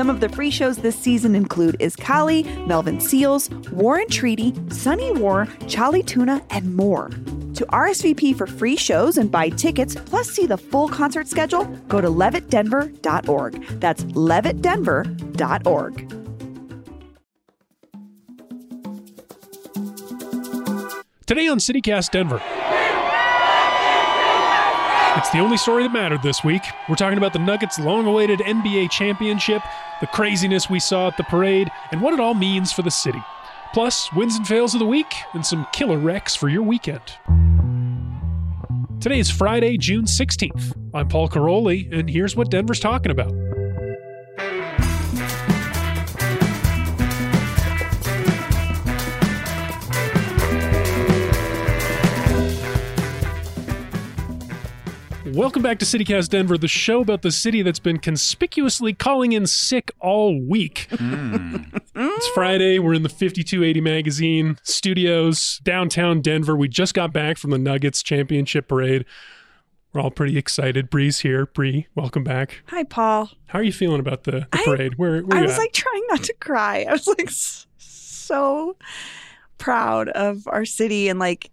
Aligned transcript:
Some 0.00 0.08
of 0.08 0.20
the 0.20 0.30
free 0.30 0.50
shows 0.50 0.78
this 0.78 0.98
season 0.98 1.34
include 1.34 1.76
Is 1.78 1.94
Kali, 1.94 2.44
Melvin 2.64 3.00
Seals, 3.00 3.50
Warren 3.70 4.08
Treaty, 4.08 4.54
Sunny 4.70 5.12
War, 5.12 5.46
Charlie 5.68 6.02
Tuna, 6.02 6.42
and 6.48 6.74
more. 6.74 7.10
To 7.52 7.66
RSVP 7.66 8.34
for 8.34 8.46
free 8.46 8.76
shows 8.76 9.18
and 9.18 9.30
buy 9.30 9.50
tickets, 9.50 9.94
plus 9.94 10.30
see 10.30 10.46
the 10.46 10.56
full 10.56 10.88
concert 10.88 11.28
schedule, 11.28 11.66
go 11.88 12.00
to 12.00 12.08
levittdenver.org. 12.08 13.62
That's 13.78 14.04
levittdenver.org. 14.04 16.08
Today 21.26 21.46
on 21.46 21.58
CityCast 21.58 22.10
Denver. 22.10 22.79
It's 25.16 25.30
the 25.30 25.40
only 25.40 25.56
story 25.56 25.82
that 25.82 25.92
mattered 25.92 26.22
this 26.22 26.44
week. 26.44 26.62
We're 26.88 26.94
talking 26.94 27.18
about 27.18 27.32
the 27.32 27.40
Nuggets' 27.40 27.80
long 27.80 28.06
awaited 28.06 28.38
NBA 28.38 28.92
championship, 28.92 29.60
the 30.00 30.06
craziness 30.06 30.70
we 30.70 30.78
saw 30.78 31.08
at 31.08 31.16
the 31.16 31.24
parade, 31.24 31.68
and 31.90 32.00
what 32.00 32.14
it 32.14 32.20
all 32.20 32.34
means 32.34 32.72
for 32.72 32.82
the 32.82 32.92
city. 32.92 33.20
Plus, 33.74 34.12
wins 34.12 34.36
and 34.36 34.46
fails 34.46 34.72
of 34.72 34.78
the 34.78 34.86
week, 34.86 35.12
and 35.34 35.44
some 35.44 35.66
killer 35.72 35.98
wrecks 35.98 36.36
for 36.36 36.48
your 36.48 36.62
weekend. 36.62 37.02
Today 39.00 39.18
is 39.18 39.28
Friday, 39.28 39.76
June 39.78 40.04
16th. 40.04 40.76
I'm 40.94 41.08
Paul 41.08 41.28
Karolyi, 41.28 41.92
and 41.92 42.08
here's 42.08 42.36
what 42.36 42.48
Denver's 42.48 42.78
talking 42.78 43.10
about. 43.10 43.32
Welcome 55.26 55.62
back 55.62 55.78
to 55.80 55.84
CityCast 55.84 56.30
Denver, 56.30 56.56
the 56.56 56.66
show 56.66 57.00
about 57.02 57.20
the 57.22 57.30
city 57.30 57.60
that's 57.62 57.78
been 57.78 57.98
conspicuously 57.98 58.94
calling 58.94 59.32
in 59.32 59.46
sick 59.46 59.90
all 60.00 60.40
week. 60.40 60.88
Hmm. 60.90 61.56
it's 61.94 62.28
Friday. 62.28 62.78
We're 62.78 62.94
in 62.94 63.02
the 63.02 63.08
5280 63.10 63.80
magazine 63.82 64.58
studios, 64.62 65.60
downtown 65.62 66.22
Denver. 66.22 66.56
We 66.56 66.68
just 66.68 66.94
got 66.94 67.12
back 67.12 67.36
from 67.36 67.50
the 67.50 67.58
Nuggets 67.58 68.02
championship 68.02 68.68
parade. 68.68 69.04
We're 69.92 70.00
all 70.00 70.10
pretty 70.10 70.38
excited. 70.38 70.88
Bree's 70.88 71.20
here. 71.20 71.46
Bree, 71.46 71.86
welcome 71.94 72.24
back. 72.24 72.62
Hi, 72.68 72.84
Paul. 72.84 73.30
How 73.48 73.58
are 73.58 73.62
you 73.64 73.72
feeling 73.72 74.00
about 74.00 74.24
the, 74.24 74.32
the 74.32 74.48
I- 74.52 74.64
parade? 74.64 74.94
Where, 74.96 75.20
where 75.22 75.38
I 75.38 75.42
was 75.42 75.52
at? 75.52 75.58
like 75.58 75.72
trying 75.72 76.02
not 76.08 76.22
to 76.24 76.34
cry. 76.40 76.86
I 76.88 76.92
was 76.92 77.06
like 77.06 77.28
so 77.30 78.76
proud 79.58 80.08
of 80.10 80.44
our 80.46 80.64
city 80.64 81.08
and 81.08 81.18
like 81.18 81.50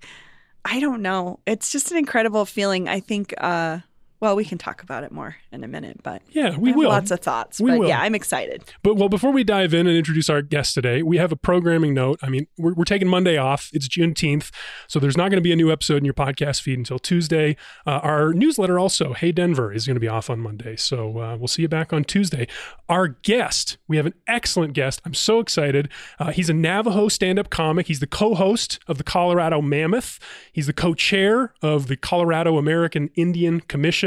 I 0.69 0.81
don't 0.81 1.01
know. 1.01 1.39
It's 1.45 1.71
just 1.71 1.91
an 1.91 1.97
incredible 1.97 2.45
feeling. 2.45 2.89
I 2.89 2.99
think 2.99 3.33
uh 3.37 3.79
well, 4.19 4.35
we 4.35 4.45
can 4.45 4.57
talk 4.57 4.81
about 4.81 5.03
it 5.03 5.11
more 5.11 5.35
in 5.51 5.63
a 5.63 5.67
minute, 5.67 6.01
but 6.03 6.21
yeah, 6.31 6.57
we 6.57 6.73
will. 6.73 6.89
lots 6.89 7.11
of 7.11 7.19
thoughts. 7.19 7.59
We 7.59 7.71
but 7.71 7.79
will. 7.79 7.87
yeah, 7.87 8.01
I'm 8.01 8.15
excited. 8.15 8.63
But 8.83 8.95
well, 8.95 9.09
before 9.09 9.31
we 9.31 9.43
dive 9.43 9.73
in 9.73 9.87
and 9.87 9.95
introduce 9.95 10.29
our 10.29 10.41
guest 10.41 10.73
today, 10.73 11.03
we 11.03 11.17
have 11.17 11.31
a 11.31 11.35
programming 11.35 11.93
note. 11.93 12.19
I 12.21 12.29
mean, 12.29 12.47
we're, 12.57 12.73
we're 12.73 12.83
taking 12.83 13.07
Monday 13.07 13.37
off. 13.37 13.69
It's 13.73 13.87
Juneteenth, 13.87 14.51
so 14.87 14.99
there's 14.99 15.17
not 15.17 15.29
going 15.29 15.37
to 15.37 15.41
be 15.41 15.51
a 15.51 15.55
new 15.55 15.71
episode 15.71 15.97
in 15.97 16.05
your 16.05 16.13
podcast 16.13 16.61
feed 16.61 16.77
until 16.77 16.99
Tuesday. 16.99 17.55
Uh, 17.85 17.99
our 18.03 18.33
newsletter 18.33 18.79
also, 18.79 19.13
Hey 19.13 19.31
Denver, 19.31 19.71
is 19.71 19.85
going 19.85 19.95
to 19.95 19.99
be 19.99 20.07
off 20.07 20.29
on 20.29 20.39
Monday, 20.39 20.75
so 20.75 21.19
uh, 21.19 21.37
we'll 21.37 21.47
see 21.47 21.61
you 21.61 21.67
back 21.67 21.93
on 21.93 22.03
Tuesday. 22.03 22.47
Our 22.89 23.09
guest, 23.09 23.77
we 23.87 23.97
have 23.97 24.05
an 24.05 24.15
excellent 24.27 24.73
guest. 24.73 25.01
I'm 25.05 25.13
so 25.13 25.39
excited. 25.39 25.89
Uh, 26.19 26.31
he's 26.31 26.49
a 26.49 26.53
Navajo 26.53 27.07
stand-up 27.07 27.49
comic. 27.49 27.87
He's 27.87 27.99
the 27.99 28.07
co-host 28.07 28.79
of 28.87 28.97
the 28.97 29.03
Colorado 29.03 29.61
Mammoth. 29.61 30.19
He's 30.51 30.67
the 30.67 30.73
co-chair 30.73 31.53
of 31.61 31.87
the 31.87 31.97
Colorado 31.97 32.57
American 32.57 33.09
Indian 33.15 33.59
Commission, 33.61 34.06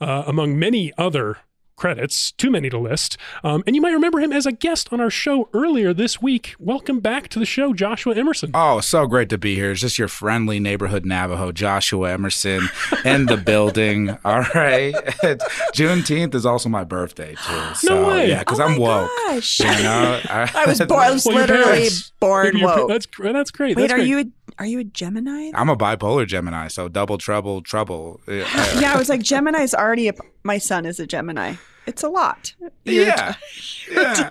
uh, 0.00 0.24
among 0.26 0.58
many 0.58 0.92
other 0.98 1.38
credits, 1.76 2.30
too 2.30 2.52
many 2.52 2.70
to 2.70 2.78
list. 2.78 3.16
Um, 3.42 3.64
and 3.66 3.74
you 3.74 3.82
might 3.82 3.90
remember 3.90 4.20
him 4.20 4.32
as 4.32 4.46
a 4.46 4.52
guest 4.52 4.92
on 4.92 5.00
our 5.00 5.10
show 5.10 5.48
earlier 5.52 5.92
this 5.92 6.22
week. 6.22 6.54
Welcome 6.60 7.00
back 7.00 7.26
to 7.30 7.40
the 7.40 7.44
show, 7.44 7.72
Joshua 7.74 8.14
Emerson. 8.14 8.52
Oh, 8.54 8.78
so 8.78 9.06
great 9.08 9.28
to 9.30 9.38
be 9.38 9.56
here. 9.56 9.72
It's 9.72 9.80
just 9.80 9.98
your 9.98 10.06
friendly 10.06 10.60
neighborhood 10.60 11.04
Navajo, 11.04 11.50
Joshua 11.50 12.12
Emerson, 12.12 12.68
in 13.04 13.26
the 13.26 13.36
building. 13.36 14.10
All 14.24 14.44
right. 14.54 14.94
Juneteenth 15.74 16.34
is 16.36 16.46
also 16.46 16.68
my 16.68 16.84
birthday, 16.84 17.34
too. 17.34 17.74
So, 17.74 18.08
way. 18.08 18.28
Yeah, 18.28 18.38
because 18.40 18.60
Oh 18.60 18.64
I'm 18.66 18.78
woke. 18.78 19.10
gosh. 19.26 19.58
You 19.58 19.66
know? 19.66 20.20
I 20.30 20.64
was 20.66 20.78
born 20.80 21.00
I 21.00 21.10
was 21.10 21.24
Well, 21.26 21.34
literally 21.34 21.64
parents- 21.64 22.12
born 22.20 22.60
woke. 22.60 22.88
That's 22.88 23.06
that's 23.18 23.50
great. 23.50 23.76
Wait, 23.76 23.82
That's 23.82 23.92
are 23.94 23.96
great. 23.96 24.08
you 24.08 24.18
a 24.20 24.24
are 24.58 24.66
you 24.66 24.80
a 24.80 24.84
Gemini? 24.84 25.50
I'm 25.54 25.68
a 25.68 25.76
bipolar 25.76 26.26
Gemini, 26.26 26.68
so 26.68 26.88
double 26.88 27.18
trouble, 27.18 27.62
trouble. 27.62 28.20
Yeah. 28.28 28.80
yeah, 28.80 28.94
I 28.94 28.98
was 28.98 29.08
like 29.08 29.22
Gemini's 29.22 29.74
already 29.74 30.08
a, 30.08 30.14
my 30.42 30.58
son 30.58 30.86
is 30.86 30.98
a 31.00 31.06
Gemini. 31.06 31.54
It's 31.86 32.02
a 32.02 32.08
lot. 32.08 32.54
You're 32.84 33.06
yeah. 33.06 33.34
yeah. 33.90 34.30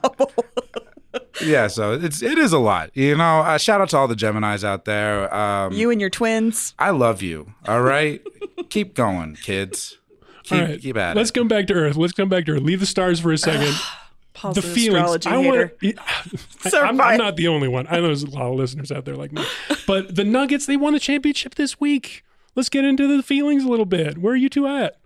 yeah, 1.42 1.68
so 1.68 1.94
it's 1.94 2.24
it 2.24 2.38
is 2.38 2.52
a 2.52 2.60
lot. 2.60 2.90
You 2.96 3.16
know, 3.16 3.40
uh, 3.42 3.58
shout 3.58 3.82
out 3.82 3.90
to 3.90 3.98
all 3.98 4.08
the 4.08 4.16
Geminis 4.16 4.64
out 4.64 4.86
there. 4.86 5.34
Um, 5.34 5.74
You 5.74 5.92
and 5.92 6.02
your 6.02 6.10
twins. 6.10 6.74
I 6.80 6.90
love 6.90 7.22
you. 7.22 7.54
All 7.68 7.82
right, 7.82 8.22
keep 8.70 8.96
going, 8.96 9.36
kids. 9.36 10.00
Keep, 10.44 10.60
All 10.60 10.68
right, 10.68 10.82
keep 10.82 10.98
at 10.98 11.16
it. 11.16 11.20
let's 11.20 11.30
it. 11.30 11.34
come 11.34 11.48
back 11.48 11.68
to 11.68 11.74
Earth. 11.74 11.96
Let's 11.96 12.14
come 12.14 12.28
back 12.30 12.46
to 12.46 12.54
Earth. 12.54 12.64
Leave 12.64 12.80
the 12.80 12.86
stars 12.86 13.20
for 13.20 13.32
a 13.32 13.38
second. 13.38 13.74
Paul's 14.34 14.56
the 14.56 14.68
an 14.68 14.74
feelings. 14.74 15.16
astrology 15.16 15.30
I 15.30 15.42
hater. 15.42 15.74
want. 15.82 16.40
So 16.72 16.82
I'm, 16.82 16.96
am 16.96 17.02
I'm 17.02 17.18
not 17.18 17.36
the 17.36 17.48
only 17.48 17.68
one. 17.68 17.88
I 17.90 17.98
know 17.98 18.04
there's 18.08 18.24
a 18.24 18.30
lot 18.30 18.50
of 18.52 18.56
listeners 18.56 18.92
out 18.92 19.06
there 19.06 19.16
like 19.16 19.32
me. 19.32 19.44
But 19.88 20.16
the 20.16 20.24
Nuggets, 20.24 20.66
they 20.66 20.78
won 20.78 20.94
the 20.94 21.00
championship 21.00 21.56
this 21.56 21.80
week. 21.80 22.24
Let's 22.56 22.70
get 22.70 22.86
into 22.86 23.08
the 23.16 23.24
feelings 23.24 23.64
a 23.64 23.68
little 23.70 23.86
bit. 23.86 24.18
Where 24.18 24.34
are 24.34 24.38
you 24.38 24.50
two 24.50 24.68
at? 24.68 24.98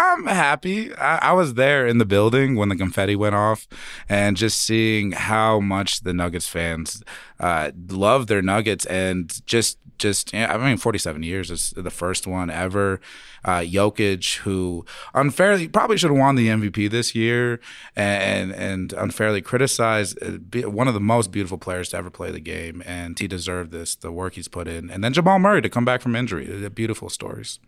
I'm 0.00 0.26
happy. 0.26 0.94
I, 0.94 1.30
I 1.30 1.32
was 1.32 1.54
there 1.54 1.84
in 1.86 1.98
the 1.98 2.04
building 2.04 2.54
when 2.54 2.68
the 2.68 2.76
confetti 2.76 3.16
went 3.16 3.34
off, 3.34 3.66
and 4.08 4.36
just 4.36 4.60
seeing 4.62 5.10
how 5.12 5.58
much 5.58 6.02
the 6.02 6.12
Nuggets 6.14 6.46
fans 6.46 7.02
uh, 7.40 7.72
love 7.90 8.28
their 8.28 8.40
Nuggets, 8.40 8.86
and 8.86 9.44
just 9.44 9.76
just 9.98 10.34
I 10.34 10.56
mean, 10.58 10.76
47 10.76 11.22
years 11.22 11.50
is 11.50 11.70
the 11.76 11.90
first 11.90 12.26
one 12.26 12.50
ever. 12.50 13.00
Uh, 13.44 13.60
Jokic, 13.60 14.38
who 14.38 14.84
unfairly 15.14 15.68
probably 15.68 15.96
should 15.96 16.10
have 16.10 16.18
won 16.18 16.34
the 16.34 16.48
MVP 16.48 16.90
this 16.90 17.14
year, 17.14 17.60
and 17.94 18.52
and 18.52 18.92
unfairly 18.92 19.42
criticized, 19.42 20.18
uh, 20.22 20.70
one 20.70 20.88
of 20.88 20.94
the 20.94 21.00
most 21.00 21.30
beautiful 21.30 21.58
players 21.58 21.90
to 21.90 21.96
ever 21.96 22.10
play 22.10 22.30
the 22.30 22.40
game, 22.40 22.82
and 22.84 23.18
he 23.18 23.28
deserved 23.28 23.70
this. 23.70 23.94
The 23.94 24.12
work 24.12 24.34
he's 24.34 24.48
put 24.48 24.66
in, 24.68 24.90
and 24.90 25.02
then 25.04 25.12
Jamal 25.12 25.38
Murray 25.38 25.62
to 25.62 25.68
come 25.68 25.84
back 25.84 26.00
from 26.00 26.16
injury. 26.16 26.68
Beautiful 26.68 27.08
stories. 27.08 27.58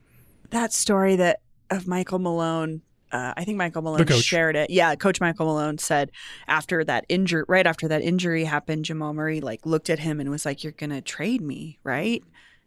that 0.50 0.72
story 0.72 1.16
that 1.16 1.40
of 1.70 1.86
Michael 1.86 2.18
Malone. 2.18 2.82
Uh, 3.12 3.34
I 3.36 3.44
think 3.44 3.58
Michael 3.58 3.82
Malone 3.82 3.98
shared 4.24 4.56
it. 4.56 4.70
Yeah, 4.70 4.94
Coach 4.94 5.20
Michael 5.20 5.46
Malone 5.46 5.78
said 5.78 6.10
after 6.48 6.84
that 6.84 7.04
injury, 7.08 7.44
right 7.48 7.66
after 7.66 7.88
that 7.88 8.02
injury 8.02 8.44
happened, 8.44 8.84
Jamal 8.84 9.12
Murray 9.14 9.40
like 9.40 9.66
looked 9.66 9.90
at 9.90 9.98
him 9.98 10.20
and 10.20 10.30
was 10.30 10.44
like, 10.44 10.62
"You're 10.62 10.72
gonna 10.72 11.00
trade 11.00 11.40
me, 11.40 11.78
right?" 11.84 12.22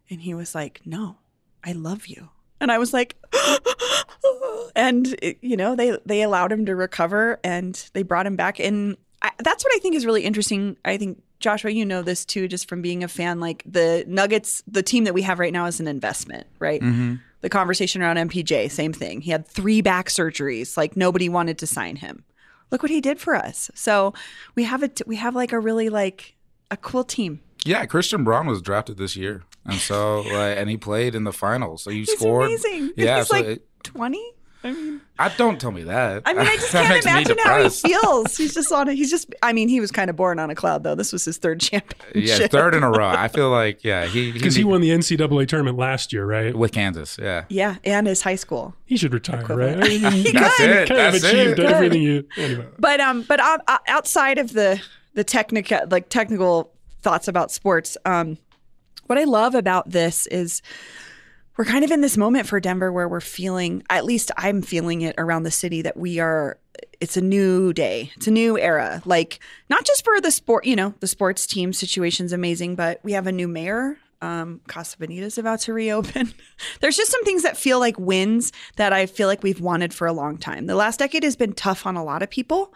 And 0.09 0.21
he 0.21 0.33
was 0.33 0.53
like, 0.53 0.81
"No, 0.85 1.17
I 1.63 1.71
love 1.71 2.07
you." 2.07 2.29
And 2.59 2.71
I 2.71 2.77
was 2.77 2.93
like, 2.93 3.15
and 4.75 5.07
it- 5.21 5.37
you 5.41 5.57
know 5.57 5.75
they 5.75 5.97
they 6.05 6.21
allowed 6.21 6.51
him 6.51 6.65
to 6.65 6.75
recover 6.75 7.39
and 7.43 7.89
they 7.93 8.03
brought 8.03 8.25
him 8.27 8.35
back. 8.35 8.59
And 8.59 8.97
I, 9.21 9.31
that's 9.39 9.63
what 9.63 9.73
I 9.75 9.79
think 9.79 9.95
is 9.95 10.05
really 10.05 10.23
interesting. 10.23 10.77
I 10.83 10.97
think 10.97 11.21
Joshua, 11.39 11.71
you 11.71 11.85
know 11.85 12.01
this 12.01 12.25
too, 12.25 12.47
just 12.47 12.67
from 12.69 12.81
being 12.81 13.03
a 13.03 13.07
fan. 13.07 13.39
Like 13.39 13.63
the 13.65 14.03
Nuggets, 14.07 14.63
the 14.67 14.83
team 14.83 15.03
that 15.05 15.13
we 15.13 15.21
have 15.23 15.39
right 15.39 15.53
now 15.53 15.65
is 15.65 15.79
an 15.79 15.87
investment, 15.87 16.47
right? 16.59 16.81
The 17.43 17.49
conversation 17.49 18.01
around 18.01 18.15
MPJ, 18.15 18.71
same 18.71 18.93
thing. 18.93 19.19
He 19.19 19.29
had 19.29 19.45
three 19.45 19.81
back 19.81 20.07
surgeries. 20.07 20.77
Like 20.77 20.95
nobody 20.95 21.27
wanted 21.27 21.57
to 21.59 21.67
sign 21.67 21.97
him. 21.97 22.23
Look 22.71 22.81
what 22.81 22.89
he 22.89 23.01
did 23.01 23.19
for 23.19 23.35
us. 23.35 23.69
So 23.75 24.13
we 24.55 24.63
have 24.63 24.81
it. 24.81 25.01
We 25.05 25.17
have 25.17 25.35
like 25.35 25.51
a 25.51 25.59
really 25.59 25.89
like 25.89 26.35
a 26.71 26.77
cool 26.77 27.03
team. 27.03 27.41
Yeah, 27.65 27.85
Christian 27.85 28.23
Braun 28.23 28.47
was 28.47 28.61
drafted 28.61 28.97
this 28.97 29.15
year, 29.17 29.43
and 29.65 29.75
so 29.75 30.21
like, 30.21 30.57
and 30.57 30.69
he 30.69 30.77
played 30.77 31.15
in 31.15 31.25
the 31.25 31.33
finals. 31.33 31.83
So 31.83 31.91
he 31.91 31.99
He's 31.99 32.13
scored. 32.13 32.47
amazing. 32.47 32.93
Yeah, 32.95 33.19
he's 33.19 33.27
so 33.27 33.35
like 33.41 33.61
twenty. 33.83 34.23
I 34.63 34.71
mean, 34.71 35.01
I 35.19 35.29
don't 35.35 35.59
tell 35.59 35.71
me 35.71 35.83
that. 35.83 36.23
I 36.25 36.33
mean, 36.33 36.47
I 36.47 36.55
just 36.55 36.71
can't 36.71 37.03
imagine 37.05 37.37
how 37.43 37.61
he 37.63 37.69
feels. 37.69 38.37
He's 38.37 38.53
just 38.53 38.71
on. 38.71 38.87
A, 38.89 38.93
he's 38.93 39.09
just. 39.11 39.33
I 39.43 39.51
mean, 39.53 39.67
he 39.67 39.79
was 39.79 39.91
kind 39.91 40.09
of 40.09 40.15
born 40.15 40.39
on 40.39 40.49
a 40.49 40.55
cloud, 40.55 40.83
though. 40.83 40.95
This 40.95 41.11
was 41.11 41.25
his 41.25 41.37
third 41.37 41.59
championship. 41.61 42.39
Yeah, 42.39 42.47
third 42.47 42.73
in 42.75 42.83
a 42.83 42.89
row. 42.89 43.07
I 43.07 43.27
feel 43.27 43.49
like 43.49 43.83
yeah, 43.83 44.05
he 44.05 44.31
Because 44.31 44.55
he 44.55 44.63
won 44.63 44.81
the 44.81 44.89
NCAA 44.89 45.47
tournament 45.47 45.77
last 45.77 46.13
year, 46.13 46.25
right? 46.25 46.55
with 46.55 46.71
Kansas. 46.71 47.17
Yeah, 47.21 47.45
Yeah, 47.49 47.75
and 47.83 48.07
his 48.07 48.21
high 48.21 48.35
school. 48.35 48.73
He 48.85 48.95
should 48.97 49.13
retire, 49.13 49.41
Equivalent. 49.41 49.81
right? 49.81 50.03
I 50.03 50.09
mean, 50.09 50.23
That's 50.33 50.57
could. 50.57 50.69
it. 50.69 50.87
kind 50.87 51.15
of 51.15 51.23
achieved 51.23 51.59
it. 51.59 51.65
everything 51.65 52.01
you. 52.01 52.27
Anyway. 52.37 52.67
But 52.79 52.99
um, 53.01 53.23
but 53.23 53.39
o- 53.41 53.57
o- 53.67 53.77
outside 53.87 54.37
of 54.37 54.53
the 54.53 54.81
the 55.13 55.23
technical 55.23 55.79
like 55.89 56.09
technical 56.09 56.71
thoughts 57.01 57.27
about 57.27 57.51
sports, 57.51 57.97
um, 58.05 58.37
What 59.07 59.19
I 59.19 59.25
love 59.25 59.55
about 59.55 59.89
this 59.89 60.25
is 60.27 60.61
we're 61.57 61.65
kind 61.65 61.83
of 61.83 61.91
in 61.91 62.01
this 62.01 62.17
moment 62.17 62.47
for 62.47 62.59
Denver 62.59 62.91
where 62.91 63.07
we're 63.07 63.21
feeling, 63.21 63.83
at 63.89 64.05
least 64.05 64.31
I'm 64.37 64.61
feeling 64.61 65.01
it 65.01 65.15
around 65.17 65.43
the 65.43 65.51
city, 65.51 65.81
that 65.83 65.97
we 65.97 66.19
are, 66.19 66.57
it's 66.99 67.17
a 67.17 67.21
new 67.21 67.73
day. 67.73 68.11
It's 68.15 68.27
a 68.27 68.31
new 68.31 68.57
era. 68.57 69.01
Like, 69.05 69.39
not 69.69 69.85
just 69.85 70.03
for 70.03 70.19
the 70.19 70.31
sport, 70.31 70.65
you 70.65 70.75
know, 70.75 70.93
the 70.99 71.07
sports 71.07 71.45
team 71.45 71.73
situation's 71.73 72.33
amazing, 72.33 72.75
but 72.75 72.99
we 73.03 73.13
have 73.13 73.27
a 73.27 73.31
new 73.31 73.47
mayor. 73.47 73.97
Um, 74.21 74.61
Casa 74.67 74.97
Bonita's 74.97 75.37
about 75.37 75.59
to 75.61 75.73
reopen. 75.73 76.33
There's 76.79 76.95
just 76.95 77.11
some 77.11 77.23
things 77.25 77.43
that 77.43 77.57
feel 77.57 77.79
like 77.79 77.99
wins 77.99 78.53
that 78.77 78.93
I 78.93 79.05
feel 79.05 79.27
like 79.27 79.43
we've 79.43 79.59
wanted 79.59 79.93
for 79.93 80.07
a 80.07 80.13
long 80.13 80.37
time. 80.37 80.65
The 80.65 80.75
last 80.75 80.99
decade 80.99 81.23
has 81.23 81.35
been 81.35 81.51
tough 81.51 81.85
on 81.85 81.97
a 81.97 82.03
lot 82.03 82.23
of 82.23 82.29
people. 82.29 82.73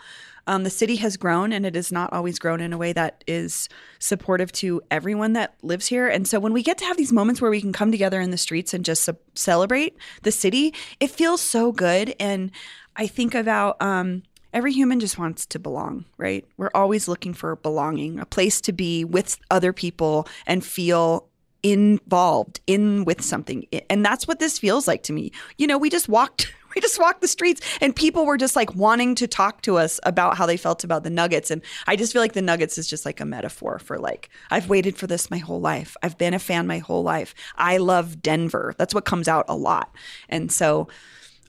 Um, 0.47 0.63
the 0.63 0.69
city 0.69 0.95
has 0.97 1.17
grown 1.17 1.53
and 1.53 1.65
it 1.65 1.75
has 1.75 1.91
not 1.91 2.11
always 2.13 2.39
grown 2.39 2.61
in 2.61 2.73
a 2.73 2.77
way 2.77 2.93
that 2.93 3.23
is 3.27 3.69
supportive 3.99 4.51
to 4.53 4.81
everyone 4.89 5.33
that 5.33 5.55
lives 5.61 5.87
here. 5.87 6.07
And 6.07 6.27
so 6.27 6.39
when 6.39 6.53
we 6.53 6.63
get 6.63 6.77
to 6.79 6.85
have 6.85 6.97
these 6.97 7.13
moments 7.13 7.41
where 7.41 7.51
we 7.51 7.61
can 7.61 7.73
come 7.73 7.91
together 7.91 8.19
in 8.19 8.31
the 8.31 8.37
streets 8.37 8.73
and 8.73 8.83
just 8.83 9.07
celebrate 9.35 9.97
the 10.23 10.31
city, 10.31 10.73
it 10.99 11.11
feels 11.11 11.41
so 11.41 11.71
good. 11.71 12.15
And 12.19 12.51
I 12.95 13.07
think 13.07 13.35
about 13.35 13.81
um, 13.81 14.23
every 14.53 14.73
human 14.73 14.99
just 14.99 15.19
wants 15.19 15.45
to 15.47 15.59
belong, 15.59 16.05
right? 16.17 16.45
We're 16.57 16.71
always 16.73 17.07
looking 17.07 17.33
for 17.33 17.55
belonging, 17.57 18.19
a 18.19 18.25
place 18.25 18.59
to 18.61 18.73
be 18.73 19.05
with 19.05 19.37
other 19.51 19.73
people 19.73 20.27
and 20.45 20.65
feel 20.65 21.27
involved 21.63 22.61
in 22.67 23.03
with 23.03 23.21
something 23.21 23.65
and 23.89 24.05
that's 24.05 24.27
what 24.27 24.37
this 24.39 24.59
feels 24.59 24.87
like 24.87 25.01
to 25.01 25.11
me 25.11 25.31
you 25.57 25.65
know 25.65 25.77
we 25.77 25.89
just 25.89 26.07
walked 26.07 26.53
we 26.75 26.81
just 26.81 26.99
walked 26.99 27.21
the 27.21 27.27
streets 27.27 27.61
and 27.81 27.95
people 27.95 28.25
were 28.25 28.37
just 28.37 28.55
like 28.55 28.75
wanting 28.75 29.15
to 29.15 29.27
talk 29.27 29.61
to 29.63 29.77
us 29.77 29.99
about 30.03 30.37
how 30.37 30.45
they 30.45 30.57
felt 30.57 30.83
about 30.83 31.03
the 31.03 31.09
Nuggets. 31.09 31.51
And 31.51 31.61
I 31.87 31.95
just 31.95 32.13
feel 32.13 32.21
like 32.21 32.33
the 32.33 32.41
Nuggets 32.41 32.77
is 32.77 32.87
just 32.87 33.05
like 33.05 33.19
a 33.19 33.25
metaphor 33.25 33.79
for 33.79 33.97
like, 33.97 34.29
I've 34.51 34.69
waited 34.69 34.97
for 34.97 35.07
this 35.07 35.31
my 35.31 35.37
whole 35.37 35.61
life. 35.61 35.95
I've 36.03 36.17
been 36.17 36.33
a 36.33 36.39
fan 36.39 36.67
my 36.67 36.79
whole 36.79 37.03
life. 37.03 37.33
I 37.55 37.77
love 37.77 38.21
Denver. 38.21 38.73
That's 38.77 38.93
what 38.93 39.05
comes 39.05 39.27
out 39.27 39.45
a 39.47 39.55
lot. 39.55 39.93
And 40.29 40.51
so 40.51 40.87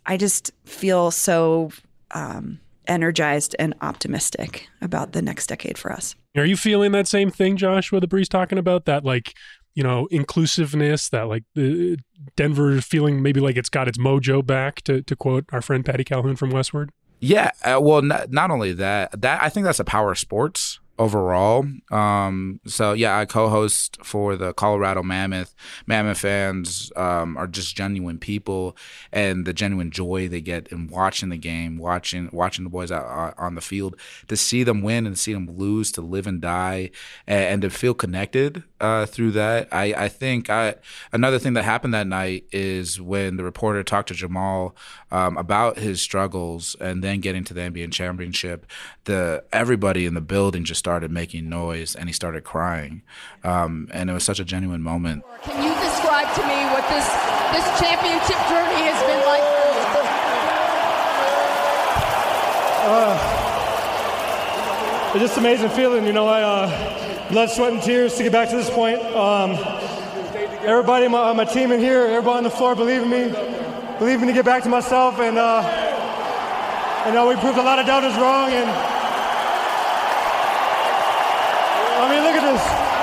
I 0.07 0.17
just 0.17 0.51
feel 0.65 1.11
so 1.11 1.71
um, 2.13 2.61
energized 2.87 3.55
and 3.59 3.75
optimistic 3.83 4.69
about 4.81 5.13
the 5.13 5.23
next 5.23 5.49
decade 5.49 5.79
for 5.79 5.93
us. 5.93 6.15
Are 6.37 6.47
you 6.47 6.57
feeling 6.57 6.93
that 6.93 7.07
same 7.07 7.31
thing, 7.31 7.57
Joshua, 7.57 8.01
the 8.01 8.07
breeze 8.07 8.29
talking 8.29 8.59
about? 8.59 8.87
That 8.87 9.05
like 9.05 9.35
you 9.79 9.85
know 9.85 10.09
inclusiveness 10.11 11.09
that 11.09 11.29
like 11.29 11.45
the 11.55 11.97
denver 12.35 12.81
feeling 12.81 13.23
maybe 13.23 13.39
like 13.39 13.57
it's 13.57 13.69
got 13.69 13.87
its 13.87 13.97
mojo 13.97 14.45
back 14.45 14.83
to, 14.83 15.03
to 15.03 15.15
quote 15.15 15.45
our 15.53 15.63
friend 15.63 15.85
patty 15.85 16.03
calhoun 16.03 16.35
from 16.35 16.51
Westword? 16.51 16.89
Yeah 17.21 17.53
uh, 17.63 17.79
well 17.81 18.03
not, 18.03 18.33
not 18.33 18.51
only 18.51 18.73
that 18.73 19.21
that 19.21 19.41
i 19.41 19.49
think 19.49 19.63
that's 19.63 19.79
a 19.79 19.85
power 19.85 20.11
of 20.11 20.19
sports 20.19 20.81
overall. 20.99 21.65
Um, 21.91 22.61
so 22.67 22.93
yeah, 22.93 23.19
I 23.19 23.25
co-host 23.25 23.99
for 24.03 24.37
the 24.37 24.53
Colorado 24.53 25.03
Mammoth. 25.03 25.55
Mammoth 25.87 26.19
fans 26.19 26.91
um, 26.97 27.37
are 27.37 27.47
just 27.47 27.77
genuine 27.77 28.19
people, 28.19 28.77
and 29.13 29.47
the 29.47 29.53
genuine 29.53 29.91
joy 29.91 30.29
they 30.29 30.41
get 30.41 30.69
in 30.69 30.89
watching 30.89 31.29
the 31.29 31.39
game, 31.39 31.79
watching 31.79 32.29
watching 32.33 32.65
the 32.65 32.71
boys 32.71 32.91
out 32.91 33.05
uh, 33.07 33.35
on 33.41 33.55
the 33.55 33.61
field, 33.61 33.97
to 34.27 34.37
see 34.37 34.65
them 34.65 34.83
win 34.83 35.07
and 35.07 35.19
see 35.19 35.33
them 35.33 35.49
lose, 35.57 35.93
to 35.93 36.01
live 36.01 36.27
and 36.27 36.41
die, 36.41 36.91
and, 37.27 37.45
and 37.45 37.63
to 37.63 37.71
feel 37.71 37.95
connected 37.95 38.65
uh, 38.81 39.07
through 39.07 39.33
that. 39.33 39.69
I 39.73 39.95
I 39.97 40.09
think 40.09 40.51
I 40.51 40.75
another 41.13 41.39
thing 41.39 41.53
that 41.55 41.65
happened 41.65 41.95
that 41.95 42.07
night 42.07 42.45
is 42.51 43.01
when 43.01 43.37
the 43.37 43.45
reporter 43.45 43.83
talked 43.83 44.09
to 44.09 44.15
Jamal 44.15 44.75
um, 45.11 45.37
about 45.37 45.79
his 45.79 46.01
struggles 46.01 46.77
and 46.81 47.03
then 47.05 47.21
getting 47.21 47.45
to 47.45 47.55
the 47.55 47.61
NBA 47.61 47.93
championship. 47.93 48.67
The 49.05 49.45
everybody 49.53 50.05
in 50.07 50.15
the 50.15 50.21
building 50.21 50.65
just 50.65 50.88
started 50.89 51.11
making 51.11 51.51
noise 51.51 51.95
and 51.95 52.09
he 52.09 52.15
started 52.15 52.45
crying. 52.45 53.03
Um, 53.45 53.91
and 53.93 54.09
it 54.09 54.15
was 54.15 54.25
such 54.25 54.41
a 54.41 54.45
genuine 54.45 54.81
moment. 54.81 55.23
Can 55.43 55.63
you 55.63 55.75
describe 55.85 56.35
to 56.35 56.41
me 56.49 56.65
what 56.73 56.81
this, 56.89 57.05
this 57.53 57.67
championship 57.79 58.41
journey 58.49 58.81
has 58.89 58.97
been 59.05 59.21
like 59.29 59.45
for 59.53 59.69
you? 59.69 59.85
Uh, 62.89 63.21
it's 65.13 65.21
just 65.21 65.37
an 65.37 65.45
amazing 65.45 65.69
feeling. 65.69 66.07
You 66.07 66.15
know, 66.15 66.27
I 66.27 66.41
uh, 66.41 67.29
blood, 67.29 67.51
sweat, 67.51 67.75
and 67.75 67.83
tears 67.83 68.15
to 68.15 68.23
get 68.23 68.33
back 68.33 68.49
to 68.49 68.57
this 68.57 68.71
point. 68.71 68.99
Um, 69.15 69.59
everybody 70.65 71.05
on 71.05 71.13
my, 71.13 71.35
my, 71.35 71.45
team 71.45 71.71
in 71.71 71.81
here, 71.81 72.01
everybody 72.01 72.39
on 72.39 72.45
the 72.45 72.51
floor 72.51 72.75
believe 72.75 73.03
in 73.03 73.11
me, 73.11 73.29
believe 73.99 74.21
in 74.21 74.23
me 74.23 74.29
to 74.29 74.33
get 74.33 74.47
back 74.47 74.63
to 74.63 74.71
myself. 74.71 75.19
And, 75.19 75.37
uh, 75.37 75.61
you 77.07 77.13
know, 77.13 77.29
we 77.29 77.37
proved 77.37 77.59
a 77.59 77.63
lot 77.63 77.79
of 77.79 77.85
doubters 77.85 78.17
wrong. 78.17 78.53
And, 78.53 78.98
I 82.01 82.11
mean, 82.11 82.23
look 82.23 82.35
at 82.35 82.53
this. 82.53 82.99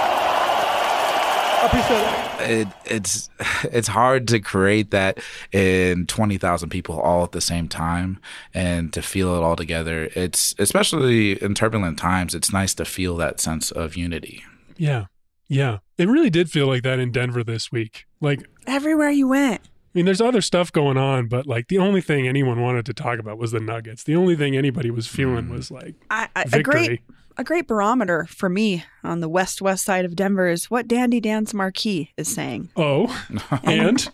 I 1.62 1.68
appreciate 1.68 2.59
it. 2.62 2.68
it. 2.68 2.94
It's 2.94 3.30
it's 3.75 3.88
hard 3.88 4.27
to 4.30 4.39
create 4.39 4.92
that 4.92 5.19
in 5.51 6.06
twenty 6.06 6.38
thousand 6.38 6.69
people 6.69 7.00
all 7.00 7.24
at 7.24 7.31
the 7.31 7.42
same 7.42 7.68
time 7.68 8.19
and 8.53 8.94
to 8.94 9.01
feel 9.01 9.36
it 9.36 9.44
all 9.44 9.56
together. 9.56 10.09
It's 10.15 10.56
especially 10.59 11.42
in 11.42 11.56
turbulent 11.56 12.00
times. 12.00 12.36
It's 12.36 12.53
nice 12.53 12.74
to 12.75 12.86
feel 12.86 13.18
that 13.18 13.39
sense 13.39 13.71
of 13.71 13.95
unity. 13.95 14.44
Yeah, 14.77 15.06
yeah. 15.47 15.80
It 15.97 16.07
really 16.07 16.30
did 16.30 16.51
feel 16.51 16.68
like 16.68 16.83
that 16.83 17.00
in 17.00 17.12
Denver 17.12 17.44
this 17.44 17.71
week. 17.71 18.06
Like 18.21 18.47
everywhere 18.68 19.09
you 19.09 19.27
went. 19.30 19.62
I 19.63 19.97
mean, 20.00 20.06
there's 20.06 20.19
other 20.19 20.42
stuff 20.42 20.74
going 20.74 20.97
on, 20.97 21.27
but 21.27 21.47
like 21.47 21.69
the 21.69 21.77
only 21.77 22.01
thing 22.01 22.27
anyone 22.27 22.62
wanted 22.62 22.86
to 22.88 22.94
talk 22.94 23.18
about 23.18 23.38
was 23.38 23.51
the 23.51 23.62
Nuggets. 23.62 24.03
The 24.03 24.18
only 24.18 24.36
thing 24.36 24.57
anybody 24.57 24.92
was 24.92 25.07
feeling 25.07 25.45
mm. 25.45 25.51
was 25.51 25.71
like 25.71 25.95
I, 26.09 26.27
I, 26.36 26.44
victory. 26.44 26.59
A 26.59 26.63
great, 26.63 27.01
a 27.38 27.44
great 27.44 27.68
barometer 27.68 28.26
for 28.26 28.50
me 28.50 28.86
on 29.04 29.20
the 29.20 29.30
west 29.30 29.62
west 29.62 29.86
side 29.86 30.06
of 30.06 30.16
Denver 30.16 30.48
is 30.48 30.70
what 30.72 30.88
Dandy 30.88 31.20
Dan's 31.20 31.54
marquee 31.54 32.12
is 32.18 32.34
saying. 32.34 32.70
Oh, 32.76 33.26
and 33.64 34.08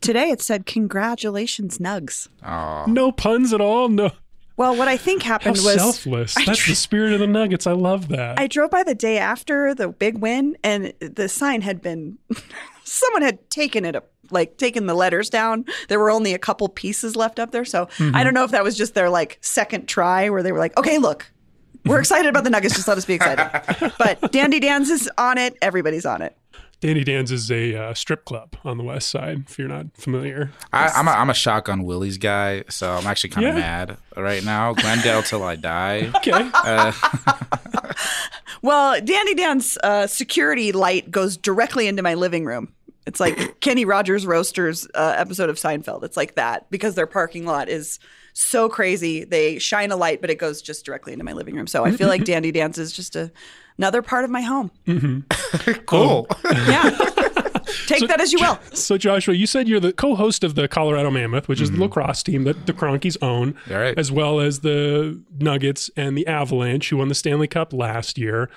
today 0.00 0.30
it 0.30 0.40
said 0.40 0.66
congratulations, 0.66 1.78
Nugs. 1.78 2.28
Aww. 2.42 2.86
No 2.86 3.12
puns 3.12 3.52
at 3.52 3.60
all. 3.60 3.88
No. 3.88 4.10
Well, 4.56 4.74
what 4.74 4.88
I 4.88 4.96
think 4.96 5.22
happened 5.22 5.56
How 5.56 5.64
was 5.64 5.74
selfless. 5.74 6.34
That's 6.34 6.66
the 6.66 6.74
spirit 6.74 7.12
of 7.12 7.20
the 7.20 7.28
Nuggets. 7.28 7.68
I 7.68 7.72
love 7.72 8.08
that. 8.08 8.40
I 8.40 8.48
drove 8.48 8.72
by 8.72 8.82
the 8.82 8.94
day 8.94 9.16
after 9.16 9.72
the 9.72 9.88
big 9.88 10.18
win, 10.18 10.56
and 10.64 10.92
the 10.98 11.28
sign 11.28 11.60
had 11.60 11.80
been 11.80 12.18
someone 12.84 13.22
had 13.22 13.48
taken 13.50 13.84
it 13.84 13.94
up 13.94 14.10
like 14.30 14.56
taken 14.58 14.86
the 14.86 14.94
letters 14.94 15.30
down. 15.30 15.64
There 15.88 15.98
were 15.98 16.10
only 16.10 16.34
a 16.34 16.38
couple 16.38 16.68
pieces 16.68 17.16
left 17.16 17.38
up 17.38 17.52
there, 17.52 17.64
so 17.64 17.86
mm-hmm. 17.86 18.14
I 18.14 18.24
don't 18.24 18.34
know 18.34 18.44
if 18.44 18.50
that 18.50 18.64
was 18.64 18.76
just 18.76 18.94
their 18.94 19.08
like 19.08 19.38
second 19.40 19.88
try 19.88 20.28
where 20.28 20.42
they 20.42 20.52
were 20.52 20.58
like, 20.58 20.76
"Okay, 20.76 20.98
look, 20.98 21.30
we're 21.88 22.00
excited 22.00 22.28
about 22.28 22.44
the 22.44 22.50
Nuggets. 22.50 22.74
Just 22.74 22.88
let 22.88 22.98
us 22.98 23.04
be 23.04 23.14
excited. 23.14 23.92
but 23.98 24.32
Dandy 24.32 24.60
Dan's 24.60 24.90
is 24.90 25.10
on 25.18 25.38
it. 25.38 25.56
Everybody's 25.62 26.06
on 26.06 26.22
it. 26.22 26.36
Dandy 26.80 27.02
Dan's 27.02 27.32
is 27.32 27.50
a 27.50 27.74
uh, 27.74 27.94
strip 27.94 28.24
club 28.24 28.54
on 28.64 28.78
the 28.78 28.84
west 28.84 29.08
side. 29.08 29.44
If 29.48 29.58
you're 29.58 29.68
not 29.68 29.86
familiar, 29.96 30.52
I, 30.72 31.00
am 31.00 31.08
a, 31.08 31.10
I'm 31.10 31.28
a 31.28 31.34
shotgun 31.34 31.82
Willie's 31.82 32.18
guy, 32.18 32.62
so 32.68 32.92
I'm 32.92 33.06
actually 33.06 33.30
kind 33.30 33.48
of 33.48 33.54
yeah. 33.54 33.60
mad 33.60 33.96
right 34.16 34.44
now. 34.44 34.74
Glendale 34.74 35.22
till 35.22 35.42
I 35.42 35.56
die. 35.56 36.12
Okay. 36.18 36.50
Uh, 36.54 36.92
well, 38.62 39.00
Dandy 39.00 39.34
Dan's 39.34 39.78
uh, 39.82 40.06
security 40.06 40.72
light 40.72 41.10
goes 41.10 41.36
directly 41.36 41.86
into 41.86 42.02
my 42.02 42.14
living 42.14 42.44
room. 42.44 42.72
It's 43.06 43.20
like 43.20 43.60
Kenny 43.60 43.84
Rogers 43.84 44.26
Roasters 44.26 44.86
uh, 44.94 45.14
episode 45.16 45.48
of 45.48 45.56
Seinfeld. 45.56 46.02
It's 46.02 46.16
like 46.16 46.34
that 46.34 46.70
because 46.70 46.94
their 46.94 47.06
parking 47.06 47.46
lot 47.46 47.68
is 47.68 47.98
so 48.38 48.68
crazy. 48.68 49.24
They 49.24 49.58
shine 49.58 49.90
a 49.90 49.96
light, 49.96 50.20
but 50.20 50.30
it 50.30 50.36
goes 50.36 50.62
just 50.62 50.86
directly 50.86 51.12
into 51.12 51.24
my 51.24 51.32
living 51.32 51.56
room. 51.56 51.66
So 51.66 51.84
I 51.84 51.90
feel 51.90 52.06
like 52.06 52.24
Dandy 52.24 52.52
Dan's 52.52 52.78
is 52.78 52.92
just 52.92 53.16
a, 53.16 53.32
another 53.78 54.00
part 54.00 54.24
of 54.24 54.30
my 54.30 54.42
home. 54.42 54.70
Mm-hmm. 54.86 55.72
cool. 55.86 56.28
yeah. 56.44 56.90
Take 57.86 58.00
so, 58.00 58.06
that 58.06 58.20
as 58.20 58.32
you 58.32 58.38
will. 58.40 58.58
So, 58.72 58.96
Joshua, 58.96 59.34
you 59.34 59.46
said 59.46 59.68
you're 59.68 59.80
the 59.80 59.92
co-host 59.92 60.44
of 60.44 60.54
the 60.54 60.68
Colorado 60.68 61.10
Mammoth, 61.10 61.48
which 61.48 61.60
is 61.60 61.70
mm-hmm. 61.70 61.80
the 61.80 61.84
lacrosse 61.86 62.22
team 62.22 62.44
that 62.44 62.66
the 62.66 62.72
Kroenkes 62.72 63.16
own, 63.20 63.56
right. 63.68 63.98
as 63.98 64.12
well 64.12 64.40
as 64.40 64.60
the 64.60 65.20
Nuggets 65.38 65.90
and 65.96 66.16
the 66.16 66.26
Avalanche, 66.26 66.90
who 66.90 66.98
won 66.98 67.08
the 67.08 67.14
Stanley 67.14 67.48
Cup 67.48 67.72
last 67.72 68.18
year. 68.18 68.48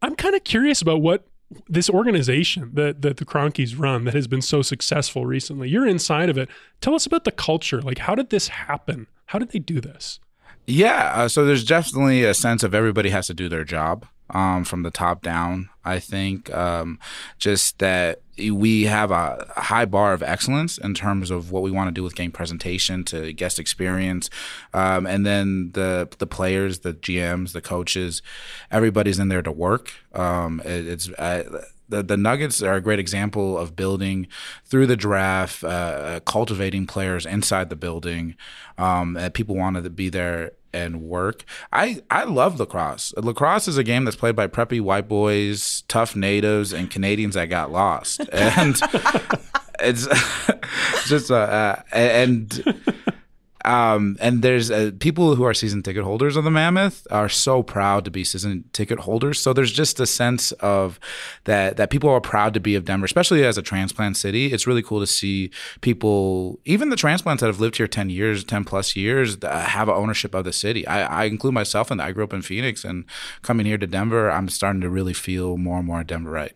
I'm 0.00 0.16
kind 0.16 0.34
of 0.34 0.42
curious 0.42 0.80
about 0.82 1.02
what 1.02 1.26
this 1.68 1.90
organization 1.90 2.70
that, 2.74 3.02
that 3.02 3.16
the 3.16 3.24
Kroenkes 3.24 3.78
run 3.78 4.04
that 4.04 4.14
has 4.14 4.26
been 4.26 4.42
so 4.42 4.62
successful 4.62 5.26
recently. 5.26 5.68
You're 5.68 5.86
inside 5.86 6.28
of 6.28 6.38
it. 6.38 6.48
Tell 6.80 6.94
us 6.94 7.06
about 7.06 7.24
the 7.24 7.32
culture. 7.32 7.80
Like, 7.80 7.98
how 7.98 8.14
did 8.14 8.30
this 8.30 8.48
happen? 8.48 9.06
How 9.26 9.38
did 9.38 9.50
they 9.50 9.58
do 9.58 9.80
this? 9.80 10.20
Yeah, 10.66 11.12
uh, 11.14 11.28
so 11.28 11.44
there's 11.44 11.64
definitely 11.64 12.24
a 12.24 12.34
sense 12.34 12.62
of 12.62 12.74
everybody 12.74 13.10
has 13.10 13.26
to 13.26 13.34
do 13.34 13.48
their 13.48 13.64
job 13.64 14.06
um, 14.30 14.64
from 14.64 14.82
the 14.82 14.90
top 14.90 15.22
down. 15.22 15.68
I 15.84 15.98
think 15.98 16.52
um, 16.54 16.98
just 17.38 17.78
that 17.80 18.20
we 18.38 18.84
have 18.84 19.10
a 19.10 19.52
high 19.56 19.84
bar 19.84 20.12
of 20.12 20.22
excellence 20.22 20.78
in 20.78 20.94
terms 20.94 21.30
of 21.30 21.50
what 21.50 21.62
we 21.62 21.70
want 21.70 21.88
to 21.88 21.92
do 21.92 22.02
with 22.02 22.14
game 22.14 22.32
presentation 22.32 23.04
to 23.04 23.32
guest 23.32 23.58
experience, 23.58 24.30
um, 24.72 25.06
and 25.06 25.26
then 25.26 25.70
the 25.72 26.08
the 26.18 26.26
players, 26.26 26.80
the 26.80 26.94
GMs, 26.94 27.52
the 27.52 27.60
coaches, 27.60 28.22
everybody's 28.70 29.18
in 29.18 29.28
there 29.28 29.42
to 29.42 29.52
work. 29.52 29.92
Um, 30.14 30.60
it, 30.64 30.86
it's 30.86 31.10
uh, 31.10 31.64
the, 31.88 32.02
the 32.02 32.16
Nuggets 32.16 32.62
are 32.62 32.74
a 32.74 32.80
great 32.80 32.98
example 32.98 33.58
of 33.58 33.76
building 33.76 34.26
through 34.64 34.86
the 34.86 34.96
draft, 34.96 35.62
uh, 35.62 36.20
cultivating 36.24 36.86
players 36.86 37.26
inside 37.26 37.68
the 37.68 37.76
building. 37.76 38.34
Um, 38.78 39.18
people 39.34 39.56
wanted 39.56 39.84
to 39.84 39.90
be 39.90 40.08
there 40.08 40.52
and 40.72 41.02
work. 41.02 41.44
I 41.72 42.02
I 42.10 42.24
love 42.24 42.58
lacrosse. 42.58 43.12
Lacrosse 43.16 43.68
is 43.68 43.78
a 43.78 43.84
game 43.84 44.04
that's 44.04 44.16
played 44.16 44.36
by 44.36 44.46
preppy 44.46 44.80
white 44.80 45.08
boys, 45.08 45.82
tough 45.88 46.16
natives, 46.16 46.72
and 46.72 46.90
Canadians 46.90 47.34
that 47.34 47.46
got 47.46 47.70
lost, 47.70 48.20
and 48.32 48.80
it's 49.80 50.06
just 51.06 51.30
uh, 51.30 51.34
uh, 51.34 51.82
and 51.92 52.82
um, 53.64 54.16
and 54.20 54.42
there's 54.42 54.70
uh, 54.70 54.90
people 54.98 55.34
who 55.34 55.44
are 55.44 55.54
season 55.54 55.82
ticket 55.82 56.04
holders 56.04 56.36
of 56.36 56.44
the 56.44 56.50
Mammoth 56.50 57.06
are 57.10 57.28
so 57.28 57.62
proud 57.62 58.04
to 58.04 58.10
be 58.10 58.24
season 58.24 58.64
ticket 58.72 59.00
holders. 59.00 59.40
So 59.40 59.52
there's 59.52 59.72
just 59.72 60.00
a 60.00 60.06
sense 60.06 60.52
of 60.52 60.98
that 61.44 61.76
that 61.76 61.90
people 61.90 62.10
are 62.10 62.20
proud 62.20 62.54
to 62.54 62.60
be 62.60 62.74
of 62.74 62.84
Denver, 62.84 63.04
especially 63.04 63.44
as 63.44 63.58
a 63.58 63.62
transplant 63.62 64.16
city. 64.16 64.52
It's 64.52 64.66
really 64.66 64.82
cool 64.82 65.00
to 65.00 65.06
see 65.06 65.50
people, 65.80 66.60
even 66.64 66.88
the 66.88 66.96
transplants 66.96 67.40
that 67.40 67.46
have 67.46 67.60
lived 67.60 67.76
here 67.76 67.88
ten 67.88 68.10
years, 68.10 68.44
ten 68.44 68.64
plus 68.64 68.96
years, 68.96 69.36
uh, 69.42 69.60
have 69.60 69.88
ownership 69.88 70.34
of 70.34 70.44
the 70.44 70.52
city. 70.52 70.86
I, 70.86 71.22
I 71.22 71.24
include 71.24 71.54
myself 71.54 71.90
in 71.90 71.98
that. 71.98 72.08
I 72.08 72.12
grew 72.12 72.24
up 72.24 72.32
in 72.32 72.42
Phoenix, 72.42 72.84
and 72.84 73.04
coming 73.42 73.66
here 73.66 73.78
to 73.78 73.86
Denver, 73.86 74.30
I'm 74.30 74.48
starting 74.48 74.80
to 74.80 74.88
really 74.88 75.14
feel 75.14 75.56
more 75.56 75.78
and 75.78 75.86
more 75.86 76.02
Denverite. 76.02 76.52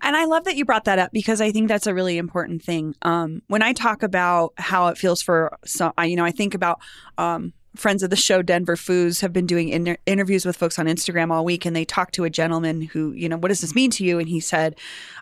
And 0.00 0.16
I 0.16 0.24
love 0.24 0.44
that 0.44 0.56
you 0.56 0.64
brought 0.64 0.84
that 0.84 0.98
up 0.98 1.10
because 1.12 1.40
I 1.40 1.50
think 1.52 1.68
that's 1.68 1.86
a 1.86 1.94
really 1.94 2.18
important 2.18 2.62
thing. 2.62 2.94
Um, 3.02 3.42
when 3.48 3.62
I 3.62 3.72
talk 3.72 4.02
about 4.02 4.52
how 4.56 4.88
it 4.88 4.98
feels 4.98 5.22
for 5.22 5.56
some, 5.64 5.92
I- 5.98 6.06
you 6.06 6.16
know, 6.16 6.24
I 6.24 6.30
think 6.30 6.54
about 6.54 6.80
um, 7.18 7.52
friends 7.76 8.02
of 8.02 8.10
the 8.10 8.16
show, 8.16 8.42
Denver 8.42 8.76
Foos, 8.76 9.20
have 9.20 9.32
been 9.32 9.46
doing 9.46 9.68
inter- 9.68 9.96
interviews 10.06 10.46
with 10.46 10.56
folks 10.56 10.78
on 10.78 10.86
Instagram 10.86 11.30
all 11.30 11.44
week, 11.44 11.64
and 11.64 11.74
they 11.74 11.84
talked 11.84 12.14
to 12.14 12.24
a 12.24 12.30
gentleman 12.30 12.82
who, 12.82 13.12
you 13.12 13.28
know, 13.28 13.36
what 13.36 13.48
does 13.48 13.60
this 13.60 13.74
mean 13.74 13.90
to 13.92 14.04
you? 14.04 14.18
And 14.18 14.28
he 14.28 14.40
said, 14.40 14.78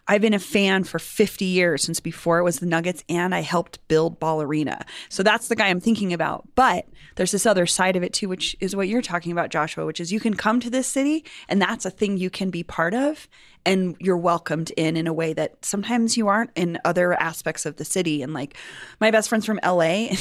I've 0.08 0.20
been 0.20 0.34
a 0.34 0.38
fan 0.38 0.84
for 0.84 0.98
50 0.98 1.44
years 1.44 1.84
since 1.84 2.00
before 2.00 2.38
it 2.38 2.42
was 2.42 2.58
the 2.58 2.66
Nuggets, 2.66 3.04
and 3.08 3.34
I 3.34 3.40
helped 3.40 3.86
build 3.88 4.18
Ball 4.18 4.42
Arena. 4.42 4.84
So 5.08 5.22
that's 5.22 5.48
the 5.48 5.56
guy 5.56 5.68
I'm 5.68 5.80
thinking 5.80 6.12
about. 6.12 6.48
But 6.54 6.86
there's 7.16 7.32
this 7.32 7.46
other 7.46 7.66
side 7.66 7.96
of 7.96 8.02
it 8.02 8.12
too, 8.12 8.28
which 8.28 8.56
is 8.60 8.74
what 8.74 8.88
you're 8.88 9.02
talking 9.02 9.32
about, 9.32 9.50
Joshua, 9.50 9.86
which 9.86 10.00
is 10.00 10.12
you 10.12 10.20
can 10.20 10.34
come 10.34 10.60
to 10.60 10.70
this 10.70 10.86
city, 10.86 11.24
and 11.48 11.60
that's 11.60 11.84
a 11.84 11.90
thing 11.90 12.16
you 12.16 12.30
can 12.30 12.50
be 12.50 12.62
part 12.62 12.94
of 12.94 13.28
and 13.64 13.96
you're 14.00 14.16
welcomed 14.16 14.70
in 14.76 14.96
in 14.96 15.06
a 15.06 15.12
way 15.12 15.32
that 15.32 15.64
sometimes 15.64 16.16
you 16.16 16.28
aren't 16.28 16.50
in 16.56 16.78
other 16.84 17.12
aspects 17.14 17.66
of 17.66 17.76
the 17.76 17.84
city. 17.84 18.22
And 18.22 18.34
like 18.34 18.56
my 19.00 19.10
best 19.10 19.28
friend's 19.28 19.46
from 19.46 19.60
LA 19.64 20.08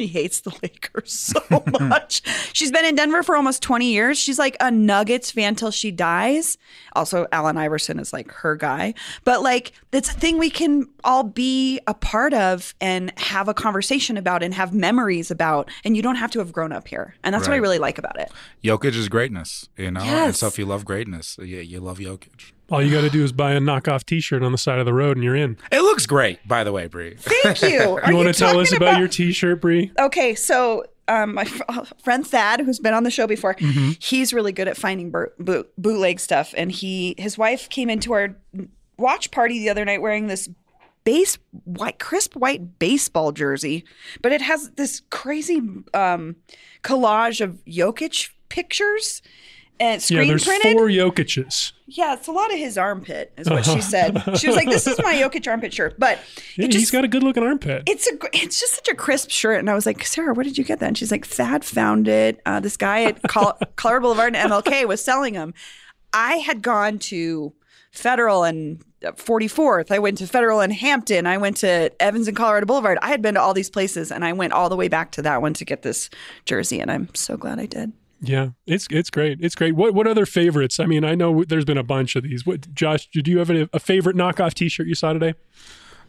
she 0.00 0.06
hates 0.06 0.40
the 0.40 0.54
Lakers 0.62 1.12
so 1.50 1.62
much. 1.80 2.22
She's 2.52 2.70
been 2.70 2.84
in 2.84 2.94
Denver 2.94 3.22
for 3.22 3.36
almost 3.36 3.62
20 3.62 3.90
years. 3.92 4.18
She's 4.18 4.38
like 4.38 4.56
a 4.60 4.70
Nuggets 4.70 5.30
fan 5.30 5.54
till 5.54 5.70
she 5.70 5.90
dies. 5.90 6.56
Also, 6.94 7.26
Allen 7.32 7.56
Iverson 7.56 7.98
is 7.98 8.12
like 8.12 8.30
her 8.32 8.54
guy. 8.56 8.94
But 9.24 9.42
like 9.42 9.72
it's 9.92 10.10
a 10.10 10.12
thing 10.14 10.38
we 10.38 10.50
can 10.50 10.88
all 11.04 11.24
be 11.24 11.80
a 11.86 11.94
part 11.94 12.32
of 12.34 12.74
and 12.80 13.12
have 13.18 13.48
a 13.48 13.54
conversation 13.54 14.16
about 14.16 14.42
and 14.42 14.54
have 14.54 14.72
memories 14.72 15.30
about. 15.30 15.70
And 15.84 15.96
you 15.96 16.02
don't 16.02 16.16
have 16.16 16.30
to 16.32 16.38
have 16.38 16.52
grown 16.52 16.72
up 16.72 16.86
here. 16.88 17.14
And 17.24 17.34
that's 17.34 17.48
what 17.48 17.54
I 17.54 17.58
really 17.58 17.78
like 17.78 17.98
about 17.98 18.18
it. 18.20 18.30
Jokic 18.62 18.94
is 18.94 19.08
greatness, 19.08 19.68
you 19.76 19.90
know. 19.90 20.00
And 20.00 20.08
Yes. 20.08 20.38
so 20.38 20.46
if 20.46 20.58
you 20.58 20.66
love 20.66 20.84
greatness, 20.84 21.36
yeah, 21.42 21.60
you 21.60 21.80
love 21.80 21.98
Jokic. 21.98 22.52
All 22.70 22.82
you 22.82 22.92
got 22.92 23.00
to 23.00 23.10
do 23.10 23.24
is 23.24 23.32
buy 23.32 23.52
a 23.52 23.60
knockoff 23.60 24.04
T-shirt 24.04 24.42
on 24.42 24.52
the 24.52 24.58
side 24.58 24.78
of 24.78 24.84
the 24.86 24.92
road, 24.92 25.16
and 25.16 25.24
you're 25.24 25.34
in. 25.36 25.56
It 25.72 25.80
looks 25.80 26.04
great, 26.06 26.46
by 26.46 26.64
the 26.64 26.72
way, 26.72 26.86
Bree. 26.86 27.14
Thank 27.18 27.62
you. 27.62 27.98
You 28.08 28.14
want 28.16 28.28
to 28.28 28.34
tell 28.34 28.58
us 28.60 28.70
talking 28.70 28.86
about, 28.86 28.98
your 28.98 29.08
T-shirt, 29.08 29.60
Bree? 29.60 29.90
Okay, 29.98 30.34
so 30.34 30.84
um, 31.08 31.34
my 31.34 31.42
f- 31.42 31.92
friend 32.04 32.26
Thad, 32.26 32.60
who's 32.60 32.78
been 32.78 32.92
on 32.94 33.04
the 33.04 33.10
show 33.10 33.26
before, 33.26 33.54
Mm-hmm. 33.54 33.92
he's 33.98 34.34
really 34.34 34.52
good 34.52 34.68
at 34.68 34.76
finding 34.76 35.10
bur- 35.10 35.32
boot- 35.38 35.70
bootleg 35.78 36.20
stuff, 36.20 36.52
and 36.56 36.70
he 36.70 37.14
his 37.16 37.38
wife 37.38 37.68
came 37.70 37.88
into 37.88 38.12
our 38.12 38.36
watch 38.98 39.30
party 39.30 39.58
the 39.60 39.70
other 39.70 39.84
night 39.86 40.02
wearing 40.02 40.26
this 40.26 40.48
base 41.04 41.38
white 41.64 41.98
crisp 41.98 42.36
white 42.36 42.78
baseball 42.78 43.32
jersey, 43.32 43.84
but 44.20 44.30
it 44.32 44.42
has 44.42 44.70
this 44.72 45.00
crazy 45.10 45.62
um, 45.94 46.36
collage 46.82 47.40
of 47.40 47.58
Jokic 47.66 48.28
pictures 48.50 49.22
and 49.80 50.10
Yeah, 50.10 50.24
there's 50.24 50.44
printed. 50.44 50.72
four 50.76 50.88
Jokic's. 50.88 51.72
Yeah, 51.86 52.12
it's 52.14 52.26
a 52.26 52.32
lot 52.32 52.52
of 52.52 52.58
his 52.58 52.76
armpit, 52.76 53.32
is 53.38 53.48
what 53.48 53.64
she 53.64 53.80
said. 53.80 54.22
She 54.38 54.46
was 54.46 54.56
like, 54.56 54.68
"This 54.68 54.86
is 54.86 54.98
my 55.02 55.14
Jokic 55.14 55.46
armpit 55.48 55.72
shirt," 55.72 55.98
but 55.98 56.18
Yeah, 56.56 56.66
just 56.66 56.78
he's 56.78 56.90
got 56.90 57.04
a 57.04 57.08
good-looking 57.08 57.42
armpit. 57.42 57.84
it's 57.86 58.06
a 58.06 58.12
it's 58.32 58.60
just 58.60 58.74
such 58.74 58.88
a 58.88 58.94
crisp 58.94 59.30
shirt 59.30 59.58
and 59.58 59.70
i 59.70 59.74
was 59.74 59.86
like 59.86 60.04
sarah 60.04 60.34
where 60.34 60.44
did 60.44 60.58
you 60.58 60.64
get 60.64 60.80
that 60.80 60.86
and 60.88 60.98
she's 60.98 61.10
like 61.10 61.24
thad 61.26 61.64
found 61.64 62.08
it 62.08 62.40
uh, 62.44 62.60
this 62.60 62.76
guy 62.76 63.04
at 63.04 63.22
Col- 63.22 63.56
colorado 63.76 64.02
boulevard 64.02 64.34
and 64.36 64.50
mlk 64.50 64.86
was 64.86 65.02
selling 65.02 65.34
them 65.34 65.54
i 66.12 66.36
had 66.36 66.60
gone 66.62 66.98
to 66.98 67.52
federal 67.92 68.44
and 68.44 68.82
44th 69.02 69.90
i 69.90 69.98
went 69.98 70.18
to 70.18 70.26
federal 70.26 70.60
and 70.60 70.72
hampton 70.72 71.26
i 71.26 71.36
went 71.38 71.56
to 71.58 71.90
evans 72.02 72.28
and 72.28 72.36
colorado 72.36 72.66
boulevard 72.66 72.98
i 73.02 73.08
had 73.08 73.22
been 73.22 73.34
to 73.34 73.40
all 73.40 73.54
these 73.54 73.70
places 73.70 74.10
and 74.12 74.24
i 74.24 74.32
went 74.32 74.52
all 74.52 74.68
the 74.68 74.76
way 74.76 74.88
back 74.88 75.10
to 75.12 75.22
that 75.22 75.40
one 75.40 75.54
to 75.54 75.64
get 75.64 75.82
this 75.82 76.10
jersey 76.44 76.80
and 76.80 76.90
i'm 76.90 77.08
so 77.14 77.36
glad 77.36 77.58
i 77.58 77.66
did 77.66 77.92
Yeah, 78.20 78.48
it's 78.66 78.86
it's 78.90 79.10
great. 79.10 79.38
It's 79.40 79.54
great. 79.54 79.76
What 79.76 79.94
what 79.94 80.06
other 80.06 80.26
favorites? 80.26 80.80
I 80.80 80.86
mean, 80.86 81.04
I 81.04 81.14
know 81.14 81.44
there's 81.44 81.64
been 81.64 81.78
a 81.78 81.84
bunch 81.84 82.16
of 82.16 82.24
these. 82.24 82.44
What, 82.44 82.74
Josh, 82.74 83.08
do 83.12 83.30
you 83.30 83.38
have 83.38 83.50
a, 83.50 83.68
a 83.72 83.78
favorite 83.78 84.16
knockoff 84.16 84.54
T-shirt 84.54 84.86
you 84.88 84.94
saw 84.96 85.12
today? 85.12 85.34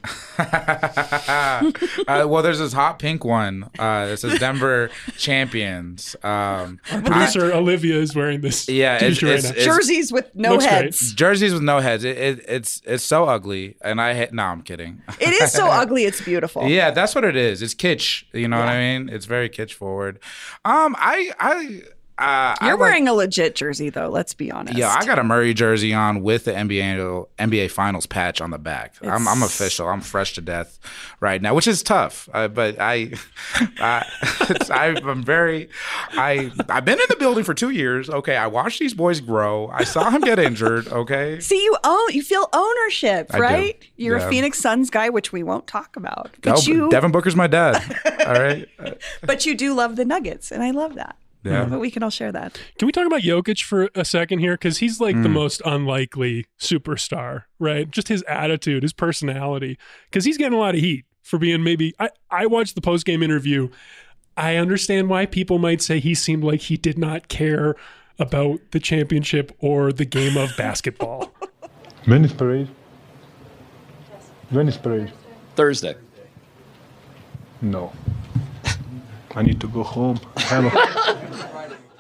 uh, 0.39 1.61
well, 2.07 2.41
there's 2.41 2.59
this 2.59 2.73
hot 2.73 2.99
pink 2.99 3.23
one. 3.25 3.69
Uh, 3.77 4.07
that 4.07 4.17
says 4.19 4.39
Denver 4.39 4.89
champions. 5.17 6.15
Um, 6.23 6.79
I- 6.91 7.01
Producer 7.01 7.51
Olivia 7.53 7.97
is 7.97 8.15
wearing 8.15 8.41
this 8.41 8.67
Yeah, 8.69 8.95
it's- 8.95 9.13
T-shirt 9.19 9.29
it's- 9.29 9.45
right 9.45 9.55
now. 9.55 9.61
it's- 9.61 9.65
jerseys 9.75 10.11
with 10.11 10.33
no 10.35 10.51
Looks 10.53 10.65
great. 10.65 10.83
heads 10.83 11.13
jerseys 11.13 11.53
with 11.53 11.63
no 11.63 11.79
heads. 11.79 12.03
It, 12.03 12.17
it, 12.17 12.45
it's 12.47 12.81
it's 12.85 13.03
so 13.03 13.25
ugly, 13.25 13.75
and 13.81 13.99
I 14.01 14.13
hate. 14.13 14.33
No, 14.33 14.43
I'm 14.43 14.61
kidding. 14.61 15.01
it 15.19 15.29
is 15.41 15.51
so 15.51 15.67
ugly 15.69 16.05
it's 16.05 16.21
beautiful 16.21 16.67
Yeah, 16.67 16.91
that's 16.91 17.13
what 17.15 17.23
it 17.25 17.35
is. 17.35 17.61
It's 17.61 17.75
kitsch. 17.75 18.23
You 18.33 18.47
know 18.47 18.57
what 18.59 18.69
I 18.69 18.79
mean? 18.79 19.09
It's 19.09 19.25
very 19.25 19.49
kitsch 19.49 19.73
forward. 19.73 20.19
Um, 20.65 20.95
I 20.97 21.31
I. 21.39 21.81
Uh, 22.19 22.53
you're 22.61 22.71
like- 22.71 22.79
wearing 22.79 23.07
a 23.07 23.13
legit 23.13 23.55
jersey 23.55 23.89
though 23.89 24.09
let's 24.09 24.33
be 24.33 24.51
honest 24.51 24.77
Yeah, 24.77 24.93
I 24.95 25.05
got 25.05 25.17
a 25.19 25.23
Murray 25.23 25.53
jersey 25.53 25.93
on 25.93 26.21
with 26.21 26.43
the 26.45 26.51
NBA 26.51 27.25
NBA 27.39 27.71
Finals 27.71 28.05
patch 28.05 28.41
on 28.41 28.51
the 28.51 28.57
back. 28.59 28.95
I'm, 29.01 29.27
I'm 29.27 29.41
official. 29.41 29.87
I'm 29.87 30.01
fresh 30.01 30.33
to 30.33 30.41
death 30.41 30.79
right 31.21 31.41
now, 31.41 31.53
which 31.55 31.67
is 31.67 31.81
tough. 31.81 32.27
Uh, 32.33 32.47
but 32.49 32.77
I, 32.79 33.11
I, 33.79 34.05
I'm 35.03 35.23
very. 35.23 35.69
I 36.11 36.51
I've 36.69 36.85
been 36.85 36.99
in 36.99 37.05
the 37.09 37.15
building 37.17 37.43
for 37.43 37.53
two 37.53 37.69
years. 37.69 38.09
Okay, 38.09 38.35
I 38.35 38.47
watched 38.47 38.79
these 38.79 38.93
boys 38.93 39.21
grow. 39.21 39.67
I 39.69 39.83
saw 39.83 40.09
him 40.09 40.21
get 40.21 40.39
injured. 40.39 40.87
Okay, 40.87 41.39
See, 41.39 41.63
you 41.63 41.75
own, 41.83 42.09
you 42.11 42.21
feel 42.23 42.47
ownership, 42.53 43.33
right? 43.33 43.81
You're 43.95 44.17
Yeah. 44.17 44.27
a 44.27 44.29
Phoenix 44.29 44.59
Suns 44.59 44.89
guy, 44.89 45.09
which 45.09 45.31
we 45.31 45.43
won't 45.43 45.67
talk 45.67 45.95
about. 45.95 46.31
But 46.41 46.67
you, 46.67 46.89
Devin 46.89 47.11
Booker's 47.11 47.35
my 47.35 47.47
dad. 47.47 47.81
All 48.25 48.33
right. 48.33 48.67
But 49.23 49.45
you 49.45 49.55
do 49.55 49.73
love 49.73 49.95
the 49.95 50.05
Nuggets, 50.05 50.51
and 50.51 50.63
I 50.63 50.71
love 50.71 50.95
that. 50.95 51.15
Yeah. 51.43 51.65
But 51.65 51.79
we 51.79 51.89
can 51.89 52.03
all 52.03 52.09
share 52.09 52.31
that. 52.33 52.59
Can 52.77 52.85
we 52.85 52.91
talk 52.91 53.07
about 53.07 53.21
Jokic 53.21 53.63
for 53.63 53.89
a 53.95 54.03
second 54.03 54.39
here? 54.39 54.55
Because 54.55 54.79
he's 54.79 54.99
like 54.99 55.15
Hmm. 55.15 55.23
the 55.23 55.29
most 55.29 55.61
unlikely 55.65 56.45
superstar, 56.59 57.43
right? 57.59 57.89
Just 57.89 58.09
his 58.09 58.23
attitude, 58.23 58.83
his 58.83 58.91
personality. 58.93 59.77
Because 60.09 60.25
he's 60.25 60.37
getting 60.37 60.57
a 60.57 60.59
lot 60.61 60.75
of 60.75 60.81
heat 60.81 61.05
for 61.23 61.39
being 61.39 61.63
maybe. 61.63 61.93
I, 61.99 62.09
I 62.29 62.45
watched 62.45 62.75
the 62.75 62.81
post 62.81 63.05
game 63.05 63.23
interview. 63.23 63.69
I 64.35 64.55
understand 64.57 65.09
why 65.09 65.25
people 65.25 65.59
might 65.59 65.81
say 65.81 65.99
he 65.99 66.13
seemed 66.13 66.43
like 66.43 66.61
he 66.61 66.75
did 66.77 66.97
not 66.97 67.27
care 67.29 67.75
about 68.17 68.59
the 68.71 68.79
championship 68.81 69.53
or 69.59 69.93
the 69.93 70.05
game 70.05 70.35
of 70.37 70.51
basketball. 70.57 71.33
When 72.05 72.23
is 72.25 72.31
parade? 72.33 72.69
When 74.49 74.67
is 74.69 74.77
parade? 74.77 75.11
Thursday. 75.55 75.95
No. 77.61 77.91
I 79.35 79.43
need 79.43 79.59
to 79.61 79.67
go 79.67 79.83
home. 79.83 80.19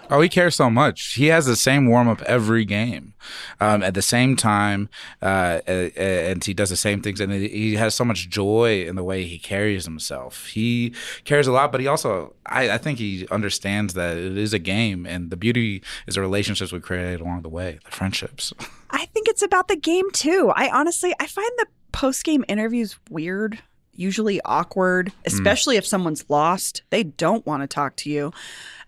I 0.09 0.13
have 0.13 0.17
a- 0.17 0.19
Oh, 0.19 0.21
he 0.21 0.29
cares 0.29 0.55
so 0.55 0.69
much. 0.69 1.13
He 1.13 1.27
has 1.27 1.45
the 1.45 1.55
same 1.55 1.87
warm 1.87 2.07
up 2.07 2.21
every 2.23 2.65
game, 2.65 3.13
um, 3.59 3.83
at 3.83 3.93
the 3.93 4.01
same 4.01 4.35
time, 4.35 4.89
uh, 5.21 5.59
and 5.67 6.43
he 6.43 6.53
does 6.53 6.69
the 6.69 6.75
same 6.77 7.01
things. 7.01 7.19
And 7.21 7.31
he 7.31 7.75
has 7.75 7.93
so 7.95 8.03
much 8.03 8.29
joy 8.29 8.83
in 8.87 8.95
the 8.95 9.03
way 9.03 9.23
he 9.25 9.37
carries 9.37 9.85
himself. 9.85 10.47
He 10.47 10.93
cares 11.25 11.47
a 11.47 11.51
lot, 11.51 11.71
but 11.71 11.79
he 11.81 11.87
also, 11.87 12.33
I, 12.45 12.71
I 12.71 12.77
think, 12.77 12.99
he 12.99 13.27
understands 13.31 13.93
that 13.93 14.17
it 14.17 14.37
is 14.37 14.53
a 14.53 14.59
game, 14.59 15.05
and 15.05 15.29
the 15.29 15.37
beauty 15.37 15.83
is 16.07 16.15
the 16.15 16.21
relationships 16.21 16.71
we 16.71 16.79
create 16.79 17.21
along 17.21 17.43
the 17.43 17.49
way, 17.49 17.79
the 17.85 17.91
friendships. 17.91 18.53
I 18.91 19.05
think 19.05 19.27
it's 19.27 19.41
about 19.43 19.67
the 19.67 19.75
game 19.77 20.09
too. 20.11 20.51
I 20.55 20.69
honestly, 20.69 21.13
I 21.19 21.27
find 21.27 21.51
the 21.57 21.67
post 21.91 22.23
game 22.23 22.43
interviews 22.47 22.97
weird, 23.09 23.59
usually 23.93 24.41
awkward, 24.45 25.11
especially 25.25 25.77
if 25.77 25.85
someone's 25.85 26.25
lost. 26.29 26.81
They 26.89 27.03
don't 27.03 27.45
want 27.45 27.61
to 27.63 27.67
talk 27.67 27.95
to 27.97 28.09
you. 28.09 28.31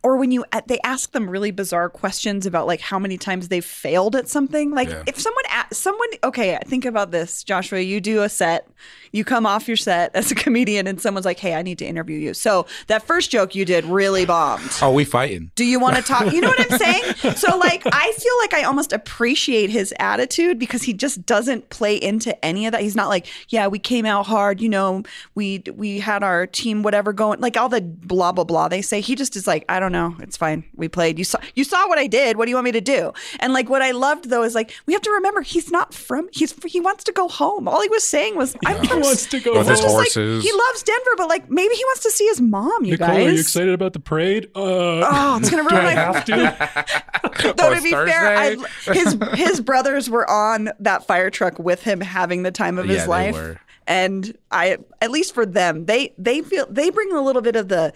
Or 0.04 0.18
when 0.18 0.32
you 0.32 0.44
they 0.68 0.80
ask 0.84 1.12
them 1.12 1.30
really 1.30 1.52
bizarre 1.52 1.90
questions 1.90 2.46
about 2.46 2.66
like 2.68 2.82
how 2.82 2.98
many 2.98 3.18
times 3.18 3.50
they've 3.50 3.64
failed 3.64 4.16
at 4.16 4.28
something. 4.28 4.72
Like 4.72 4.90
Yeah. 4.90 5.04
if 5.06 5.20
someone 5.20 5.44
someone 5.72 6.08
okay, 6.24 6.58
think 6.66 6.86
about 6.86 7.12
this, 7.12 7.44
Joshua. 7.44 7.80
You 7.80 8.02
do 8.02 8.24
a 8.24 8.30
set, 8.30 8.68
you 9.12 9.24
come 9.24 9.46
off 9.46 9.68
your 9.68 9.78
set 9.78 10.16
as 10.16 10.32
a 10.32 10.36
comedian, 10.36 10.88
and 10.88 11.00
someone's 11.00 11.26
like, 11.26 11.40
"Hey, 11.40 11.54
I 11.54 11.62
need 11.62 11.78
to 11.80 11.86
interview 11.86 12.18
you." 12.18 12.34
So 12.34 12.66
that 12.88 13.04
first 13.04 13.30
joke 13.32 13.54
you 13.56 13.64
did 13.66 13.86
really 13.86 14.26
bombed. 14.26 14.70
Oh, 14.82 14.92
we 14.92 15.06
fighting. 15.06 15.52
Do 15.56 15.66
you 15.66 15.80
want 15.80 15.98
to 15.98 16.02
talk? 16.02 16.32
You 16.34 16.42
know 16.42 16.48
what 16.50 16.72
I'm 16.72 16.78
saying? 16.80 17.04
So, 17.42 17.58
like, 17.58 17.84
I 17.86 18.12
feel 18.18 18.34
like 18.40 18.54
I 18.54 18.64
almost 18.64 18.92
appreciate 18.94 19.70
his 19.70 19.94
attitude 20.00 20.60
because 20.60 20.84
he 20.84 20.94
just 20.94 21.26
doesn't 21.26 21.70
play 21.70 21.96
into 21.96 22.44
any 22.44 22.66
of 22.66 22.72
that. 22.74 22.82
He's 22.82 22.96
not 22.96 23.10
like, 23.10 23.28
yeah, 23.50 23.68
we 23.68 23.80
came 23.80 24.06
out 24.06 24.26
hard, 24.26 24.60
you 24.62 24.70
know, 24.70 25.04
we 25.36 25.64
we 25.76 26.00
had 26.00 26.24
our 26.24 26.46
team 26.48 26.84
whatever 26.84 27.14
going, 27.14 27.40
like 27.40 27.58
all 27.58 27.70
the 27.70 27.82
blah 27.82 28.32
blah 28.32 28.44
blah 28.44 28.68
they 28.68 28.82
say. 28.82 29.02
He 29.02 29.16
just 29.16 29.36
is 29.36 29.48
like, 29.48 29.66
I 29.70 29.80
don't 29.80 29.91
no, 29.92 30.16
it's 30.20 30.38
fine. 30.38 30.64
We 30.76 30.88
played. 30.88 31.20
You 31.20 31.26
saw 31.26 31.40
you 31.56 31.64
saw 31.64 31.88
what 31.88 32.00
I 32.00 32.08
did. 32.08 32.38
What 32.38 32.46
do 32.46 32.50
you 32.52 32.56
want 32.56 32.66
me 32.66 32.72
to 32.72 32.82
do? 32.82 33.12
And 33.40 33.54
like 33.54 33.70
what 33.70 33.82
I 33.82 33.92
loved 33.92 34.30
though 34.30 34.44
is 34.44 34.56
like 34.56 34.74
we 34.86 34.94
have 34.94 35.02
to 35.04 35.12
remember 35.12 35.42
he's 35.42 35.70
not 35.72 35.94
from 35.94 36.30
he's 36.32 36.54
he 36.66 36.80
wants 36.80 37.04
to 37.06 37.12
go 37.12 37.28
home. 37.28 37.68
All 37.68 37.82
he 37.82 37.90
was 37.90 38.04
saying 38.08 38.36
was 38.36 38.56
I'm 38.66 38.82
He 38.82 38.94
wants 38.96 39.26
to 39.28 39.40
go 39.40 39.58
With 39.58 39.68
his 39.68 39.80
It's 39.80 39.82
just 39.82 39.96
like, 39.96 40.14
horses. 40.14 40.44
he 40.44 40.52
loves 40.52 40.84
Denver, 40.84 41.12
but 41.18 41.28
like 41.30 41.50
maybe 41.50 41.76
he 41.76 41.84
wants 41.86 42.04
to 42.04 42.12
see 42.12 42.26
his 42.28 42.42
mom. 42.42 42.86
You 42.86 42.92
Nicole, 42.94 43.08
guys. 43.08 43.28
are 43.28 43.32
you 43.32 43.40
excited 43.40 43.74
about 43.74 43.94
the 43.94 44.00
parade? 44.00 44.50
Uh, 44.56 44.60
Oh, 45.04 45.38
it's 45.40 45.50
gonna 45.50 45.64
do 45.70 45.76
ruin 45.76 45.86
I 45.86 45.96
my 45.96 46.02
have 46.02 46.26
to? 46.26 47.54
Though 47.58 47.74
to 47.76 47.82
be 47.82 47.90
it's 47.90 48.12
fair, 48.12 48.38
I, 48.38 48.56
his 48.94 49.18
his 49.34 49.62
brothers 49.62 50.10
were 50.10 50.30
on 50.30 50.70
that 50.80 51.06
fire 51.08 51.30
truck 51.30 51.60
with 51.60 51.84
him, 51.84 52.02
having 52.02 52.44
the 52.44 52.52
time 52.52 52.78
of 52.78 52.86
Yeah, 52.86 52.94
his 52.94 53.04
they 53.04 53.10
life. 53.10 53.36
were. 53.36 53.60
And 53.88 54.38
I, 54.52 54.78
at 55.02 55.12
least 55.12 55.34
for 55.34 55.46
them, 55.46 55.86
they 55.86 56.14
they 56.18 56.42
feel 56.42 56.66
they 56.70 56.92
bring 56.92 57.12
a 57.12 57.22
little 57.22 57.42
bit 57.42 57.56
of 57.56 57.68
the 57.68 57.94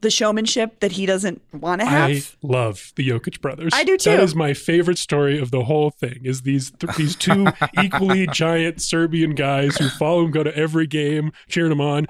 the 0.00 0.10
showmanship 0.10 0.80
that 0.80 0.92
he 0.92 1.06
doesn't 1.06 1.40
want 1.52 1.80
to 1.80 1.86
have. 1.86 2.10
I 2.10 2.22
love 2.42 2.92
the 2.96 3.08
Jokic 3.08 3.40
brothers. 3.40 3.72
I 3.74 3.84
do 3.84 3.96
too. 3.96 4.10
That 4.10 4.20
is 4.20 4.34
my 4.34 4.54
favorite 4.54 4.98
story 4.98 5.38
of 5.38 5.50
the 5.50 5.64
whole 5.64 5.90
thing. 5.90 6.20
Is 6.24 6.42
these 6.42 6.70
th- 6.72 6.94
these 6.96 7.16
two 7.16 7.46
equally 7.82 8.26
giant 8.28 8.80
Serbian 8.82 9.34
guys 9.34 9.76
who 9.76 9.88
follow 9.90 10.24
him, 10.24 10.30
go 10.30 10.42
to 10.42 10.56
every 10.56 10.86
game, 10.86 11.32
cheering 11.48 11.72
him 11.72 11.80
on, 11.80 12.06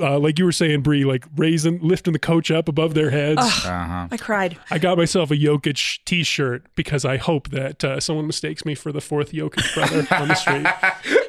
uh, 0.00 0.18
like 0.18 0.38
you 0.38 0.44
were 0.44 0.52
saying, 0.52 0.82
Bree, 0.82 1.04
like 1.04 1.24
raising, 1.36 1.80
lifting 1.80 2.12
the 2.12 2.18
coach 2.18 2.50
up 2.50 2.68
above 2.68 2.94
their 2.94 3.10
heads. 3.10 3.40
Uh-huh. 3.40 4.08
I 4.10 4.16
cried. 4.16 4.58
I 4.70 4.78
got 4.78 4.96
myself 4.98 5.30
a 5.30 5.34
Jokic 5.36 5.98
T-shirt 6.04 6.64
because 6.74 7.04
I 7.04 7.16
hope 7.16 7.50
that 7.50 7.84
uh, 7.84 8.00
someone 8.00 8.26
mistakes 8.26 8.64
me 8.64 8.74
for 8.74 8.92
the 8.92 9.00
fourth 9.00 9.32
Jokic 9.32 9.74
brother 9.74 10.06
on 10.22 10.28
the 10.28 10.34
street, 10.34 10.66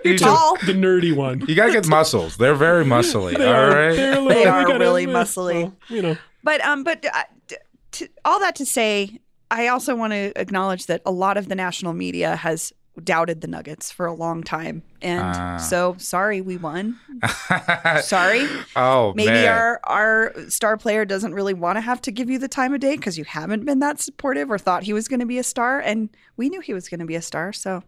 You, 0.03 0.17
Tall. 0.17 0.55
the 0.65 0.73
nerdy 0.73 1.15
one. 1.15 1.41
you 1.47 1.55
gotta 1.55 1.71
get 1.71 1.87
muscles. 1.87 2.37
They're 2.37 2.55
very 2.55 2.85
muscly. 2.85 3.37
They 3.37 3.45
all 3.45 3.53
are, 3.53 3.69
right. 3.69 3.95
they're 3.95 4.13
a 4.13 4.19
little- 4.21 4.29
They 4.29 4.45
are 4.45 4.79
really 4.79 5.05
muscly. 5.07 5.63
well, 5.63 5.73
you 5.89 6.01
know, 6.01 6.04
But 6.45 6.61
um, 6.61 6.83
but 6.85 7.03
uh, 7.05 7.23
t- 7.47 7.55
t- 7.91 8.07
all 8.23 8.39
that 8.39 8.55
to 8.55 8.65
say, 8.65 9.19
I 9.51 9.67
also 9.67 9.95
want 9.95 10.13
to 10.13 10.31
acknowledge 10.39 10.85
that 10.85 11.01
a 11.05 11.11
lot 11.11 11.35
of 11.35 11.49
the 11.49 11.55
national 11.55 11.91
media 11.93 12.37
has 12.37 12.71
doubted 13.03 13.41
the 13.41 13.47
Nuggets 13.47 13.91
for 13.91 14.05
a 14.05 14.13
long 14.13 14.41
time, 14.41 14.81
and 15.01 15.19
Ah. 15.35 15.57
so 15.57 15.95
sorry 15.97 16.39
we 16.39 16.55
won. 16.55 16.97
sorry. 18.01 18.47
oh 18.75 19.13
Maybe 19.15 19.31
man. 19.31 19.47
our 19.47 19.79
our 19.83 20.33
star 20.49 20.77
player 20.77 21.03
doesn't 21.03 21.33
really 21.33 21.53
want 21.53 21.75
to 21.75 21.81
have 21.81 21.99
to 22.03 22.11
give 22.11 22.29
you 22.29 22.39
the 22.39 22.47
time 22.47 22.73
of 22.73 22.79
day 22.79 22.95
because 22.95 23.17
you 23.17 23.25
haven't 23.25 23.65
been 23.65 23.79
that 23.79 23.99
supportive 23.99 24.49
or 24.49 24.57
thought 24.57 24.83
he 24.83 24.93
was 24.93 25.07
going 25.09 25.19
to 25.19 25.25
be 25.25 25.37
a 25.37 25.43
star, 25.43 25.79
and 25.79 26.09
we 26.37 26.47
knew 26.49 26.61
he 26.61 26.73
was 26.73 26.87
going 26.87 26.99
to 27.01 27.05
be 27.05 27.15
a 27.15 27.21
star. 27.21 27.51
So 27.51 27.83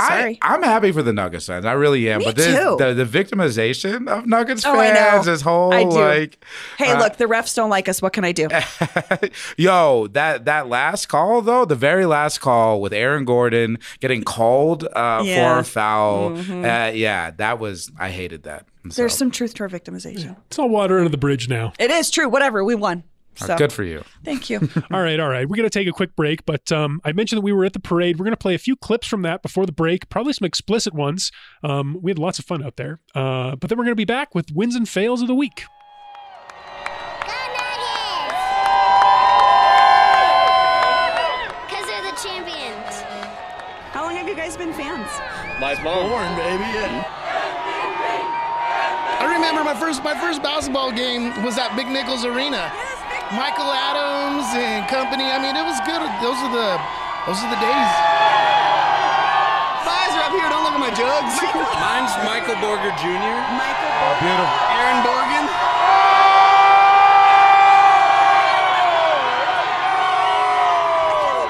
sorry. 0.00 0.38
I, 0.42 0.54
I'm 0.54 0.62
happy 0.62 0.92
for 0.92 1.02
the 1.02 1.12
Nuggets 1.12 1.46
fans. 1.46 1.64
I 1.64 1.72
really 1.72 2.08
am. 2.10 2.18
Me 2.20 2.24
but 2.26 2.36
this, 2.36 2.46
too. 2.46 2.76
the 2.78 2.94
the 2.94 3.04
victimization 3.04 4.08
of 4.08 4.26
Nuggets 4.26 4.64
Oh, 4.66 4.74
fans, 4.74 5.26
this 5.26 5.40
whole 5.42 5.72
I 5.72 5.84
do. 5.84 5.90
like, 5.90 6.44
hey, 6.78 6.90
uh, 6.90 6.98
look, 6.98 7.16
the 7.16 7.24
refs 7.26 7.54
don't 7.54 7.70
like 7.70 7.88
us. 7.88 8.00
What 8.02 8.12
can 8.12 8.24
I 8.24 8.32
do? 8.32 8.48
yo, 9.56 10.06
that 10.08 10.44
that 10.46 10.68
last 10.68 11.06
call 11.08 11.42
though, 11.42 11.64
the 11.64 11.74
very 11.76 12.06
last 12.06 12.38
call 12.38 12.80
with 12.80 12.92
Aaron 12.92 13.24
Gordon 13.24 13.78
getting 14.00 14.22
called 14.24 14.84
uh, 14.84 15.22
Yeah. 15.24 15.38
Mm-hmm. 15.38 15.54
for 15.54 15.58
a 15.60 15.64
foul. 15.64 16.36
Uh, 16.38 16.90
yeah, 16.90 17.30
that 17.32 17.58
was 17.58 17.90
I 17.98 18.10
hated 18.10 18.44
that. 18.44 18.66
So, 18.90 19.02
There's 19.02 19.14
some 19.14 19.30
truth 19.30 19.54
to 19.54 19.64
our 19.64 19.68
victimization. 19.68 20.36
it's 20.46 20.58
all 20.58 20.68
water 20.68 20.98
under 20.98 21.10
the 21.10 21.18
bridge 21.18 21.48
now. 21.48 21.72
It 21.78 21.90
is 21.90 22.10
true. 22.10 22.28
Whatever, 22.28 22.64
we 22.64 22.74
won. 22.74 23.02
So 23.46 23.56
good 23.56 23.72
for 23.72 23.84
you. 23.84 24.02
thank 24.24 24.50
you. 24.50 24.58
all 24.90 25.00
right, 25.00 25.18
all 25.20 25.28
right. 25.28 25.48
We're 25.48 25.56
going 25.56 25.68
to 25.68 25.78
take 25.78 25.86
a 25.88 25.92
quick 25.92 26.16
break, 26.16 26.44
but 26.44 26.70
um, 26.72 27.00
I 27.04 27.12
mentioned 27.12 27.38
that 27.38 27.44
we 27.44 27.52
were 27.52 27.64
at 27.64 27.72
the 27.72 27.80
parade. 27.80 28.18
We're 28.18 28.24
going 28.24 28.32
to 28.32 28.36
play 28.36 28.54
a 28.54 28.58
few 28.58 28.76
clips 28.76 29.06
from 29.06 29.22
that 29.22 29.42
before 29.42 29.64
the 29.66 29.72
break, 29.72 30.08
probably 30.08 30.32
some 30.32 30.46
explicit 30.46 30.92
ones. 30.94 31.30
Um, 31.62 31.98
we 32.02 32.10
had 32.10 32.18
lots 32.18 32.38
of 32.38 32.44
fun 32.44 32.64
out 32.64 32.76
there. 32.76 33.00
Uh, 33.14 33.56
but 33.56 33.68
then 33.68 33.78
we're 33.78 33.84
going 33.84 33.92
to 33.92 34.00
be 34.00 34.04
back 34.04 34.34
with 34.34 34.52
wins 34.52 34.74
and 34.74 34.88
fails 34.88 35.22
of 35.22 35.28
the 35.28 35.34
week. 35.34 35.64
Because 41.66 41.86
they're 41.86 42.02
the 42.02 42.16
champions. 42.16 43.02
How 43.92 44.02
long 44.02 44.16
have 44.16 44.28
you 44.28 44.34
guys 44.36 44.56
been 44.56 44.72
fans? 44.72 45.08
Born, 45.60 46.36
baby. 46.36 47.04
I 49.20 49.34
remember 49.34 49.64
my 49.64 49.74
first 49.74 50.04
my 50.04 50.14
first 50.18 50.42
basketball 50.42 50.92
game 50.92 51.42
was 51.42 51.58
at 51.58 51.70
McNichols 51.70 52.24
Arena. 52.24 52.70
Michael 53.28 53.68
Adams 53.68 54.48
and 54.56 54.88
company. 54.88 55.28
I 55.28 55.36
mean, 55.36 55.52
it 55.52 55.60
was 55.60 55.76
good. 55.84 56.00
Those 56.24 56.40
are 56.40 56.48
the 56.48 56.80
those 57.28 57.44
are 57.44 57.50
the 57.52 57.60
days. 57.60 57.92
Thighs 59.84 60.16
are 60.16 60.24
up 60.24 60.32
here. 60.32 60.48
Don't 60.48 60.64
look 60.64 60.72
at 60.72 60.80
my 60.80 60.88
jugs. 60.96 61.36
Mine's 61.84 62.16
Michael 62.24 62.56
Porter 62.56 62.88
Jr. 62.96 63.36
Michael. 63.52 63.92
Aaron 64.24 65.04
Gordon. 65.04 65.44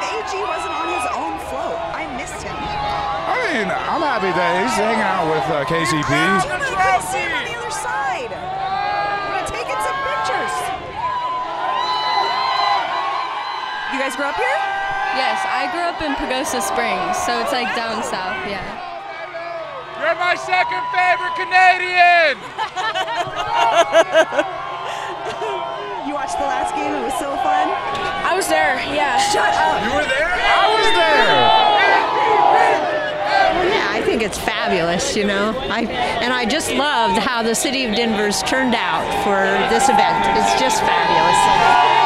AG 0.03 0.33
wasn't 0.35 0.75
on 0.75 0.89
his 0.91 1.07
own 1.15 1.39
float. 1.47 1.79
I 1.95 2.11
missed 2.19 2.43
him. 2.43 2.59
I 2.59 3.39
mean, 3.55 3.71
I'm 3.71 4.03
happy 4.03 4.35
that 4.35 4.51
he's 4.67 4.75
hanging 4.75 5.07
out 5.07 5.31
with 5.31 5.47
uh, 5.47 5.63
KCP. 5.71 5.95
You 5.95 6.75
couldn't 6.75 7.07
see 7.07 7.23
him 7.23 7.39
on 7.39 7.47
the 7.47 7.55
other 7.55 7.71
side. 7.71 8.35
We're 8.35 9.47
taking 9.47 9.79
some 9.79 9.99
pictures. 10.03 10.79
You 13.89 13.98
guys 14.09 14.17
grew 14.17 14.25
up 14.25 14.37
here? 14.41 14.57
Yes, 15.21 15.37
I 15.45 15.69
grew 15.69 15.85
up 15.85 16.01
in 16.01 16.17
Pagosa 16.17 16.65
Springs, 16.65 17.13
so 17.29 17.45
it's 17.45 17.53
like 17.53 17.69
down 17.77 18.01
south, 18.01 18.41
yeah. 18.49 18.65
You're 20.01 20.17
my 20.17 20.33
second 20.33 20.81
favorite 20.97 21.37
Canadian. 21.37 22.41
You 26.09 26.15
watched 26.17 26.41
the 26.41 26.49
last 26.49 26.73
game. 26.73 26.89
It 26.89 27.05
was 27.05 27.19
so 27.21 27.37
fun. 27.45 27.69
I 28.25 28.33
was 28.35 28.49
there, 28.49 28.81
yeah. 28.97 29.21
Shut 29.29 29.53
up. 29.53 29.85
You 29.85 29.93
were 29.93 30.09
there? 30.09 30.33
I 30.33 30.73
was 30.73 30.89
there. 30.97 31.29
Yeah, 33.69 33.93
I 33.93 34.01
think 34.07 34.23
it's 34.23 34.39
fabulous, 34.39 35.17
you 35.17 35.25
know. 35.25 35.53
I 35.69 35.85
and 36.23 36.33
I 36.33 36.47
just 36.47 36.73
loved 36.73 37.19
how 37.19 37.43
the 37.43 37.55
city 37.55 37.85
of 37.85 37.95
Denver's 37.95 38.43
turned 38.45 38.75
out 38.75 39.05
for 39.25 39.37
this 39.69 39.91
event. 39.91 40.25
It's 40.39 40.59
just 40.59 40.81
fabulous. 40.81 41.98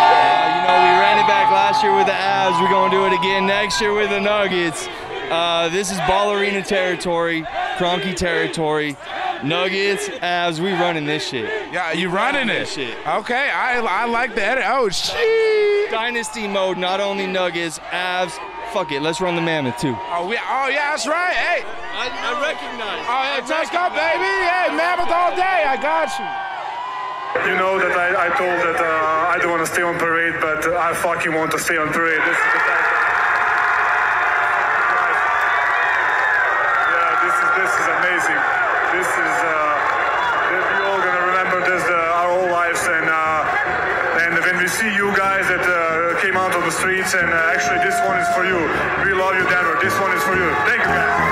Know, 0.73 0.79
we 0.79 1.01
ran 1.05 1.19
it 1.19 1.29
back 1.29 1.51
last 1.53 1.83
year 1.83 1.95
with 1.95 2.07
the 2.07 2.13
Avs. 2.13 2.59
We're 2.59 2.71
gonna 2.71 2.91
do 2.91 3.05
it 3.05 3.13
again 3.13 3.47
next 3.47 3.79
year 3.79 3.93
with 3.93 4.09
the 4.09 4.19
Nuggets. 4.19 4.89
Uh, 5.31 5.69
this 5.69 5.91
is 5.93 5.99
Ball 6.09 6.33
Arena 6.33 6.63
territory, 6.63 7.43
Kroenke 7.77 8.17
territory. 8.17 8.97
Nuggets, 9.45 10.09
Avs, 10.09 10.61
we 10.61 10.73
running 10.73 11.05
this 11.05 11.29
shit. 11.29 11.45
Yeah, 11.75 11.93
you 11.93 12.09
running 12.09 12.49
it? 12.49 12.69
Shit. 12.69 12.97
Okay, 13.07 13.51
I 13.51 13.81
I 13.81 14.07
like 14.07 14.35
that. 14.37 14.63
Oh 14.65 14.89
shit. 14.89 15.91
Dynasty 15.91 16.49
mode, 16.49 16.79
not 16.79 17.01
only 17.01 17.27
Nuggets, 17.27 17.79
Avs. 17.91 18.33
Fuck 18.73 18.93
it, 18.93 19.03
let's 19.03 19.21
run 19.21 19.37
the 19.37 19.43
Mammoth 19.43 19.77
too. 19.79 19.95
Oh 20.09 20.33
yeah, 20.33 20.41
oh 20.49 20.69
yeah, 20.69 20.93
that's 20.93 21.07
right. 21.07 21.35
Hey, 21.35 21.63
I, 21.93 22.09
I 22.09 22.33
recognize. 22.41 23.05
oh 23.13 23.23
yeah, 23.29 23.45
let's 23.47 23.69
go, 23.69 23.91
baby. 23.91 24.33
Hey, 24.49 24.75
mammoth 24.75 25.13
all 25.13 25.37
day. 25.37 25.65
I 25.69 25.77
got 25.77 26.09
you. 26.19 26.52
You 27.33 27.57
know 27.57 27.81
that 27.81 27.97
I, 27.97 28.29
told 28.37 28.61
that 28.61 28.77
uh, 28.77 29.33
I 29.33 29.40
don't 29.40 29.49
want 29.49 29.64
to 29.64 29.73
stay 29.73 29.81
on 29.81 29.97
parade, 29.97 30.37
but 30.45 30.68
uh, 30.68 30.77
I 30.77 30.92
fucking 30.92 31.33
want 31.33 31.49
to 31.57 31.59
stay 31.59 31.81
on 31.81 31.88
parade. 31.88 32.21
This 32.29 32.37
is 32.37 32.49
the 32.53 32.61
fact. 32.61 32.88
This 37.57 37.73
is 37.73 37.87
amazing. 37.88 38.40
This 38.92 39.09
is 39.09 39.35
uh, 39.49 39.53
we 40.53 40.85
all 40.85 41.01
gonna 41.01 41.25
remember 41.33 41.64
this 41.64 41.81
uh, 41.88 42.21
our 42.21 42.37
whole 42.37 42.53
lives, 42.53 42.85
and 42.85 43.09
and 43.09 44.33
when 44.45 44.61
we 44.61 44.68
see 44.68 44.92
you 44.92 45.09
guys 45.16 45.49
that 45.49 45.64
came 46.21 46.37
out 46.37 46.53
on 46.53 46.68
the 46.68 46.75
streets, 46.75 47.16
and 47.16 47.33
actually 47.33 47.81
this 47.81 47.97
one 48.05 48.21
is 48.21 48.29
for 48.37 48.45
you. 48.45 48.61
We 49.09 49.16
love 49.16 49.40
you, 49.40 49.49
Denver. 49.49 49.81
This 49.81 49.97
one 50.05 50.12
is 50.12 50.23
for 50.23 50.37
you. 50.37 50.53
Thank 50.68 50.85
you, 50.85 51.32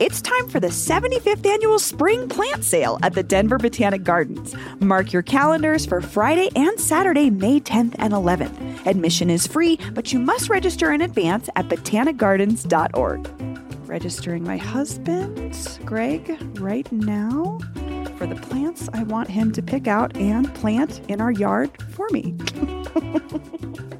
It's 0.00 0.22
time 0.22 0.48
for 0.48 0.60
the 0.60 0.68
75th 0.68 1.44
annual 1.44 1.78
spring 1.78 2.26
plant 2.26 2.64
sale 2.64 2.98
at 3.02 3.12
the 3.12 3.22
Denver 3.22 3.58
Botanic 3.58 4.02
Gardens. 4.02 4.56
Mark 4.80 5.12
your 5.12 5.20
calendars 5.20 5.84
for 5.84 6.00
Friday 6.00 6.48
and 6.56 6.80
Saturday, 6.80 7.28
May 7.28 7.60
10th 7.60 7.96
and 7.98 8.14
11th. 8.14 8.86
Admission 8.86 9.28
is 9.28 9.46
free, 9.46 9.78
but 9.92 10.10
you 10.10 10.18
must 10.18 10.48
register 10.48 10.90
in 10.92 11.02
advance 11.02 11.50
at 11.54 11.68
botanicgardens.org. 11.68 13.30
Registering 13.86 14.42
my 14.42 14.56
husband, 14.56 15.78
Greg, 15.84 16.34
right 16.58 16.90
now 16.90 17.58
for 18.16 18.26
the 18.26 18.36
plants 18.36 18.88
I 18.94 19.02
want 19.02 19.28
him 19.28 19.52
to 19.52 19.60
pick 19.60 19.86
out 19.86 20.16
and 20.16 20.54
plant 20.54 21.02
in 21.10 21.20
our 21.20 21.32
yard 21.32 21.70
for 21.92 22.08
me. 22.10 22.34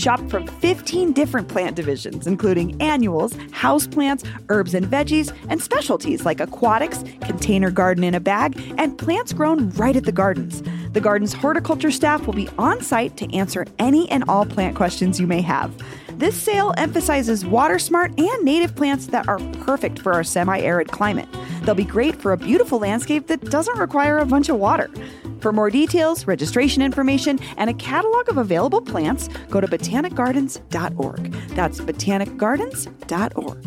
Shop 0.00 0.30
from 0.30 0.46
15 0.46 1.12
different 1.12 1.46
plant 1.46 1.76
divisions, 1.76 2.26
including 2.26 2.80
annuals, 2.80 3.34
houseplants, 3.52 4.26
herbs 4.48 4.72
and 4.72 4.86
veggies, 4.86 5.30
and 5.50 5.60
specialties 5.60 6.24
like 6.24 6.40
aquatics, 6.40 7.04
container 7.20 7.70
garden 7.70 8.02
in 8.02 8.14
a 8.14 8.20
bag, 8.20 8.58
and 8.78 8.96
plants 8.96 9.34
grown 9.34 9.68
right 9.72 9.94
at 9.94 10.04
the 10.04 10.12
gardens. 10.12 10.62
The 10.94 11.02
garden's 11.02 11.34
horticulture 11.34 11.90
staff 11.90 12.26
will 12.26 12.32
be 12.32 12.48
on 12.56 12.80
site 12.80 13.18
to 13.18 13.30
answer 13.36 13.66
any 13.78 14.10
and 14.10 14.24
all 14.26 14.46
plant 14.46 14.74
questions 14.74 15.20
you 15.20 15.26
may 15.26 15.42
have. 15.42 15.70
This 16.18 16.34
sale 16.34 16.72
emphasizes 16.78 17.44
water 17.44 17.78
smart 17.78 18.18
and 18.18 18.42
native 18.42 18.74
plants 18.74 19.08
that 19.08 19.28
are 19.28 19.38
perfect 19.64 19.98
for 19.98 20.14
our 20.14 20.24
semi 20.24 20.60
arid 20.60 20.88
climate. 20.88 21.28
They'll 21.64 21.74
be 21.74 21.84
great 21.84 22.16
for 22.16 22.32
a 22.32 22.38
beautiful 22.38 22.78
landscape 22.78 23.26
that 23.26 23.50
doesn't 23.50 23.78
require 23.78 24.16
a 24.16 24.24
bunch 24.24 24.48
of 24.48 24.56
water. 24.56 24.90
For 25.40 25.52
more 25.52 25.70
details, 25.70 26.26
registration 26.26 26.82
information, 26.82 27.38
and 27.56 27.70
a 27.70 27.74
catalog 27.74 28.28
of 28.28 28.36
available 28.36 28.82
plants, 28.82 29.28
go 29.48 29.60
to 29.60 29.66
botanicgardens.org. 29.66 31.32
That's 31.54 31.80
botanicgardens.org. 31.80 33.66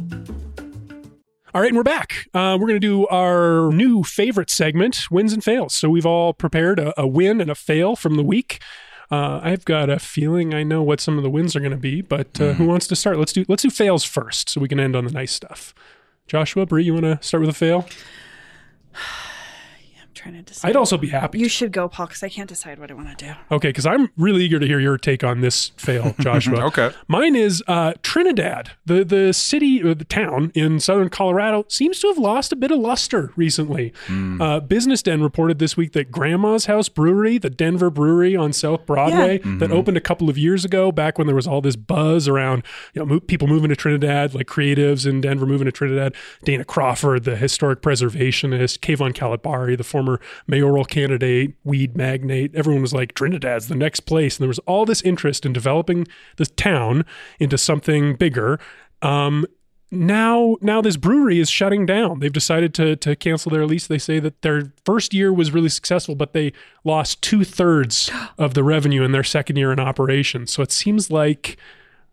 All 1.55 1.61
right, 1.61 1.67
and 1.67 1.77
we're 1.77 1.83
back. 1.83 2.27
Uh, 2.33 2.57
we're 2.59 2.67
going 2.67 2.81
to 2.81 2.87
do 2.87 3.05
our 3.07 3.71
new 3.71 4.03
favorite 4.03 4.49
segment, 4.49 5.11
wins 5.11 5.33
and 5.33 5.43
fails. 5.43 5.75
So 5.75 5.89
we've 5.89 6.05
all 6.05 6.33
prepared 6.33 6.79
a, 6.79 6.99
a 6.99 7.07
win 7.07 7.41
and 7.41 7.51
a 7.51 7.55
fail 7.55 7.95
from 7.95 8.15
the 8.15 8.23
week. 8.23 8.59
Uh, 9.11 9.39
I've 9.43 9.65
got 9.65 9.89
a 9.89 9.99
feeling 9.99 10.55
I 10.55 10.63
know 10.63 10.81
what 10.81 10.99
some 10.99 11.17
of 11.17 11.23
the 11.23 11.29
wins 11.29 11.55
are 11.55 11.59
going 11.59 11.71
to 11.71 11.77
be, 11.77 12.01
but 12.01 12.41
uh, 12.41 12.53
who 12.53 12.65
wants 12.65 12.87
to 12.87 12.95
start? 12.95 13.19
Let's 13.19 13.33
do 13.33 13.45
let's 13.47 13.61
do 13.61 13.69
fails 13.69 14.03
first, 14.03 14.49
so 14.49 14.61
we 14.61 14.67
can 14.67 14.79
end 14.79 14.95
on 14.95 15.05
the 15.05 15.11
nice 15.11 15.31
stuff. 15.31 15.75
Joshua, 16.25 16.65
Bree, 16.65 16.85
you 16.85 16.93
want 16.93 17.05
to 17.05 17.19
start 17.21 17.41
with 17.41 17.49
a 17.49 17.53
fail? 17.53 17.87
trying 20.13 20.35
to 20.35 20.41
decide. 20.41 20.69
I'd 20.69 20.75
also 20.75 20.97
be 20.97 21.07
happy. 21.09 21.39
You 21.39 21.49
should 21.49 21.71
go, 21.71 21.87
Paul, 21.87 22.07
because 22.07 22.23
I 22.23 22.29
can't 22.29 22.49
decide 22.49 22.79
what 22.79 22.91
I 22.91 22.93
want 22.93 23.17
to 23.17 23.25
do. 23.25 23.33
Okay, 23.51 23.69
because 23.69 23.85
I'm 23.85 24.09
really 24.17 24.43
eager 24.45 24.59
to 24.59 24.65
hear 24.67 24.79
your 24.79 24.97
take 24.97 25.23
on 25.23 25.41
this 25.41 25.69
fail, 25.77 26.15
Joshua. 26.19 26.63
Okay. 26.65 26.91
Mine 27.07 27.35
is 27.35 27.63
uh, 27.67 27.93
Trinidad, 28.03 28.71
the 28.85 29.03
the 29.03 29.33
city, 29.33 29.81
uh, 29.83 29.93
the 29.93 30.05
town 30.05 30.51
in 30.55 30.79
southern 30.79 31.09
Colorado, 31.09 31.65
seems 31.67 31.99
to 31.99 32.07
have 32.07 32.17
lost 32.17 32.51
a 32.51 32.55
bit 32.55 32.71
of 32.71 32.79
luster 32.79 33.31
recently. 33.35 33.93
Uh, 34.09 34.59
Business 34.59 35.01
Den 35.01 35.21
reported 35.21 35.59
this 35.59 35.75
week 35.77 35.93
that 35.93 36.11
Grandma's 36.11 36.65
House 36.65 36.89
Brewery, 36.89 37.37
the 37.37 37.49
Denver 37.49 37.89
brewery 37.89 38.35
on 38.35 38.53
South 38.53 38.85
Broadway, 38.85 39.39
that 39.39 39.71
opened 39.71 39.97
a 39.97 40.01
couple 40.01 40.29
of 40.29 40.37
years 40.37 40.65
ago, 40.65 40.91
back 40.91 41.17
when 41.17 41.27
there 41.27 41.35
was 41.35 41.47
all 41.47 41.61
this 41.61 41.75
buzz 41.75 42.27
around 42.27 42.63
you 42.93 42.99
know 43.01 43.05
mo- 43.05 43.19
people 43.19 43.47
moving 43.47 43.69
to 43.69 43.75
Trinidad, 43.75 44.33
like 44.33 44.47
creatives 44.47 45.07
in 45.09 45.21
Denver 45.21 45.45
moving 45.45 45.65
to 45.65 45.71
Trinidad. 45.71 46.13
Dana 46.43 46.65
Crawford, 46.65 47.23
the 47.23 47.35
historic 47.35 47.81
preservationist, 47.81 48.79
Kayvon 48.79 49.13
Khalatbari, 49.13 49.77
the 49.77 49.83
former 49.83 50.02
mayoral 50.47 50.85
candidate, 50.85 51.53
weed 51.63 51.95
magnate. 51.97 52.55
Everyone 52.55 52.81
was 52.81 52.93
like, 52.93 53.13
Trinidad's 53.13 53.67
the 53.67 53.75
next 53.75 54.01
place. 54.01 54.37
And 54.37 54.43
there 54.43 54.47
was 54.47 54.59
all 54.59 54.85
this 54.85 55.01
interest 55.01 55.45
in 55.45 55.53
developing 55.53 56.07
this 56.37 56.49
town 56.51 57.05
into 57.39 57.57
something 57.57 58.15
bigger. 58.15 58.59
Um, 59.01 59.45
now, 59.91 60.55
now 60.59 60.81
this 60.81 60.97
brewery 60.97 61.39
is 61.39 61.49
shutting 61.49 61.85
down. 61.85 62.19
They've 62.19 62.33
decided 62.33 62.73
to 62.75 62.95
to 62.95 63.15
cancel 63.15 63.51
their 63.51 63.67
lease. 63.67 63.85
They 63.85 63.99
say 63.99 64.19
that 64.19 64.41
their 64.41 64.73
first 64.85 65.13
year 65.13 65.31
was 65.31 65.51
really 65.51 65.69
successful, 65.69 66.15
but 66.15 66.33
they 66.33 66.51
lost 66.83 67.21
two 67.21 67.43
thirds 67.43 68.09
of 68.39 68.55
the 68.55 68.63
revenue 68.63 69.03
in 69.03 69.11
their 69.11 69.23
second 69.23 69.57
year 69.57 69.71
in 69.71 69.79
operation. 69.79 70.47
So 70.47 70.63
it 70.63 70.71
seems 70.71 71.11
like 71.11 71.57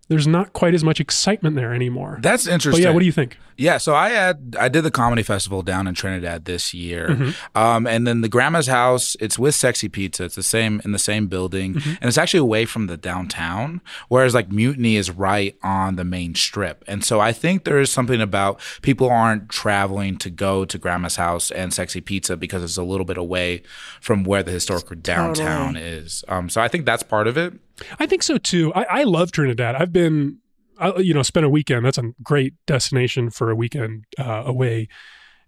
there's 0.09 0.27
not 0.27 0.53
quite 0.53 0.75
as 0.75 0.85
much 0.85 1.01
excitement 1.01 1.57
there 1.57 1.73
anymore. 1.73 2.19
That's 2.21 2.45
But 2.45 2.53
interesting. 2.55 2.83
yeah, 2.85 2.91
what 2.91 3.01
do 3.01 3.07
you 3.07 3.13
think? 3.13 3.39
Yeah, 3.61 3.77
so 3.79 3.95
I 3.95 4.09
had 4.09 4.57
I 4.59 4.69
did 4.69 4.83
the 4.83 4.91
comedy 4.91 5.23
festival 5.23 5.63
down 5.63 5.87
in 5.87 5.95
Trinidad 5.95 6.47
this 6.47 6.73
year, 6.73 7.09
Mm-hmm. 7.09 7.57
um, 7.59 7.87
and 7.87 8.07
then 8.07 8.23
the 8.23 8.29
Grandma's 8.29 8.67
House. 8.69 9.17
It's 9.21 9.39
with 9.39 9.55
Sexy 9.55 9.89
Pizza. 9.89 10.25
It's 10.25 10.35
the 10.35 10.43
same 10.43 10.81
in 10.85 10.93
the 10.93 10.99
same 10.99 11.27
building, 11.27 11.75
Mm-hmm. 11.75 11.91
and 12.01 12.05
it's 12.09 12.17
actually 12.19 12.41
away 12.41 12.65
from 12.65 12.87
the 12.87 12.97
downtown. 12.97 13.81
Whereas 14.09 14.35
like 14.35 14.51
Mutiny 14.51 14.97
is 14.97 15.11
right 15.11 15.55
on 15.63 15.97
the 15.97 16.05
main 16.05 16.35
strip, 16.35 16.83
and 16.89 17.05
so 17.05 17.21
I 17.21 17.33
think 17.33 17.65
there 17.65 17.79
is 17.79 17.91
something 17.91 18.21
about 18.21 18.61
people 18.83 19.11
aren't 19.11 19.49
traveling 19.51 20.17
to 20.19 20.31
go 20.31 20.65
to 20.65 20.79
Grandma's 20.79 21.17
House 21.17 21.51
and 21.51 21.73
Sexy 21.75 22.01
Pizza 22.01 22.37
because 22.37 22.63
it's 22.63 22.77
a 22.79 22.83
little 22.83 23.05
bit 23.07 23.19
away 23.19 23.63
from 24.01 24.25
where 24.25 24.43
the 24.43 24.51
historical 24.53 24.97
downtown 24.97 25.77
is. 25.77 26.25
Um, 26.29 26.49
so 26.49 26.63
I 26.63 26.69
think 26.69 26.87
that's 26.87 27.03
part 27.03 27.27
of 27.27 27.37
it. 27.37 27.53
I 27.99 28.07
think 28.07 28.23
so 28.23 28.37
too. 28.37 28.73
I, 28.75 29.01
I 29.01 29.03
love 29.05 29.33
Trinidad. 29.33 29.75
I've 29.75 29.93
been, 29.93 30.39
I, 30.81 30.97
you 30.99 31.15
know, 31.15 31.23
spend 31.23 31.47
a 31.47 31.51
weekend. 31.51 31.85
That's 31.85 31.99
a 31.99 32.13
great 32.23 32.55
destination 32.67 33.31
for 33.31 33.51
a 33.51 33.55
weekend 33.55 34.05
uh, 34.19 34.43
away. 34.47 34.89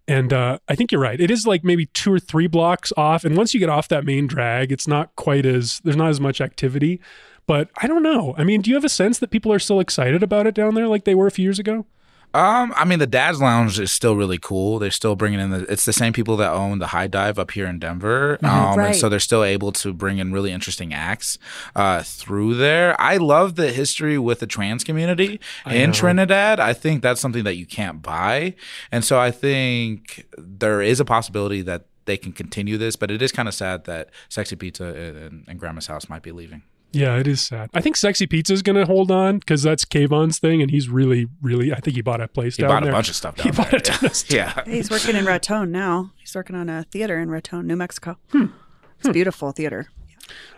And 0.09 0.33
uh, 0.33 0.59
I 0.68 0.75
think 0.75 0.90
you're 0.90 1.01
right. 1.01 1.21
It 1.21 1.31
is 1.31 1.47
like 1.47 1.64
maybe 1.64 1.87
two 1.87 2.12
or 2.12 2.18
three 2.18 2.49
blocks 2.49 2.92
off. 2.97 3.25
And 3.25 3.37
once 3.37 3.55
you 3.55 3.61
get 3.61 3.68
off 3.68 3.88
that 3.88 4.05
main 4.05 4.27
drag, 4.27 4.73
it's 4.73 4.88
not 4.88 5.14
quite 5.16 5.47
as, 5.47 5.81
there's 5.85 5.97
not 5.97 6.11
as 6.11 6.21
much 6.21 6.40
activity. 6.40 7.01
But 7.47 7.71
I 7.81 7.87
don't 7.87 8.03
know. 8.03 8.35
I 8.37 8.45
mean, 8.45 8.61
do 8.61 8.71
you 8.71 8.77
have 8.77 8.85
a 8.85 8.88
sense 8.88 9.18
that 9.18 9.31
people 9.31 9.53
are 9.53 9.59
still 9.59 9.81
excited 9.81 10.23
about 10.23 10.47
it 10.47 10.55
down 10.55 10.75
there 10.75 10.88
like 10.88 11.05
they 11.05 11.14
were 11.14 11.27
a 11.27 11.31
few 11.31 11.45
years 11.45 11.59
ago? 11.59 11.87
Um, 12.35 12.73
I 12.77 12.85
mean, 12.85 12.99
the 12.99 13.07
Dad's 13.07 13.40
Lounge 13.40 13.79
is 13.79 13.92
still 13.92 14.16
really 14.16 14.38
cool. 14.38 14.79
They're 14.79 14.90
still 14.90 15.16
bringing 15.16 15.38
in 15.40 15.51
the. 15.51 15.61
It's 15.71 15.85
the 15.85 15.92
same 15.92 16.12
people 16.12 16.37
that 16.38 16.51
own 16.51 16.79
the 16.79 16.88
High 16.88 17.07
Dive 17.07 17.38
up 17.38 17.51
here 17.51 17.66
in 17.66 17.79
Denver. 17.79 18.38
Um, 18.42 18.79
Right. 18.79 18.87
and 18.88 18.97
so 18.97 19.09
they're 19.09 19.21
still 19.21 19.45
able 19.45 19.71
to 19.73 19.92
bring 19.92 20.18
in 20.18 20.33
really 20.33 20.51
interesting 20.53 20.95
acts 20.95 21.38
uh, 21.77 22.03
through 22.03 22.55
there. 22.55 22.99
I 23.01 23.18
love 23.18 23.57
the 23.57 23.71
history 23.71 24.18
with 24.18 24.40
the 24.40 24.47
trans 24.47 24.83
community 24.85 25.40
in 25.66 25.92
Trinidad. 25.92 26.59
I 26.61 26.73
think 26.73 27.03
that's 27.03 27.21
something 27.21 27.45
that 27.45 27.57
you 27.57 27.66
can't 27.66 28.01
buy, 28.03 28.55
and 28.90 29.05
so 29.05 29.18
I 29.21 29.31
think 29.31 30.27
there 30.38 30.81
is 30.81 31.01
a 31.01 31.05
possibility 31.05 31.61
that 31.62 31.85
they 32.07 32.16
can 32.16 32.33
continue 32.33 32.79
this. 32.79 32.97
But 32.97 33.11
it 33.11 33.21
is 33.23 33.31
kind 33.31 33.47
of 33.49 33.55
sad 33.55 33.85
that 33.85 34.09
Sexy 34.29 34.57
Pizza 34.57 34.87
and, 34.87 35.45
and 35.47 35.59
Grandma's 35.61 35.87
House 35.87 36.09
might 36.09 36.23
be 36.23 36.33
leaving. 36.33 36.62
Yeah, 36.92 37.16
it 37.16 37.26
is 37.26 37.40
sad. 37.40 37.70
I 37.74 37.81
think 37.81 37.96
Sexy 37.96 38.26
Pizza 38.26 38.52
is 38.52 38.62
going 38.62 38.76
to 38.76 38.85
hold 38.87 39.11
on 39.11 39.38
because 39.38 39.62
that's 39.62 39.85
Kayvon's 39.85 40.38
thing, 40.38 40.61
and 40.62 40.70
he's 40.70 40.88
really, 40.88 41.26
really. 41.40 41.72
I 41.72 41.81
think 41.81 41.96
he 41.96 42.02
bought 42.02 42.20
a 42.20 42.28
place 42.28 42.57
He 42.57 42.62
down 42.62 42.68
bought 42.70 42.83
there. 42.83 42.92
a 42.92 42.94
bunch 42.94 43.09
of 43.09 43.16
stuff. 43.16 43.38
He 43.40 43.50
Down 43.50 43.57
bought 43.57 43.72
a 43.74 43.81
ton 43.81 44.07
of 44.11 44.14
stuff. 44.14 44.31
Yeah. 44.35 44.64
He's 44.66 44.90
working 44.90 45.16
in 45.16 45.24
Raton 45.24 45.72
now. 45.72 46.12
He's 46.18 46.35
working 46.35 46.55
on 46.57 46.68
a 46.68 46.85
theater 46.85 47.18
in 47.18 47.31
Raton, 47.31 47.66
New 47.66 47.76
Mexico. 47.76 48.18
Hmm. 48.31 48.46
It's 48.98 49.09
a 49.09 49.12
beautiful 49.12 49.52
theater. 49.52 49.88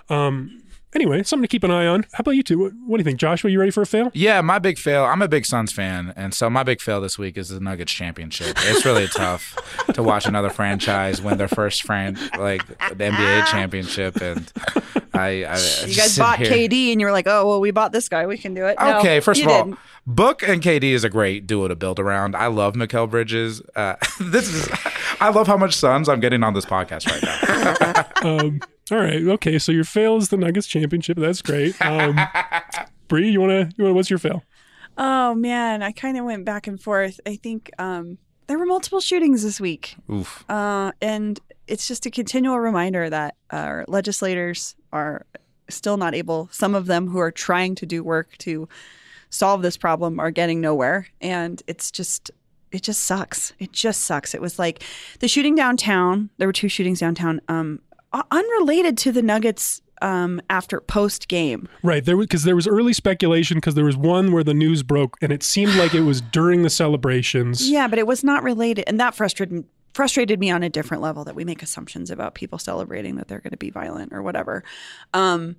Um. 0.08 0.60
Anyway, 0.94 1.22
something 1.24 1.42
to 1.42 1.48
keep 1.48 1.64
an 1.64 1.70
eye 1.70 1.86
on. 1.86 2.06
How 2.12 2.20
about 2.20 2.32
you 2.32 2.42
two? 2.42 2.58
What, 2.58 2.72
what 2.86 2.96
do 2.96 3.00
you 3.00 3.04
think, 3.04 3.18
Josh? 3.18 3.34
Joshua? 3.34 3.50
You 3.50 3.58
ready 3.58 3.72
for 3.72 3.82
a 3.82 3.86
fail? 3.86 4.10
Yeah, 4.14 4.40
my 4.42 4.60
big 4.60 4.78
fail. 4.78 5.04
I'm 5.04 5.20
a 5.20 5.26
big 5.26 5.44
Suns 5.44 5.72
fan, 5.72 6.12
and 6.14 6.32
so 6.32 6.48
my 6.48 6.62
big 6.62 6.80
fail 6.80 7.00
this 7.00 7.18
week 7.18 7.36
is 7.36 7.48
the 7.48 7.58
Nuggets 7.58 7.92
championship. 7.92 8.56
It's 8.60 8.84
really 8.84 9.08
tough 9.08 9.56
to 9.92 10.04
watch 10.04 10.26
another 10.26 10.50
franchise 10.50 11.20
win 11.20 11.36
their 11.36 11.48
first 11.48 11.82
fran- 11.82 12.16
like 12.38 12.64
the 12.66 12.94
NBA 12.94 13.46
championship, 13.46 14.20
and 14.22 14.52
I, 15.12 15.44
I 15.44 15.58
You 15.86 15.96
guys 15.96 16.16
bought 16.16 16.38
KD 16.38 16.92
and 16.92 17.00
you 17.00 17.06
were 17.06 17.12
like, 17.12 17.26
oh, 17.26 17.44
well, 17.46 17.60
we 17.60 17.72
bought 17.72 17.90
this 17.90 18.08
guy. 18.08 18.26
We 18.26 18.38
can 18.38 18.54
do 18.54 18.66
it. 18.66 18.76
No, 18.78 18.98
Okay, 19.00 19.18
first 19.18 19.42
of 19.42 19.48
all, 19.48 19.64
didn't. 19.64 19.78
Book 20.06 20.42
and 20.42 20.62
KD 20.62 20.84
is 20.84 21.02
a 21.02 21.10
great 21.10 21.46
duo 21.46 21.66
to 21.66 21.74
build 21.74 21.98
around. 21.98 22.36
I 22.36 22.46
love 22.46 22.74
Mikal 22.74 23.10
Bridges. 23.10 23.62
Uh, 23.74 23.96
this 24.20 24.52
is, 24.52 24.68
I 25.20 25.30
love 25.30 25.48
how 25.48 25.56
much 25.56 25.74
Suns 25.74 26.08
I'm 26.08 26.20
getting 26.20 26.44
on 26.44 26.54
this 26.54 26.66
podcast 26.66 27.08
right 27.10 28.04
now. 28.22 28.38
um, 28.38 28.60
all 28.90 28.98
right. 28.98 29.22
Okay. 29.22 29.58
So 29.58 29.72
your 29.72 29.84
fail 29.84 30.16
is 30.16 30.28
the 30.28 30.36
Nuggets 30.36 30.66
championship. 30.66 31.16
That's 31.18 31.42
great. 31.42 31.80
Um, 31.80 32.18
Bree, 33.08 33.30
you 33.30 33.40
wanna? 33.40 33.70
You 33.76 33.84
wanna? 33.84 33.94
What's 33.94 34.10
your 34.10 34.18
fail? 34.18 34.42
Oh 34.96 35.34
man, 35.34 35.82
I 35.82 35.92
kind 35.92 36.16
of 36.18 36.24
went 36.24 36.44
back 36.44 36.66
and 36.66 36.80
forth. 36.80 37.18
I 37.26 37.36
think 37.36 37.70
um, 37.78 38.18
there 38.46 38.58
were 38.58 38.66
multiple 38.66 39.00
shootings 39.00 39.42
this 39.42 39.60
week, 39.60 39.96
Oof. 40.10 40.48
uh, 40.48 40.92
and 41.02 41.40
it's 41.66 41.88
just 41.88 42.06
a 42.06 42.10
continual 42.10 42.60
reminder 42.60 43.10
that 43.10 43.34
our 43.50 43.84
legislators 43.88 44.76
are 44.92 45.26
still 45.68 45.96
not 45.96 46.14
able. 46.14 46.48
Some 46.52 46.74
of 46.74 46.86
them 46.86 47.08
who 47.08 47.18
are 47.18 47.32
trying 47.32 47.74
to 47.76 47.86
do 47.86 48.04
work 48.04 48.36
to 48.38 48.68
solve 49.30 49.62
this 49.62 49.76
problem 49.76 50.20
are 50.20 50.30
getting 50.30 50.60
nowhere, 50.60 51.08
and 51.20 51.62
it's 51.66 51.90
just. 51.90 52.30
It 52.70 52.82
just 52.82 53.04
sucks. 53.04 53.52
It 53.60 53.70
just 53.70 54.02
sucks. 54.02 54.34
It 54.34 54.40
was 54.40 54.58
like 54.58 54.82
the 55.20 55.28
shooting 55.28 55.54
downtown. 55.54 56.28
There 56.38 56.48
were 56.48 56.52
two 56.52 56.66
shootings 56.68 56.98
downtown, 56.98 57.40
um, 57.46 57.78
u- 57.92 57.93
unrelated 58.30 58.96
to 58.98 59.12
the 59.12 59.22
Nuggets 59.22 59.80
um, 60.02 60.40
after 60.50 60.80
post 60.80 61.28
game. 61.28 61.68
Right. 61.82 62.04
There 62.04 62.16
because 62.16 62.44
there 62.44 62.56
was 62.56 62.66
early 62.66 62.92
speculation 62.92 63.56
because 63.56 63.74
there 63.74 63.84
was 63.84 63.96
one 63.96 64.32
where 64.32 64.44
the 64.44 64.54
news 64.54 64.82
broke 64.82 65.16
and 65.22 65.32
it 65.32 65.42
seemed 65.42 65.74
like 65.76 65.94
it 65.94 66.02
was 66.02 66.20
during 66.32 66.62
the 66.62 66.70
celebrations. 66.70 67.68
Yeah, 67.68 67.88
but 67.88 67.98
it 67.98 68.06
was 68.06 68.22
not 68.22 68.42
related, 68.42 68.84
and 68.86 69.00
that 69.00 69.14
frustrated 69.14 69.64
frustrated 69.94 70.40
me 70.40 70.50
on 70.50 70.62
a 70.62 70.68
different 70.68 71.02
level 71.02 71.24
that 71.24 71.36
we 71.36 71.44
make 71.44 71.62
assumptions 71.62 72.10
about 72.10 72.34
people 72.34 72.58
celebrating 72.58 73.14
that 73.16 73.28
they're 73.28 73.38
going 73.38 73.52
to 73.52 73.56
be 73.56 73.70
violent 73.70 74.12
or 74.12 74.22
whatever. 74.22 74.64
Um, 75.14 75.54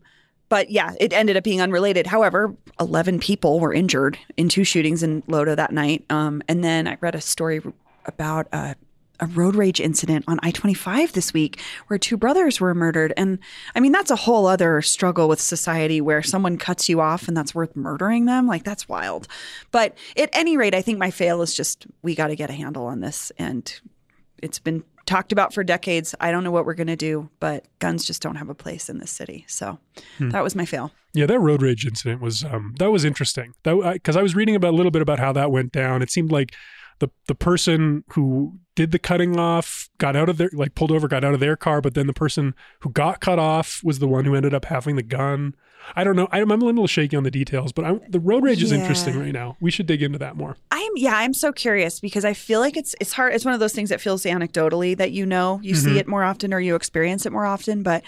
but 0.50 0.70
yeah, 0.70 0.94
it 1.00 1.13
ended 1.13 1.38
up 1.38 1.44
being 1.44 1.62
unrelated. 1.62 2.06
However, 2.06 2.54
11 2.80 3.20
people 3.20 3.62
were 3.62 3.74
injured 3.74 4.20
in 4.38 4.50
two 4.50 4.65
shootings 4.65 5.02
in 5.02 5.22
Lodo 5.24 5.56
that 5.56 5.72
night. 5.72 6.06
Um, 6.10 6.44
and 6.50 6.63
then 6.63 6.88
I 6.88 6.98
read 7.00 7.15
a 7.15 7.22
story 7.22 7.62
about 8.06 8.48
a, 8.52 8.76
a 9.19 9.28
road 9.28 9.56
rage 9.56 9.80
incident 9.80 10.25
on 10.28 10.39
I 10.43 10.51
25 10.51 11.13
this 11.13 11.34
week 11.34 11.62
where 11.88 11.97
two 11.97 12.17
brothers 12.17 12.60
were 12.60 12.73
murdered. 12.73 13.13
And 13.15 13.39
I 13.75 13.80
mean, 13.80 13.91
that's 13.91 14.12
a 14.12 14.15
whole 14.15 14.47
other 14.47 14.82
struggle 14.82 15.28
with 15.28 15.39
society 15.41 16.01
where 16.01 16.21
someone 16.23 16.58
cuts 16.58 16.89
you 16.89 17.01
off 17.01 17.28
and 17.28 17.36
that's 17.36 17.56
worth 17.56 17.75
murdering 17.75 18.25
them. 18.25 18.47
Like, 18.47 18.63
that's 18.63 18.89
wild. 18.89 19.28
But 19.71 19.95
at 20.17 20.30
any 20.34 20.58
rate, 20.58 20.75
I 20.75 20.82
think 20.82 20.99
my 20.99 21.12
fail 21.12 21.41
is 21.41 21.54
just 21.54 21.88
we 22.01 22.15
got 22.15 22.28
to 22.28 22.36
get 22.36 22.49
a 22.49 22.54
handle 22.54 22.86
on 22.86 22.99
this. 23.01 23.32
And 23.38 23.73
it's 24.41 24.60
been 24.60 24.84
talked 25.06 25.32
about 25.32 25.54
for 25.54 25.63
decades. 25.63 26.15
I 26.19 26.32
don't 26.32 26.43
know 26.43 26.51
what 26.51 26.65
we're 26.65 26.73
going 26.73 26.88
to 26.88 26.95
do, 26.95 27.30
but 27.39 27.65
guns 27.80 28.06
just 28.06 28.21
don't 28.21 28.36
have 28.36 28.49
a 28.49 28.56
place 28.56 28.89
in 28.89 28.97
this 28.97 29.12
city. 29.12 29.45
So 29.47 29.80
Hmm. 30.17 30.30
that 30.30 30.43
was 30.43 30.56
my 30.56 30.65
fail. 30.65 30.91
Yeah, 31.13 31.28
that 31.28 31.39
road 31.39 31.62
rage 31.62 31.86
incident 31.86 32.21
was 32.21 32.43
um, 32.43 32.73
that 32.80 32.91
was 32.91 33.06
interesting. 33.06 33.54
That 33.63 33.93
because 33.93 34.17
I, 34.17 34.21
was 34.21 34.36
reading 34.36 34.56
about 34.56 34.73
a 34.73 34.75
little 34.75 34.91
bit 34.91 35.01
about 35.01 35.19
how 35.19 35.32
that 35.32 35.49
went 35.49 35.71
down. 35.71 36.01
It 36.01 36.12
seemed 36.12 36.32
like 36.32 36.54
the 36.99 37.10
the 37.27 37.36
person 37.36 38.03
who 38.13 38.60
did 38.75 38.91
the 38.91 38.99
cutting 38.99 39.39
off 39.39 39.89
got 39.97 40.15
out 40.15 40.29
of 40.29 40.38
their 40.38 40.49
like 40.53 40.75
pulled 40.75 40.91
over, 40.91 41.08
got 41.08 41.23
out 41.23 41.34
of 41.34 41.39
their 41.39 41.55
car, 41.55 41.81
but 41.81 41.93
then 41.93 42.08
the 42.08 42.13
person 42.13 42.53
who 42.81 42.89
got 42.89 43.21
cut 43.21 43.39
off 43.39 43.81
was 43.84 43.99
the 43.99 44.08
one 44.08 44.25
who 44.25 44.36
ended 44.36 44.53
up 44.53 44.65
having 44.65 44.95
the 44.95 45.03
gun. 45.03 45.55
I 45.95 46.04
don't 46.04 46.15
know. 46.15 46.28
I'm 46.32 46.50
a 46.52 46.56
little 46.56 46.88
shaky 46.88 47.15
on 47.17 47.24
the 47.24 47.32
details, 47.32 47.71
but 47.71 47.86
I, 47.86 48.00
the 48.10 48.19
road 48.19 48.43
rage 48.43 48.63
is 48.63 48.71
Yeah. 48.71 48.80
interesting 48.80 49.19
right 49.19 49.32
now. 49.34 49.58
We 49.60 49.71
should 49.71 49.86
dig 49.88 50.02
into 50.02 50.17
that 50.19 50.36
more. 50.36 50.58
I'm 50.71 50.91
yeah, 50.95 51.17
I'm 51.17 51.34
so 51.34 51.52
curious 51.52 52.00
because 52.00 52.24
I 52.26 52.34
feel 52.34 52.60
like 52.60 52.78
it's 52.78 52.95
it's 53.02 53.12
hard. 53.13 53.34
It's 53.34 53.45
one 53.45 53.54
of 53.54 53.60
those 53.60 53.74
things 53.74 53.89
that 53.89 54.02
feels 54.02 54.24
anecdotally 54.24 54.95
that 54.98 55.12
you 55.12 55.26
know 55.26 55.60
you 55.63 55.74
Mhm. 55.74 55.84
see 55.84 56.00
it 56.00 56.08
more 56.08 56.24
often 56.24 56.54
or 56.54 56.60
you 56.60 56.76
experience 56.76 57.26
it 57.26 57.32
more 57.32 57.45
often. 57.45 57.84
But 57.84 58.04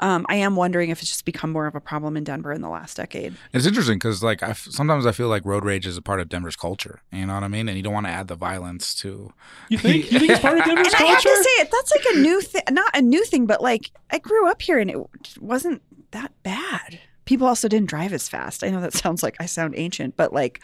um, 0.00 0.24
I 0.28 0.36
am 0.36 0.54
wondering 0.54 0.90
if 0.90 1.00
it's 1.02 1.10
just 1.10 1.24
become 1.24 1.50
more 1.50 1.66
of 1.66 1.74
a 1.74 1.80
problem 1.80 2.16
in 2.16 2.22
Denver 2.22 2.52
in 2.52 2.60
the 2.60 2.68
last 2.68 2.96
decade. 2.96 3.34
It's 3.52 3.66
interesting 3.66 3.96
because 3.96 4.22
like 4.22 4.44
I 4.44 4.50
f- 4.50 4.68
sometimes 4.70 5.06
I 5.06 5.10
feel 5.12 5.26
like 5.28 5.44
road 5.44 5.64
rage 5.64 5.86
is 5.88 5.96
a 5.96 6.02
part 6.02 6.20
of 6.20 6.28
Denver's 6.28 6.54
culture. 6.54 7.00
You 7.10 7.26
know 7.26 7.34
what 7.34 7.42
I 7.42 7.48
mean? 7.48 7.66
And 7.68 7.76
you 7.76 7.82
don't 7.82 7.92
want 7.94 8.06
to 8.06 8.12
add 8.12 8.28
the 8.28 8.36
violence 8.36 8.94
to. 8.96 9.32
You 9.68 9.78
think? 9.78 10.10
You 10.12 10.20
think 10.20 10.30
it's 10.30 10.40
part 10.40 10.56
of 10.58 10.64
Denver's 10.64 10.86
And 10.94 10.94
I 10.94 11.06
have 11.08 11.22
culture? 11.22 11.36
to 11.36 11.42
say 11.42 11.50
it. 11.62 11.68
That's 11.72 11.90
like 11.90 12.04
a 12.14 12.18
new 12.20 12.40
thing, 12.40 12.62
not 12.70 12.96
a 12.96 13.02
new 13.02 13.24
thing, 13.24 13.46
but 13.46 13.60
like 13.60 13.90
I 14.12 14.18
grew 14.18 14.48
up 14.48 14.62
here 14.62 14.78
and 14.78 14.88
it 14.88 14.98
wasn't 15.40 15.82
that 16.12 16.30
bad. 16.44 17.00
People 17.28 17.46
also 17.46 17.68
didn't 17.68 17.90
drive 17.90 18.14
as 18.14 18.26
fast. 18.26 18.64
I 18.64 18.70
know 18.70 18.80
that 18.80 18.94
sounds 19.04 19.22
like 19.22 19.36
I 19.38 19.44
sound 19.44 19.74
ancient, 19.76 20.16
but 20.16 20.32
like 20.32 20.62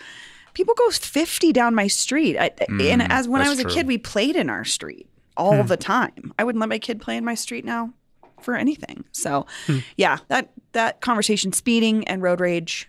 people 0.55 0.75
go 0.75 0.89
50 0.91 1.53
down 1.53 1.75
my 1.75 1.89
street. 1.89 2.39
I, 2.39 2.53
and 2.69 3.03
Mm, 3.03 3.07
as 3.11 3.29
when 3.29 3.43
I 3.43 3.51
was 3.51 3.59
that's 3.59 3.71
a 3.71 3.75
kid, 3.77 3.87
we 3.87 3.99
played 3.99 4.35
in 4.35 4.49
our 4.49 4.65
street 4.65 5.07
all 5.37 5.61
Hmm. 5.63 5.69
the 5.69 5.77
time. 5.77 6.33
I 6.39 6.45
wouldn't 6.45 6.61
let 6.61 6.71
my 6.71 6.79
kid 6.79 7.03
play 7.03 7.19
in 7.19 7.25
my 7.25 7.35
street 7.35 7.65
now 7.67 7.93
for 8.41 8.55
anything. 8.57 9.05
So, 9.13 9.47
Hmm. 9.67 9.81
yeah, 9.97 10.19
that 10.29 10.53
that 10.73 11.01
conversation, 11.03 11.53
speeding 11.53 12.09
and 12.09 12.23
road 12.23 12.41
rage. 12.41 12.89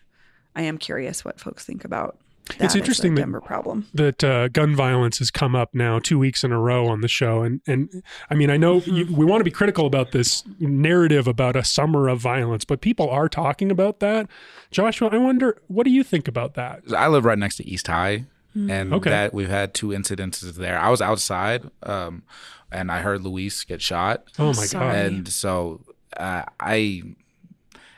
I 0.55 0.61
am 0.61 0.77
curious 0.77 1.25
what 1.25 1.39
folks 1.39 1.65
think 1.65 1.83
about. 1.83 2.17
That 2.47 2.55
It's 2.55 2.63
as 2.65 2.75
a 2.75 2.77
interesting 2.79 3.15
that- 3.15 3.43
problem. 3.43 3.87
that 3.93 4.23
uh, 4.23 4.47
gun 4.49 4.75
violence 4.75 5.17
has 5.17 5.31
come 5.31 5.55
up 5.55 5.73
now 5.73 5.97
two 5.99 6.19
weeks 6.19 6.43
in 6.43 6.51
a 6.51 6.59
row 6.59 6.87
on 6.87 7.01
the 7.01 7.07
show, 7.07 7.41
and 7.41 7.61
and 7.65 8.03
I 8.29 8.35
mean 8.35 8.49
I 8.51 8.57
know 8.57 8.81
you, 8.81 9.07
we 9.11 9.25
want 9.25 9.39
to 9.39 9.43
be 9.45 9.51
critical 9.51 9.85
about 9.87 10.11
this 10.11 10.43
narrative 10.59 11.27
about 11.27 11.55
a 11.55 11.63
summer 11.63 12.07
of 12.07 12.19
violence, 12.19 12.63
but 12.63 12.81
people 12.81 13.09
are 13.09 13.27
talking 13.27 13.71
about 13.71 13.99
that. 13.99 14.27
Joshua, 14.71 15.09
I 15.11 15.17
wonder 15.17 15.59
what 15.67 15.85
do 15.85 15.89
you 15.89 16.03
think 16.03 16.27
about 16.27 16.53
that? 16.53 16.81
I 16.95 17.07
live 17.07 17.25
right 17.25 17.37
next 17.39 17.55
to 17.57 17.67
East 17.67 17.87
High, 17.87 18.25
Hmm. 18.53 18.69
and 18.69 18.93
Okay. 18.93 19.09
that 19.09 19.33
we've 19.33 19.49
had 19.49 19.73
two 19.73 19.87
incidences 19.87 20.53
there. 20.55 20.77
I 20.79 20.89
was 20.89 21.01
outside, 21.01 21.69
um, 21.83 22.23
and 22.71 22.91
I 22.91 23.01
heard 23.01 23.21
Luis 23.23 23.63
get 23.63 23.81
shot. 23.81 24.23
Oh 24.37 24.53
my 24.53 24.67
God. 24.71 24.95
And 24.95 25.27
so 25.27 25.81
uh, 26.15 26.43
I, 26.59 27.01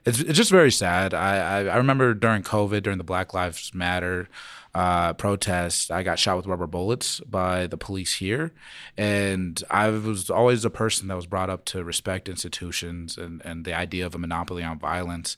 it's 0.07 0.21
it's 0.21 0.37
just 0.37 0.51
very 0.51 0.71
sad. 0.71 1.13
I, 1.13 1.37
I 1.37 1.65
I 1.65 1.77
remember 1.77 2.13
during 2.13 2.41
COVID, 2.41 2.81
during 2.81 2.97
the 2.97 3.03
Black 3.03 3.33
Lives 3.33 3.73
Matter 3.73 4.29
uh, 4.73 5.13
protest, 5.13 5.91
I 5.91 6.01
got 6.03 6.17
shot 6.17 6.37
with 6.37 6.45
rubber 6.45 6.65
bullets 6.65 7.19
by 7.21 7.67
the 7.67 7.77
police 7.77 8.15
here, 8.15 8.53
and 8.95 9.61
I 9.69 9.89
was 9.89 10.29
always 10.29 10.63
a 10.63 10.69
person 10.69 11.09
that 11.09 11.15
was 11.15 11.25
brought 11.25 11.49
up 11.49 11.65
to 11.65 11.83
respect 11.83 12.29
institutions 12.29 13.17
and 13.17 13.41
and 13.43 13.65
the 13.65 13.73
idea 13.73 14.05
of 14.05 14.15
a 14.15 14.17
monopoly 14.17 14.63
on 14.63 14.79
violence, 14.79 15.35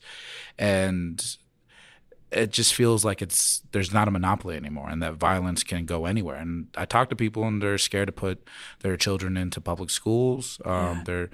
and 0.56 1.36
it 2.30 2.52
just 2.52 2.72
feels 2.72 3.04
like 3.04 3.20
it's 3.20 3.62
there's 3.72 3.92
not 3.92 4.06
a 4.06 4.10
monopoly 4.12 4.54
anymore 4.54 4.88
and 4.88 5.02
that 5.02 5.14
violence 5.14 5.64
can 5.64 5.84
go 5.84 6.06
anywhere. 6.06 6.36
And 6.36 6.68
i 6.76 6.84
talk 6.84 7.10
to 7.10 7.16
people 7.16 7.42
and 7.42 7.60
they're 7.60 7.76
scared 7.76 8.06
to 8.06 8.12
put 8.12 8.46
their 8.82 8.96
children 8.96 9.36
into 9.36 9.60
public 9.60 9.90
schools. 9.90 10.60
Um, 10.64 11.02
they're 11.06 11.30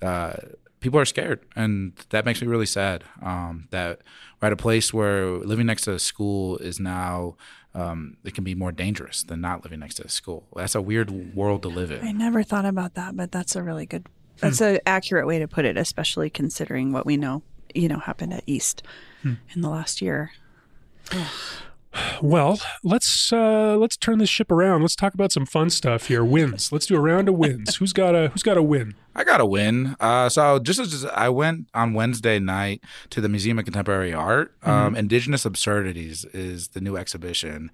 uh, 0.00 0.34
people 0.80 0.98
are 0.98 1.04
scared 1.04 1.40
and 1.54 1.92
that 2.10 2.24
makes 2.24 2.40
me 2.40 2.46
really 2.46 2.66
sad 2.66 3.04
um, 3.22 3.66
that 3.70 4.00
we're 4.40 4.46
at 4.46 4.52
a 4.52 4.56
place 4.56 4.92
where 4.92 5.38
living 5.38 5.66
next 5.66 5.82
to 5.82 5.92
a 5.92 5.98
school 5.98 6.58
is 6.58 6.78
now 6.78 7.36
um, 7.76 8.16
it 8.24 8.34
can 8.34 8.42
be 8.42 8.54
more 8.54 8.72
dangerous 8.72 9.22
than 9.22 9.42
not 9.42 9.62
living 9.62 9.80
next 9.80 9.96
to 9.96 10.04
a 10.04 10.08
school. 10.08 10.46
That's 10.56 10.74
a 10.74 10.80
weird 10.80 11.34
world 11.34 11.62
to 11.62 11.68
live 11.68 11.90
in. 11.90 12.02
I 12.02 12.12
never 12.12 12.42
thought 12.42 12.64
about 12.64 12.94
that, 12.94 13.14
but 13.14 13.30
that's 13.30 13.54
a 13.54 13.62
really 13.62 13.84
good, 13.84 14.06
that's 14.38 14.62
an 14.62 14.78
accurate 14.86 15.26
way 15.26 15.38
to 15.38 15.46
put 15.46 15.66
it, 15.66 15.76
especially 15.76 16.30
considering 16.30 16.92
what 16.92 17.04
we 17.04 17.18
know, 17.18 17.42
you 17.74 17.88
know, 17.88 17.98
happened 17.98 18.32
at 18.32 18.44
East 18.46 18.82
in 19.54 19.60
the 19.60 19.68
last 19.68 20.00
year. 20.00 20.32
Well, 22.22 22.60
let's 22.82 23.32
uh, 23.32 23.76
let's 23.76 23.96
turn 23.96 24.18
this 24.18 24.28
ship 24.28 24.50
around. 24.50 24.82
Let's 24.82 24.96
talk 24.96 25.14
about 25.14 25.32
some 25.32 25.46
fun 25.46 25.70
stuff 25.70 26.06
here. 26.08 26.24
Wins. 26.24 26.72
Let's 26.72 26.86
do 26.86 26.96
a 26.96 27.00
round 27.00 27.28
of 27.28 27.36
wins. 27.36 27.76
Who's 27.76 27.92
got 27.92 28.14
a 28.14 28.28
Who's 28.28 28.42
got 28.42 28.56
a 28.56 28.62
win? 28.62 28.94
I 29.14 29.24
got 29.24 29.40
a 29.40 29.46
win. 29.46 29.96
Uh, 29.98 30.28
so 30.28 30.58
just 30.58 30.78
as 30.78 31.04
I 31.06 31.30
went 31.30 31.68
on 31.72 31.94
Wednesday 31.94 32.38
night 32.38 32.82
to 33.10 33.20
the 33.22 33.28
Museum 33.30 33.58
of 33.58 33.64
Contemporary 33.64 34.12
Art. 34.12 34.52
Um, 34.62 34.94
Mhm. 34.94 34.98
Indigenous 34.98 35.44
Absurdities 35.46 36.24
is 36.34 36.68
the 36.68 36.80
new 36.82 36.96
exhibition. 36.98 37.70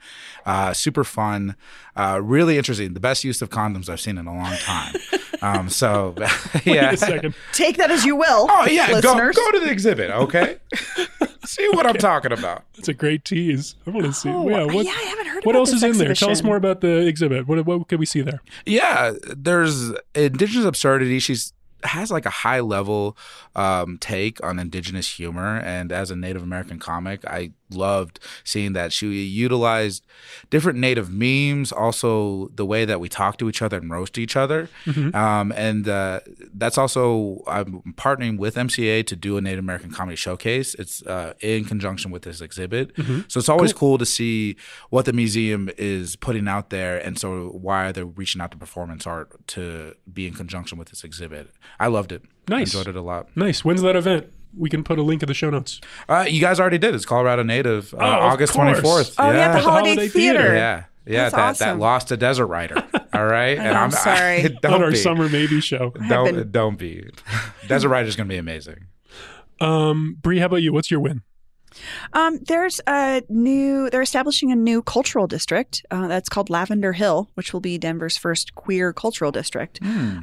Uh, 0.47 0.73
super 0.73 1.03
fun, 1.03 1.57
uh, 1.97 2.21
really 2.23 2.59
interesting. 2.59 2.95
The 2.95 3.01
best 3.01 3.25
use 3.25 3.43
of 3.43 3.51
condoms 3.51 3.89
I've 3.89 4.01
seen 4.01 4.19
in 4.19 4.27
a 4.29 4.35
long 4.35 4.55
time. 4.59 4.95
um, 5.43 5.69
so 5.69 6.15
yeah. 6.19 6.33
Wait 6.67 6.95
a 6.95 6.97
second. 6.97 7.35
Take 7.53 7.77
that 7.77 7.91
as 7.91 8.05
you 8.05 8.17
will. 8.17 8.47
Oh 8.49 8.67
yeah, 8.67 8.89
go, 8.89 8.95
listeners. 8.95 9.37
go 9.37 9.51
to 9.51 9.61
the 9.61 9.71
exhibit, 9.71 10.11
okay? 10.11 10.57
See 11.45 11.69
what 11.71 11.87
I'm 11.87 11.97
talking 11.97 12.33
about. 12.33 12.65
That's 12.77 12.89
a 12.89 12.95
great 12.95 13.25
tease. 13.25 13.75
I 13.87 13.91
want 13.91 14.07
to 14.07 14.13
see. 14.13 14.29
Oh, 14.29 14.49
yeah, 14.49 14.65
what, 14.65 14.87
yeah, 14.87 14.93
I 14.93 15.03
haven't 15.03 15.27
heard 15.27 15.45
what 15.45 15.57
about 15.57 15.61
else 15.61 15.71
this 15.73 15.83
is 15.83 16.01
in 16.01 16.07
there? 16.07 16.15
Tell 16.15 16.31
us 16.31 16.43
more 16.43 16.57
about 16.57 16.81
the 16.81 17.07
exhibit. 17.07 17.49
What 17.49 17.67
what 17.67 17.89
can 17.89 17.99
we 17.99 18.07
see 18.07 18.23
there? 18.23 18.41
Yeah, 18.65 19.13
there's 19.37 19.91
Indigenous 20.15 20.65
Absurdity. 20.65 21.19
She's 21.19 21.53
has 21.85 22.11
like 22.13 22.27
a 22.27 22.31
high 22.31 22.61
level 22.61 23.17
um, 23.57 23.99
take 23.99 24.43
on 24.45 24.59
indigenous 24.59 25.17
humor, 25.17 25.59
and 25.59 25.91
as 25.91 26.11
a 26.11 26.17
Native 26.17 26.43
American 26.43 26.79
comic, 26.79 27.25
I 27.27 27.51
loved 27.75 28.19
seeing 28.45 28.73
that 28.75 28.93
she 28.93 29.07
utilized 29.25 30.05
different 30.51 30.79
Native 30.79 31.11
memes, 31.13 31.73
also 31.73 32.49
the 32.55 32.65
way 32.67 32.85
that 32.85 33.01
we 33.01 33.09
talk 33.09 33.39
to 33.39 33.49
each 33.49 33.63
other 33.63 33.77
and 33.79 33.91
roast 33.91 34.19
each 34.19 34.37
other, 34.37 34.69
Mhm. 34.87 35.15
um, 35.15 35.53
and 35.57 35.89
uh, 35.89 36.21
that's 36.55 36.79
also 36.79 37.43
I'm 37.47 37.83
partnering 37.97 38.39
with 38.39 38.57
MCA 38.57 39.03
to 39.07 39.17
do 39.17 39.37
a 39.37 39.41
Native 39.41 39.61
American 39.61 39.91
comedy 39.91 40.17
showcase. 40.17 40.75
It's 40.75 41.03
uh, 41.07 41.35
in 41.41 41.65
conjunction 41.65 42.11
with 42.11 42.23
this 42.23 42.41
exhibit, 42.41 42.95
Mhm. 42.97 43.25
so 43.31 43.39
it's 43.39 43.49
always 43.49 43.73
cool. 43.73 43.99
to 43.99 44.07
see 44.07 44.57
what 44.91 45.05
the 45.05 45.13
museum 45.13 45.69
is 45.77 46.17
putting 46.17 46.49
out 46.49 46.71
there, 46.71 46.99
and 46.99 47.19
so 47.19 47.49
why 47.49 47.93
they're 47.93 48.05
reaching 48.05 48.41
out 48.41 48.51
to 48.53 48.57
performance 48.57 49.07
art 49.07 49.47
to 49.49 49.95
be 50.13 50.27
in 50.27 50.35
conjunction 50.35 50.79
with 50.79 50.89
this 50.91 51.05
exhibit. 51.05 51.51
I 51.81 51.89
loved 51.89 52.13
it. 52.13 52.23
Nice. 52.49 52.75
enjoyed 52.75 52.89
it 52.89 52.97
a 52.97 53.01
lot. 53.03 53.29
Nice. 53.37 53.65
When's 53.65 53.83
that 53.83 53.95
event? 53.97 54.27
We 54.57 54.69
can 54.71 54.85
put 54.85 54.99
a 54.99 55.03
link 55.03 55.23
in 55.23 55.27
the 55.29 55.35
show 55.35 55.51
notes. 55.51 55.81
Uh, 56.09 56.27
you 56.29 56.41
guys 56.41 56.61
already 56.61 56.79
did. 56.79 56.95
It's 56.95 57.05
Colorado 57.07 57.43
Native, 57.43 57.95
uh, 57.95 57.99
Oh, 57.99 58.03
August 58.05 58.55
twenty 58.55 58.81
fourth. 58.81 59.15
Oh, 59.19 59.31
yeah, 59.33 59.53
the 59.53 59.61
Holiday, 59.61 59.91
Holiday 59.95 60.09
Theater. 60.09 60.39
Theater. 60.41 60.55
Yeah, 60.55 60.85
yeah, 61.07 61.23
That's 61.31 61.35
that 61.35 61.41
awesome. 61.41 61.79
that 61.79 61.83
lost 61.83 62.11
a 62.13 62.17
Desert 62.17 62.47
Rider. 62.47 62.77
All 63.15 63.27
right, 63.27 63.59
I 63.59 63.65
know, 63.65 63.73
I'm 63.73 63.91
sorry. 63.91 64.43
don't 64.63 64.75
on 64.75 64.83
our 64.83 64.91
be. 64.91 64.97
summer 64.97 65.29
maybe 65.29 65.61
show. 65.61 65.91
Don't 66.09 66.35
been- 66.35 66.51
don't 66.51 66.79
be. 66.79 67.09
Desert 67.69 67.89
Rider's 67.89 68.17
gonna 68.17 68.29
be 68.29 68.37
amazing. 68.37 68.87
Um, 69.61 70.17
Bree, 70.21 70.39
how 70.39 70.47
about 70.47 70.57
you? 70.63 70.73
What's 70.73 70.91
your 70.91 71.01
win? 71.01 71.23
Um, 72.13 72.39
there's 72.47 72.81
a 72.87 73.23
new. 73.29 73.91
They're 73.91 74.03
establishing 74.03 74.53
a 74.53 74.57
new 74.57 74.83
cultural 74.83 75.27
district 75.27 75.85
uh, 75.91 76.09
that's 76.09 76.29
called 76.29 76.51
Lavender 76.51 76.93
Hill, 76.93 77.29
which 77.35 77.53
will 77.53 77.61
be 77.61 77.79
Denver's 77.79 78.17
first 78.17 78.55
queer 78.55 78.93
cultural 78.93 79.33
district. 79.33 79.81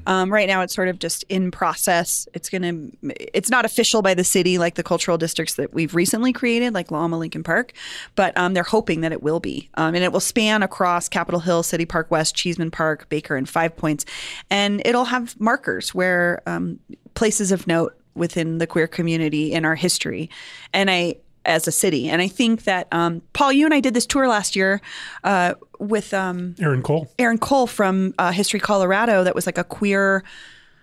Um, 0.08 0.32
right 0.32 0.48
now, 0.48 0.62
it's 0.62 0.74
sort 0.74 0.88
of 0.88 1.00
just 1.00 1.24
in 1.30 1.52
process. 1.52 2.28
It's 2.34 2.50
gonna. 2.50 2.74
It's 3.02 3.50
not 3.50 3.66
official 3.66 4.02
by 4.02 4.14
the 4.14 4.24
city 4.24 4.58
like 4.58 4.76
the 4.76 4.84
cultural 4.84 5.18
districts 5.18 5.56
that 5.56 5.74
we've 5.74 5.96
recently 5.96 6.34
created, 6.34 6.74
like 6.74 6.92
La 6.92 7.00
Alma 7.00 7.18
Lincoln 7.18 7.44
Park, 7.44 7.74
but 8.16 8.38
um, 8.38 8.54
they're 8.54 8.64
hoping 8.64 9.02
that 9.02 9.12
it 9.12 9.22
will 9.22 9.40
be, 9.40 9.70
um, 9.76 9.96
and 9.96 10.04
it 10.04 10.12
will 10.12 10.20
span 10.20 10.64
across 10.64 11.10
Capitol 11.10 11.40
Hill, 11.40 11.64
City 11.64 11.86
Park 11.86 12.12
West, 12.12 12.36
Cheeseman 12.36 12.72
Park, 12.72 13.08
Baker, 13.10 13.36
and 13.36 13.48
Five 13.48 13.76
Points, 13.76 14.06
and 14.50 14.82
it'll 14.86 15.06
have 15.06 15.40
markers 15.40 15.94
where 15.94 16.42
um, 16.46 16.80
places 17.14 17.52
of 17.52 17.68
note 17.68 17.96
within 18.16 18.58
the 18.58 18.68
queer 18.68 18.88
community 18.88 19.52
in 19.52 19.66
our 19.66 19.76
history, 19.76 20.30
and 20.74 20.90
I 20.90 21.16
as 21.46 21.68
a 21.68 21.72
city. 21.72 22.10
And 22.10 22.22
I 22.22 22.28
think 22.28 22.64
that 22.64 22.88
um, 22.92 23.22
Paul, 23.34 23.52
you 23.54 23.66
and 23.66 23.74
I 23.74 23.80
did 23.80 23.94
this 23.94 24.06
tour 24.06 24.28
last 24.28 24.56
year 24.56 24.82
uh, 25.24 25.56
with 25.80 26.14
um, 26.14 26.56
Erin 26.60 26.82
Cole. 26.84 27.12
Erin 27.18 27.38
Cole 27.38 27.68
from 27.68 28.14
uh, 28.18 28.32
History 28.32 28.60
Colorado. 28.60 29.24
That 29.24 29.36
was 29.36 29.46
like 29.46 29.58
a 29.58 29.64
queer 29.64 30.24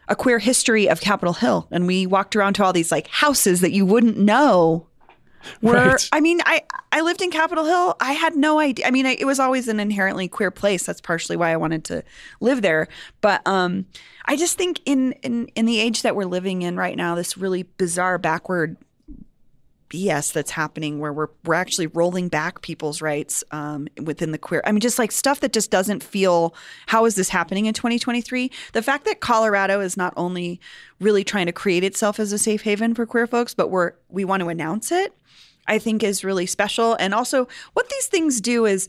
a 0.08 0.14
queer 0.14 0.38
history 0.38 0.88
of 0.88 1.00
Capitol 1.00 1.34
Hill, 1.34 1.66
and 1.70 1.86
we 1.86 2.06
walked 2.06 2.36
around 2.36 2.54
to 2.54 2.64
all 2.64 2.72
these 2.72 2.92
like 2.92 3.08
houses 3.08 3.60
that 3.60 3.72
you 3.72 3.84
wouldn't 3.84 4.16
know. 4.16 4.86
Were 5.62 5.74
Right. 5.74 6.08
I 6.12 6.20
mean, 6.20 6.40
I 6.44 6.62
I 6.92 7.02
lived 7.02 7.22
in 7.22 7.30
Capitol 7.30 7.64
Hill. 7.64 7.96
I 8.00 8.12
had 8.12 8.36
no 8.36 8.58
idea. 8.58 8.86
I 8.86 8.90
mean, 8.90 9.06
I, 9.06 9.16
it 9.18 9.26
was 9.26 9.38
always 9.38 9.68
an 9.68 9.80
inherently 9.80 10.28
queer 10.28 10.50
place. 10.50 10.84
That's 10.84 11.00
partially 11.00 11.36
why 11.36 11.52
I 11.52 11.56
wanted 11.56 11.84
to 11.84 12.02
live 12.40 12.62
there. 12.62 12.88
But 13.20 13.46
um, 13.46 13.86
I 14.24 14.36
just 14.36 14.58
think 14.58 14.80
in 14.84 15.12
in 15.22 15.46
in 15.54 15.66
the 15.66 15.78
age 15.80 16.02
that 16.02 16.16
we're 16.16 16.24
living 16.24 16.62
in 16.62 16.76
right 16.76 16.96
now, 16.96 17.14
this 17.14 17.36
really 17.36 17.62
bizarre 17.62 18.18
backward 18.18 18.76
BS 19.88 20.32
that's 20.32 20.50
happening 20.50 20.98
where 20.98 21.12
we're 21.12 21.28
we're 21.44 21.54
actually 21.54 21.86
rolling 21.88 22.28
back 22.28 22.62
people's 22.62 23.00
rights 23.00 23.44
um, 23.50 23.88
within 24.02 24.32
the 24.32 24.38
queer. 24.38 24.62
I 24.64 24.72
mean, 24.72 24.80
just 24.80 24.98
like 24.98 25.12
stuff 25.12 25.40
that 25.40 25.52
just 25.52 25.70
doesn't 25.70 26.02
feel. 26.02 26.54
How 26.86 27.04
is 27.04 27.14
this 27.14 27.28
happening 27.28 27.66
in 27.66 27.74
2023? 27.74 28.50
The 28.72 28.82
fact 28.82 29.04
that 29.04 29.20
Colorado 29.20 29.80
is 29.80 29.96
not 29.96 30.12
only 30.16 30.60
really 31.00 31.24
trying 31.24 31.46
to 31.46 31.52
create 31.52 31.84
itself 31.84 32.18
as 32.18 32.32
a 32.32 32.38
safe 32.38 32.62
haven 32.62 32.94
for 32.94 33.06
queer 33.06 33.26
folks, 33.26 33.54
but 33.54 33.70
we're 33.70 33.92
we 34.08 34.24
want 34.24 34.42
to 34.42 34.48
announce 34.48 34.90
it. 34.90 35.14
I 35.68 35.78
think 35.78 36.02
is 36.02 36.24
really 36.24 36.46
special. 36.46 36.94
And 36.94 37.12
also, 37.12 37.48
what 37.72 37.88
these 37.88 38.06
things 38.06 38.40
do 38.40 38.66
is 38.66 38.88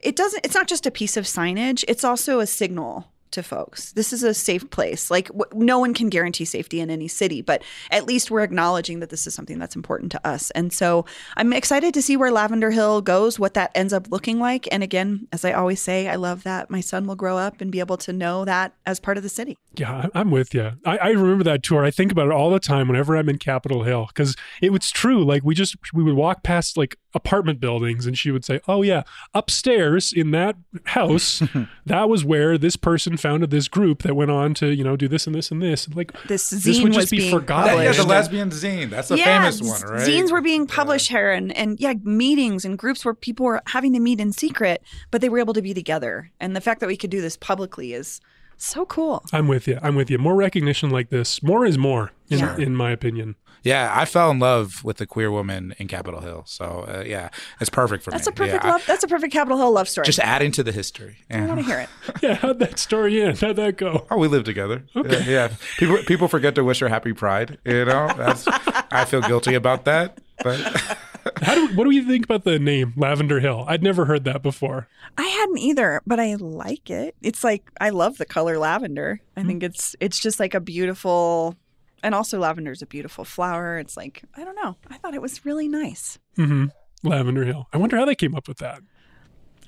it 0.00 0.16
doesn't. 0.16 0.44
It's 0.44 0.54
not 0.54 0.68
just 0.68 0.86
a 0.86 0.90
piece 0.90 1.16
of 1.16 1.24
signage. 1.24 1.84
It's 1.88 2.04
also 2.04 2.40
a 2.40 2.46
signal 2.46 3.10
to 3.34 3.42
folks. 3.44 3.92
This 3.92 4.12
is 4.12 4.22
a 4.24 4.34
safe 4.34 4.68
place. 4.70 5.10
Like 5.10 5.28
w- 5.28 5.44
no 5.54 5.78
one 5.78 5.94
can 5.94 6.08
guarantee 6.08 6.44
safety 6.44 6.80
in 6.80 6.90
any 6.90 7.06
city, 7.08 7.42
but 7.42 7.62
at 7.90 8.06
least 8.06 8.30
we're 8.30 8.40
acknowledging 8.42 9.00
that 9.00 9.10
this 9.10 9.26
is 9.26 9.34
something 9.34 9.58
that's 9.58 9.76
important 9.76 10.10
to 10.12 10.26
us. 10.26 10.50
And 10.52 10.72
so 10.72 11.04
I'm 11.36 11.52
excited 11.52 11.94
to 11.94 12.02
see 12.02 12.16
where 12.16 12.32
Lavender 12.32 12.70
Hill 12.70 13.00
goes, 13.02 13.38
what 13.38 13.54
that 13.54 13.70
ends 13.74 13.92
up 13.92 14.10
looking 14.10 14.38
like. 14.40 14.66
And 14.72 14.82
again, 14.82 15.28
as 15.32 15.44
I 15.44 15.52
always 15.52 15.80
say, 15.80 16.08
I 16.08 16.16
love 16.16 16.42
that 16.44 16.70
my 16.70 16.80
son 16.80 17.06
will 17.06 17.16
grow 17.16 17.36
up 17.36 17.60
and 17.60 17.70
be 17.70 17.80
able 17.80 17.96
to 17.98 18.12
know 18.12 18.44
that 18.44 18.74
as 18.86 18.98
part 18.98 19.16
of 19.16 19.22
the 19.22 19.28
city. 19.28 19.56
Yeah, 19.76 20.08
I- 20.14 20.20
I'm 20.20 20.30
with 20.30 20.54
you. 20.54 20.72
I, 20.86 20.98
I 20.98 21.08
remember 21.10 21.44
that 21.44 21.62
tour. 21.62 21.84
I 21.84 21.90
think 21.90 22.10
about 22.12 22.26
it 22.26 22.32
all 22.32 22.50
the 22.50 22.60
time 22.60 22.88
whenever 22.88 23.16
I'm 23.16 23.28
in 23.28 23.38
Capitol 23.38 23.82
Hill 23.82 24.06
because 24.08 24.34
it 24.62 24.70
was 24.72 24.90
true. 24.90 25.24
Like 25.24 25.42
we 25.44 25.54
just 25.54 25.76
we 25.92 26.02
would 26.02 26.14
walk 26.14 26.42
past 26.42 26.76
like 26.76 26.96
apartment 27.14 27.60
buildings, 27.60 28.06
and 28.06 28.16
she 28.18 28.30
would 28.30 28.44
say, 28.44 28.60
"Oh 28.68 28.82
yeah, 28.82 29.02
upstairs 29.34 30.12
in 30.12 30.30
that 30.30 30.56
house, 30.84 31.42
that 31.86 32.08
was 32.08 32.24
where 32.24 32.56
this 32.56 32.76
person 32.76 33.16
founded 33.24 33.50
this 33.50 33.68
group 33.68 34.02
that 34.02 34.14
went 34.14 34.30
on 34.30 34.52
to 34.52 34.74
you 34.74 34.84
know 34.84 34.96
do 34.96 35.08
this 35.08 35.26
and 35.26 35.34
this 35.34 35.50
and 35.50 35.62
this." 35.62 35.88
Like 35.94 36.12
This 36.28 36.50
this 36.50 36.78
zine 36.78 36.82
would 36.82 36.92
just 36.92 37.04
was 37.04 37.10
be 37.10 37.18
being 37.18 37.30
forgotten. 37.30 37.82
Yeah, 37.82 37.92
the 37.92 38.04
lesbian 38.04 38.50
zine. 38.50 38.90
That's 38.90 39.08
the 39.08 39.16
yeah, 39.16 39.40
famous 39.40 39.62
one, 39.62 39.80
right? 39.90 40.06
Zines 40.06 40.30
were 40.30 40.42
being 40.42 40.66
published 40.66 41.08
here, 41.08 41.32
and 41.32 41.56
and 41.56 41.80
yeah, 41.80 41.94
meetings 42.02 42.64
and 42.66 42.78
groups 42.78 43.04
where 43.04 43.14
people 43.14 43.46
were 43.46 43.62
having 43.66 43.94
to 43.94 44.00
meet 44.00 44.20
in 44.20 44.32
secret, 44.32 44.82
but 45.10 45.22
they 45.22 45.30
were 45.30 45.38
able 45.38 45.54
to 45.54 45.62
be 45.62 45.72
together. 45.72 46.30
And 46.38 46.54
the 46.54 46.60
fact 46.60 46.80
that 46.80 46.86
we 46.86 46.96
could 46.96 47.10
do 47.10 47.22
this 47.22 47.36
publicly 47.36 47.94
is 47.94 48.20
so 48.56 48.84
cool. 48.86 49.22
I'm 49.32 49.48
with 49.48 49.66
you. 49.68 49.78
I'm 49.82 49.94
with 49.94 50.10
you. 50.10 50.18
More 50.18 50.34
recognition 50.34 50.90
like 50.90 51.10
this, 51.10 51.42
more 51.42 51.64
is 51.66 51.76
more, 51.78 52.12
in, 52.28 52.38
Yeah. 52.40 52.56
in 52.56 52.74
my 52.76 52.90
opinion. 52.90 53.36
Yeah, 53.62 53.90
I 53.96 54.04
fell 54.04 54.30
in 54.30 54.38
love 54.40 54.84
with 54.84 54.98
the 54.98 55.06
queer 55.06 55.30
woman 55.30 55.74
in 55.78 55.88
Capitol 55.88 56.20
Hill. 56.20 56.42
So 56.46 56.84
uh, 56.86 57.02
yeah, 57.06 57.30
it's 57.62 57.70
perfect 57.70 58.04
for 58.04 58.10
That's 58.10 58.26
me. 58.26 58.32
a 58.32 58.34
perfect 58.34 58.62
Yeah, 58.64 58.68
I- 58.70 58.72
love. 58.74 58.84
That's 58.86 59.04
a 59.04 59.08
perfect 59.08 59.32
Capitol 59.32 59.56
Hill 59.56 59.72
love 59.72 59.88
story. 59.88 60.04
just 60.04 60.18
adding 60.18 60.52
to 60.52 60.62
the 60.62 60.70
history. 60.72 61.16
Yeah. 61.30 61.44
I 61.44 61.46
want 61.46 61.60
to 61.60 61.66
hear 61.66 61.78
it. 61.80 61.88
Yeah, 62.22 62.34
how'd 62.34 62.58
that 62.58 62.78
story 62.78 63.22
end? 63.22 63.38
How'd 63.40 63.56
that 63.56 63.78
go? 63.78 64.06
Oh, 64.10 64.18
we 64.18 64.28
live 64.28 64.44
together. 64.44 64.84
Okay. 64.94 65.18
Yeah, 65.24 65.48
yeah. 65.48 65.52
People 65.78 65.96
people 66.04 66.28
forget 66.28 66.54
to 66.56 66.64
wish 66.64 66.80
her 66.80 66.88
happy 66.88 67.14
Pride. 67.14 67.56
You 67.64 67.86
know, 67.86 68.08
that's 68.16 68.46
I 68.46 69.06
feel 69.06 69.22
guilty 69.22 69.54
about 69.54 69.86
that. 69.86 70.20
But 70.42 70.58
How 71.44 71.54
do 71.54 71.68
what 71.76 71.84
do 71.84 71.90
you 71.90 72.06
think 72.06 72.24
about 72.24 72.44
the 72.44 72.58
name 72.58 72.92
Lavender 72.96 73.40
Hill? 73.40 73.64
I'd 73.68 73.82
never 73.82 74.04
heard 74.06 74.24
that 74.24 74.42
before. 74.42 74.88
I 75.18 75.22
hadn't 75.24 75.58
either, 75.58 76.00
but 76.06 76.18
I 76.18 76.34
like 76.36 76.90
it. 76.90 77.14
It's 77.22 77.44
like 77.44 77.70
I 77.80 77.90
love 77.90 78.18
the 78.18 78.24
color 78.26 78.58
lavender. 78.58 79.20
I 79.36 79.42
think 79.44 79.62
it's 79.62 79.94
it's 80.00 80.18
just 80.18 80.40
like 80.40 80.54
a 80.54 80.60
beautiful 80.60 81.56
and 82.02 82.14
also 82.14 82.38
lavender 82.38 82.72
is 82.72 82.82
a 82.82 82.86
beautiful 82.86 83.24
flower. 83.24 83.78
It's 83.78 83.96
like 83.96 84.22
I 84.36 84.44
don't 84.44 84.56
know. 84.56 84.76
I 84.90 84.98
thought 84.98 85.14
it 85.14 85.22
was 85.22 85.44
really 85.44 85.68
nice. 85.68 86.18
hmm 86.36 86.66
Lavender 87.02 87.44
Hill. 87.44 87.68
I 87.72 87.76
wonder 87.76 87.96
how 87.98 88.06
they 88.06 88.14
came 88.14 88.34
up 88.34 88.48
with 88.48 88.58
that. 88.58 88.80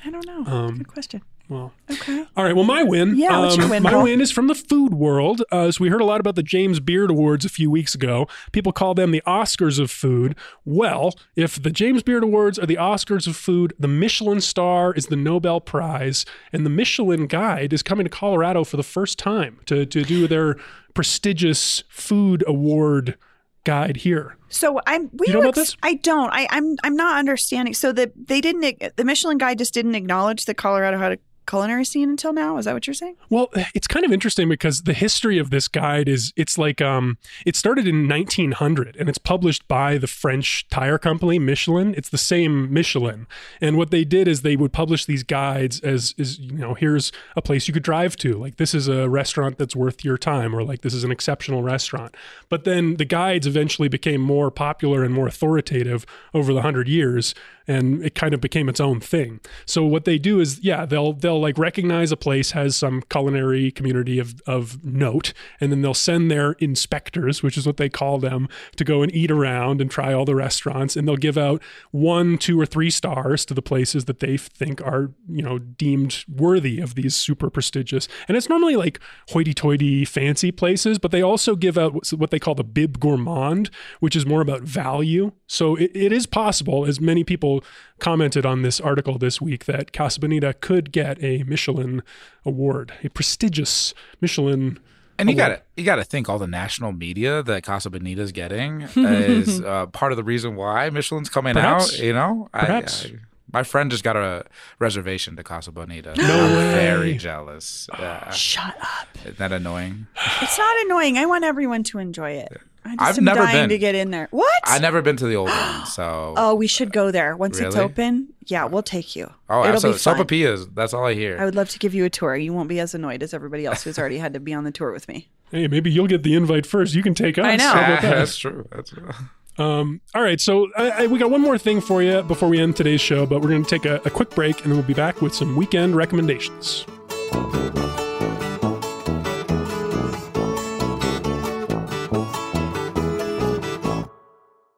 I 0.04 0.10
don't 0.10 0.26
know. 0.26 0.44
Um, 0.46 0.76
Good 0.78 0.88
question. 0.88 1.22
Well, 1.48 1.72
Okay. 1.90 2.24
all 2.36 2.42
right. 2.44 2.56
Well, 2.56 2.64
my 2.64 2.82
win. 2.82 3.16
Yeah, 3.16 3.38
what's 3.38 3.56
your 3.56 3.66
um, 3.66 3.70
win, 3.70 3.82
My 3.84 3.92
Paul? 3.92 4.02
win 4.02 4.20
is 4.20 4.32
from 4.32 4.48
the 4.48 4.54
food 4.54 4.94
world. 4.94 5.42
Uh, 5.52 5.70
so 5.70 5.82
we 5.82 5.88
heard 5.90 6.00
a 6.00 6.04
lot 6.04 6.18
about 6.20 6.34
the 6.34 6.42
James 6.42 6.80
Beard 6.80 7.08
Awards 7.10 7.44
a 7.44 7.48
few 7.48 7.70
weeks 7.70 7.94
ago. 7.94 8.26
People 8.50 8.72
call 8.72 8.94
them 8.94 9.12
the 9.12 9.22
Oscars 9.26 9.78
of 9.78 9.90
food. 9.90 10.34
Well, 10.64 11.14
if 11.36 11.62
the 11.62 11.70
James 11.70 12.02
Beard 12.02 12.24
Awards 12.24 12.58
are 12.58 12.66
the 12.66 12.74
Oscars 12.76 13.28
of 13.28 13.36
food, 13.36 13.74
the 13.78 13.86
Michelin 13.88 14.40
Star 14.40 14.92
is 14.94 15.06
the 15.06 15.14
Nobel 15.16 15.60
Prize, 15.60 16.24
and 16.52 16.66
the 16.66 16.70
Michelin 16.70 17.26
Guide 17.28 17.72
is 17.72 17.82
coming 17.82 18.04
to 18.04 18.10
Colorado 18.10 18.64
for 18.64 18.76
the 18.76 18.82
first 18.82 19.18
time 19.18 19.60
to 19.66 19.86
to 19.86 20.02
do 20.02 20.26
their 20.26 20.56
prestigious 20.94 21.84
food 21.88 22.42
award 22.48 23.16
guide 23.64 23.98
here. 23.98 24.36
So 24.48 24.80
I'm. 24.86 25.10
We 25.12 25.26
You 25.28 25.34
know 25.34 25.38
were 25.40 25.44
about 25.46 25.58
ex- 25.58 25.70
this? 25.72 25.76
I 25.82 25.94
don't. 25.94 26.30
I, 26.32 26.46
I'm. 26.50 26.76
I'm 26.82 26.96
not 26.96 27.18
understanding. 27.18 27.74
So 27.74 27.92
the 27.92 28.10
they 28.16 28.40
didn't. 28.40 28.96
The 28.96 29.04
Michelin 29.04 29.38
Guide 29.38 29.58
just 29.58 29.74
didn't 29.74 29.94
acknowledge 29.94 30.46
that 30.46 30.54
Colorado 30.56 30.98
had 30.98 31.12
a 31.12 31.18
culinary 31.46 31.84
scene 31.84 32.10
until 32.10 32.32
now. 32.32 32.58
Is 32.58 32.64
that 32.64 32.74
what 32.74 32.86
you're 32.86 32.94
saying? 32.94 33.16
Well, 33.30 33.48
it's 33.74 33.86
kind 33.86 34.04
of 34.04 34.12
interesting 34.12 34.48
because 34.48 34.82
the 34.82 34.92
history 34.92 35.38
of 35.38 35.50
this 35.50 35.68
guide 35.68 36.08
is 36.08 36.32
it's 36.36 36.58
like 36.58 36.80
um 36.80 37.18
it 37.44 37.56
started 37.56 37.86
in 37.86 38.08
1900 38.08 38.96
and 38.96 39.08
it's 39.08 39.18
published 39.18 39.66
by 39.68 39.98
the 39.98 40.06
French 40.06 40.68
tire 40.68 40.98
company 40.98 41.38
Michelin. 41.38 41.94
It's 41.96 42.08
the 42.08 42.18
same 42.18 42.72
Michelin. 42.72 43.26
And 43.60 43.76
what 43.76 43.90
they 43.90 44.04
did 44.04 44.28
is 44.28 44.42
they 44.42 44.56
would 44.56 44.72
publish 44.72 45.04
these 45.04 45.22
guides 45.22 45.80
as 45.80 46.14
is 46.18 46.38
you 46.38 46.52
know, 46.58 46.74
here's 46.74 47.12
a 47.36 47.42
place 47.42 47.68
you 47.68 47.74
could 47.74 47.82
drive 47.82 48.16
to. 48.16 48.34
Like 48.34 48.56
this 48.56 48.74
is 48.74 48.88
a 48.88 49.08
restaurant 49.08 49.58
that's 49.58 49.76
worth 49.76 50.04
your 50.04 50.18
time 50.18 50.54
or 50.54 50.62
like 50.62 50.82
this 50.82 50.94
is 50.94 51.04
an 51.04 51.10
exceptional 51.10 51.62
restaurant. 51.62 52.16
But 52.48 52.64
then 52.64 52.96
the 52.96 53.04
guides 53.04 53.46
eventually 53.46 53.88
became 53.88 54.20
more 54.20 54.50
popular 54.50 55.04
and 55.04 55.14
more 55.14 55.26
authoritative 55.26 56.06
over 56.34 56.52
the 56.52 56.56
100 56.56 56.88
years 56.88 57.34
and 57.66 58.04
it 58.04 58.14
kind 58.14 58.34
of 58.34 58.40
became 58.40 58.68
its 58.68 58.80
own 58.80 59.00
thing. 59.00 59.40
So 59.64 59.84
what 59.84 60.04
they 60.04 60.18
do 60.18 60.40
is, 60.40 60.60
yeah, 60.62 60.86
they'll 60.86 61.12
they'll 61.12 61.40
like 61.40 61.58
recognize 61.58 62.12
a 62.12 62.16
place 62.16 62.52
has 62.52 62.76
some 62.76 63.02
culinary 63.10 63.70
community 63.70 64.18
of 64.18 64.40
of 64.46 64.84
note, 64.84 65.32
and 65.60 65.72
then 65.72 65.82
they'll 65.82 65.94
send 65.94 66.30
their 66.30 66.52
inspectors, 66.52 67.42
which 67.42 67.56
is 67.56 67.66
what 67.66 67.76
they 67.76 67.88
call 67.88 68.18
them, 68.18 68.48
to 68.76 68.84
go 68.84 69.02
and 69.02 69.14
eat 69.14 69.30
around 69.30 69.80
and 69.80 69.90
try 69.90 70.12
all 70.12 70.24
the 70.24 70.34
restaurants, 70.34 70.96
and 70.96 71.06
they'll 71.06 71.16
give 71.16 71.38
out 71.38 71.62
one, 71.90 72.38
two, 72.38 72.60
or 72.60 72.66
three 72.66 72.90
stars 72.90 73.44
to 73.46 73.54
the 73.54 73.62
places 73.62 74.04
that 74.04 74.20
they 74.20 74.36
think 74.36 74.80
are 74.82 75.10
you 75.28 75.42
know 75.42 75.58
deemed 75.58 76.24
worthy 76.28 76.80
of 76.80 76.94
these 76.94 77.16
super 77.16 77.50
prestigious. 77.50 78.08
And 78.28 78.36
it's 78.36 78.48
normally 78.48 78.76
like 78.76 79.00
hoity-toity, 79.30 80.04
fancy 80.04 80.52
places, 80.52 80.98
but 80.98 81.10
they 81.10 81.22
also 81.22 81.56
give 81.56 81.76
out 81.76 82.12
what 82.12 82.30
they 82.30 82.38
call 82.38 82.54
the 82.54 82.64
bib 82.64 83.00
gourmand, 83.00 83.70
which 84.00 84.16
is 84.16 84.26
more 84.26 84.40
about 84.40 84.62
value. 84.62 85.32
So 85.46 85.76
it, 85.76 85.90
it 85.94 86.12
is 86.12 86.26
possible, 86.26 86.86
as 86.86 87.00
many 87.00 87.24
people 87.24 87.55
commented 87.98 88.44
on 88.46 88.62
this 88.62 88.80
article 88.80 89.18
this 89.18 89.40
week, 89.40 89.64
that 89.66 89.92
Casa 89.92 90.20
Bonita 90.20 90.54
could 90.54 90.92
get 90.92 91.22
a 91.22 91.42
Michelin 91.44 92.02
award, 92.44 92.92
a 93.04 93.08
prestigious 93.10 93.94
Michelin. 94.20 94.78
And 95.18 95.30
you 95.30 95.36
got 95.36 95.48
to 95.48 95.62
you 95.76 95.84
got 95.84 95.96
to 95.96 96.04
think 96.04 96.28
all 96.28 96.38
the 96.38 96.46
national 96.46 96.92
media 96.92 97.42
that 97.42 97.62
Casa 97.62 97.88
Bonita's 97.90 98.32
getting 98.32 98.82
is 98.96 99.60
uh, 99.62 99.86
part 99.86 100.12
of 100.12 100.16
the 100.16 100.24
reason 100.24 100.56
why 100.56 100.90
Michelin's 100.90 101.30
coming 101.30 101.54
Perhaps. 101.54 101.94
out. 101.94 101.98
You 102.00 102.12
know, 102.12 102.48
Perhaps. 102.52 103.06
I- 103.06 103.14
my 103.52 103.62
friend 103.62 103.92
just 103.92 104.02
got 104.02 104.16
a 104.16 104.44
reservation 104.80 105.36
to 105.36 105.44
Casa 105.44 105.70
Bonita. 105.72 106.14
No 106.18 106.24
I'm 106.46 106.56
way. 106.56 106.72
very 106.74 107.14
jealous. 107.14 107.88
Yeah. 107.98 108.28
Shut 108.32 108.74
up. 108.82 109.06
Isn't 109.24 109.38
that 109.38 109.52
annoying? 109.52 110.08
It's 110.42 110.58
not 110.58 110.84
annoying. 110.84 111.16
I 111.16 111.26
want 111.26 111.44
everyone 111.44 111.82
to 111.84 111.98
enjoy 111.98 112.32
it. 112.32 112.48
I 112.86 112.96
just 112.96 113.02
I've 113.02 113.18
am 113.18 113.24
never 113.24 113.40
dying 113.42 113.62
been. 113.64 113.68
to 113.70 113.78
get 113.78 113.94
in 113.94 114.10
there. 114.10 114.28
What? 114.30 114.50
I've 114.64 114.82
never 114.82 115.02
been 115.02 115.16
to 115.16 115.26
the 115.26 115.36
old 115.36 115.48
one, 115.50 115.86
so 115.92 116.34
Oh, 116.36 116.54
we 116.54 116.66
should 116.66 116.92
go 116.92 117.10
there 117.10 117.36
once 117.36 117.58
it's 117.58 117.74
Really? 117.76 117.84
open. 117.90 118.28
Yeah, 118.46 118.64
we'll 118.66 118.82
take 118.82 119.16
you. 119.16 119.30
oh, 119.50 119.60
It'll 119.64 119.74
absolutely. 119.74 119.98
be 119.98 120.02
fun. 120.02 120.16
Sopapillas. 120.18 120.74
That's 120.74 120.94
all 120.94 121.04
I 121.04 121.14
hear. 121.14 121.36
I 121.40 121.44
would 121.44 121.54
love 121.56 121.68
to 121.70 121.78
give 121.78 121.94
you 121.94 122.04
a 122.04 122.10
tour. 122.10 122.36
You 122.36 122.52
won't 122.52 122.68
be 122.68 122.78
as 122.80 122.94
annoyed 122.94 123.22
as 123.22 123.34
everybody 123.34 123.66
else 123.66 123.82
who's 123.82 123.98
already 123.98 124.18
had 124.18 124.34
to 124.34 124.40
be 124.40 124.52
on 124.54 124.64
the 124.64 124.70
tour 124.72 124.92
with 124.92 125.08
me. 125.08 125.28
Hey, 125.52 125.68
maybe 125.68 125.92
you'll 125.92 126.08
get 126.08 126.24
the 126.24 126.34
invite 126.34 126.66
first. 126.66 126.92
You 126.96 127.04
can 127.04 127.14
take 127.14 127.38
us. 127.38 127.44
I 127.46 127.54
know. 127.54 127.68
How 127.70 127.74
that? 127.74 128.00
That's 128.02 128.36
true. 128.36 128.66
That's 128.72 128.90
true. 128.90 129.08
Um, 129.58 130.02
all 130.14 130.20
right, 130.22 130.38
so 130.38 130.68
I, 130.76 130.90
I, 130.90 131.06
we 131.06 131.18
got 131.18 131.30
one 131.30 131.40
more 131.40 131.56
thing 131.56 131.80
for 131.80 132.02
you 132.02 132.20
before 132.22 132.46
we 132.50 132.58
end 132.60 132.76
today's 132.76 133.00
show, 133.00 133.24
but 133.24 133.40
we're 133.40 133.48
going 133.48 133.64
to 133.64 133.70
take 133.70 133.86
a, 133.86 134.02
a 134.04 134.10
quick 134.10 134.28
break 134.34 134.56
and 134.62 134.66
then 134.70 134.76
we'll 134.76 134.86
be 134.86 134.92
back 134.92 135.22
with 135.22 135.34
some 135.34 135.56
weekend 135.56 135.96
recommendations. 135.96 136.84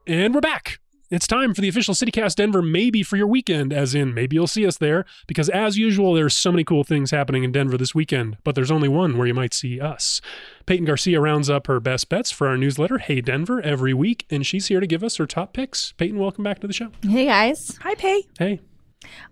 And 0.08 0.34
we're 0.34 0.40
back. 0.40 0.78
It's 1.10 1.26
time 1.26 1.52
for 1.52 1.60
the 1.60 1.68
official 1.68 1.92
CityCast 1.92 2.36
Denver 2.36 2.62
maybe 2.62 3.02
for 3.02 3.18
your 3.18 3.26
weekend, 3.26 3.74
as 3.74 3.94
in 3.94 4.14
maybe 4.14 4.36
you'll 4.36 4.46
see 4.46 4.66
us 4.66 4.78
there, 4.78 5.04
because 5.26 5.50
as 5.50 5.76
usual, 5.76 6.14
there's 6.14 6.34
so 6.34 6.50
many 6.50 6.64
cool 6.64 6.82
things 6.82 7.10
happening 7.10 7.44
in 7.44 7.52
Denver 7.52 7.76
this 7.76 7.94
weekend, 7.94 8.38
but 8.42 8.54
there's 8.54 8.70
only 8.70 8.88
one 8.88 9.18
where 9.18 9.26
you 9.26 9.34
might 9.34 9.52
see 9.52 9.78
us. 9.78 10.22
Peyton 10.64 10.86
Garcia 10.86 11.20
rounds 11.20 11.50
up 11.50 11.66
her 11.66 11.78
best 11.78 12.08
bets 12.08 12.30
for 12.30 12.48
our 12.48 12.56
newsletter, 12.56 12.96
Hey 12.96 13.20
Denver, 13.20 13.60
every 13.60 13.92
week, 13.92 14.24
and 14.30 14.46
she's 14.46 14.68
here 14.68 14.80
to 14.80 14.86
give 14.86 15.04
us 15.04 15.16
her 15.16 15.26
top 15.26 15.52
picks. 15.52 15.92
Peyton, 15.98 16.18
welcome 16.18 16.42
back 16.42 16.60
to 16.60 16.66
the 16.66 16.72
show. 16.72 16.90
Hey 17.02 17.26
guys. 17.26 17.78
Hi, 17.82 17.94
Pay. 17.94 18.22
Hey. 18.38 18.60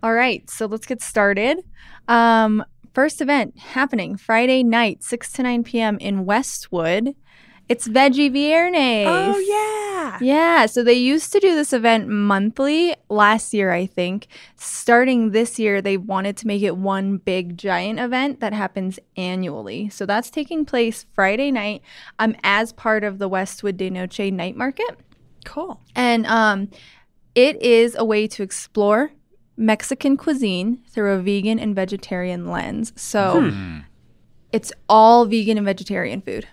All 0.02 0.12
right, 0.12 0.48
so 0.50 0.66
let's 0.66 0.86
get 0.86 1.00
started. 1.00 1.64
Um, 2.06 2.62
first 2.92 3.22
event 3.22 3.56
happening 3.58 4.18
Friday 4.18 4.62
night, 4.62 5.02
6 5.02 5.32
to 5.32 5.42
9 5.42 5.64
p.m. 5.64 5.96
in 6.00 6.26
Westwood. 6.26 7.14
It's 7.68 7.88
Veggie 7.88 8.30
Viernes. 8.32 9.06
Oh, 9.08 9.38
yeah. 9.38 10.18
Yeah. 10.20 10.66
So 10.66 10.84
they 10.84 10.92
used 10.92 11.32
to 11.32 11.40
do 11.40 11.54
this 11.54 11.72
event 11.72 12.06
monthly 12.08 12.94
last 13.08 13.52
year, 13.52 13.72
I 13.72 13.86
think. 13.86 14.28
Starting 14.54 15.32
this 15.32 15.58
year, 15.58 15.82
they 15.82 15.96
wanted 15.96 16.36
to 16.38 16.46
make 16.46 16.62
it 16.62 16.76
one 16.76 17.16
big 17.16 17.58
giant 17.58 17.98
event 17.98 18.38
that 18.40 18.52
happens 18.52 19.00
annually. 19.16 19.88
So 19.88 20.06
that's 20.06 20.30
taking 20.30 20.64
place 20.64 21.06
Friday 21.14 21.50
night 21.50 21.82
um, 22.20 22.36
as 22.44 22.72
part 22.72 23.02
of 23.02 23.18
the 23.18 23.28
Westwood 23.28 23.76
De 23.76 23.90
Noche 23.90 24.30
night 24.30 24.56
market. 24.56 24.98
Cool. 25.44 25.80
And 25.96 26.24
um, 26.26 26.70
it 27.34 27.60
is 27.60 27.96
a 27.98 28.04
way 28.04 28.28
to 28.28 28.42
explore 28.44 29.10
Mexican 29.56 30.16
cuisine 30.16 30.82
through 30.88 31.12
a 31.14 31.18
vegan 31.18 31.58
and 31.58 31.74
vegetarian 31.74 32.48
lens. 32.48 32.92
So 32.94 33.40
Hmm. 33.40 33.78
it's 34.52 34.72
all 34.88 35.24
vegan 35.24 35.56
and 35.56 35.64
vegetarian 35.66 36.20
food. 36.20 36.46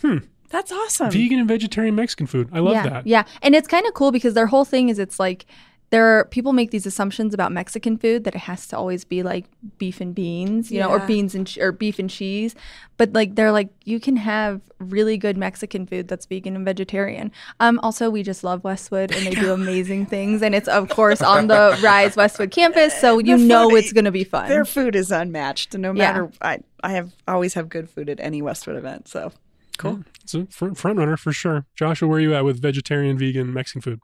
Hmm. 0.00 0.18
That's 0.54 0.70
awesome. 0.70 1.10
Vegan 1.10 1.40
and 1.40 1.48
vegetarian 1.48 1.96
Mexican 1.96 2.28
food. 2.28 2.48
I 2.52 2.60
love 2.60 2.74
yeah, 2.74 2.88
that. 2.88 3.06
Yeah. 3.08 3.24
And 3.42 3.56
it's 3.56 3.66
kind 3.66 3.84
of 3.86 3.94
cool 3.94 4.12
because 4.12 4.34
their 4.34 4.46
whole 4.46 4.64
thing 4.64 4.88
is 4.88 5.00
it's 5.00 5.18
like 5.18 5.46
there 5.90 6.06
are 6.06 6.24
people 6.26 6.52
make 6.52 6.70
these 6.70 6.86
assumptions 6.86 7.34
about 7.34 7.50
Mexican 7.50 7.98
food 7.98 8.22
that 8.22 8.36
it 8.36 8.42
has 8.42 8.68
to 8.68 8.76
always 8.76 9.04
be 9.04 9.24
like 9.24 9.46
beef 9.78 10.00
and 10.00 10.14
beans, 10.14 10.70
you 10.70 10.78
know, 10.78 10.88
or 10.88 11.00
beans 11.00 11.34
and 11.34 11.52
or 11.60 11.72
beef 11.72 11.98
and 11.98 12.08
cheese. 12.08 12.54
But 12.98 13.12
like 13.14 13.34
they're 13.34 13.50
like 13.50 13.70
you 13.84 13.98
can 13.98 14.16
have 14.16 14.60
really 14.78 15.16
good 15.16 15.36
Mexican 15.36 15.86
food 15.86 16.06
that's 16.06 16.26
vegan 16.26 16.54
and 16.54 16.64
vegetarian. 16.64 17.32
Um 17.58 17.80
also 17.82 18.08
we 18.08 18.22
just 18.22 18.44
love 18.44 18.62
Westwood 18.62 19.12
and 19.12 19.26
they 19.26 19.34
do 19.34 19.52
amazing 19.60 20.06
things 20.06 20.40
and 20.40 20.54
it's 20.54 20.68
of 20.68 20.88
course 20.88 21.20
on 21.20 21.48
the 21.48 21.76
Rise 21.82 22.14
Westwood 22.14 22.52
campus, 22.52 22.94
so 23.00 23.18
you 23.18 23.38
The 23.38 23.44
know 23.44 23.74
it's 23.74 23.92
going 23.92 24.04
to 24.04 24.12
be 24.12 24.24
fun. 24.24 24.48
Their 24.48 24.64
food 24.64 24.94
is 24.94 25.10
unmatched, 25.10 25.74
and 25.74 25.82
no 25.82 25.88
Yeah. 25.88 26.12
matter 26.12 26.30
I, 26.40 26.58
I 26.84 26.92
have 26.92 27.12
always 27.26 27.54
have 27.54 27.68
good 27.68 27.90
food 27.90 28.08
at 28.08 28.20
any 28.20 28.40
Westwood 28.40 28.76
event. 28.76 29.08
So 29.08 29.32
cool. 29.76 30.04
It's 30.22 30.34
a 30.34 30.46
front, 30.46 30.78
front 30.78 30.98
runner 30.98 31.16
for 31.16 31.32
sure. 31.32 31.66
Joshua, 31.74 32.08
where 32.08 32.18
are 32.18 32.20
you 32.20 32.34
at 32.34 32.44
with 32.44 32.60
vegetarian, 32.60 33.18
vegan, 33.18 33.52
Mexican 33.52 33.82
food? 33.82 34.00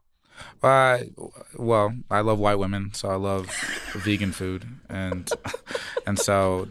Uh, 0.63 0.99
well, 1.57 1.93
I 2.09 2.21
love 2.21 2.39
white 2.39 2.55
women, 2.55 2.93
so 2.93 3.09
I 3.09 3.15
love 3.15 3.47
vegan 3.93 4.31
food, 4.31 4.65
and 4.89 5.29
and 6.07 6.17
so 6.17 6.67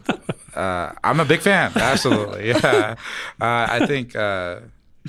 uh, 0.55 0.91
I'm 1.03 1.19
a 1.19 1.25
big 1.25 1.41
fan. 1.41 1.71
Absolutely, 1.75 2.47
yeah. 2.49 2.95
Uh, 3.39 3.67
I 3.69 3.85
think 3.85 4.15
uh, 4.15 4.61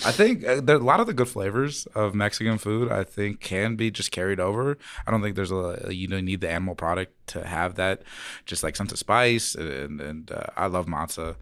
I 0.04 0.12
think 0.12 0.44
uh, 0.44 0.60
there, 0.60 0.76
a 0.76 0.80
lot 0.80 1.00
of 1.00 1.06
the 1.06 1.12
good 1.12 1.28
flavors 1.28 1.86
of 1.94 2.14
Mexican 2.14 2.58
food. 2.58 2.90
I 2.90 3.04
think 3.04 3.40
can 3.40 3.76
be 3.76 3.90
just 3.90 4.10
carried 4.10 4.40
over. 4.40 4.78
I 5.06 5.10
don't 5.10 5.22
think 5.22 5.36
there's 5.36 5.52
a 5.52 5.88
you 5.90 6.08
don't 6.08 6.24
need 6.24 6.40
the 6.40 6.50
animal 6.50 6.74
product 6.74 7.14
to 7.28 7.46
have 7.46 7.74
that. 7.76 8.02
Just 8.46 8.62
like 8.62 8.74
sense 8.74 8.90
of 8.90 8.98
spice, 8.98 9.54
and 9.54 10.00
and 10.00 10.32
uh, 10.32 10.46
I 10.56 10.66
love 10.66 10.86
matzah. 10.86 11.36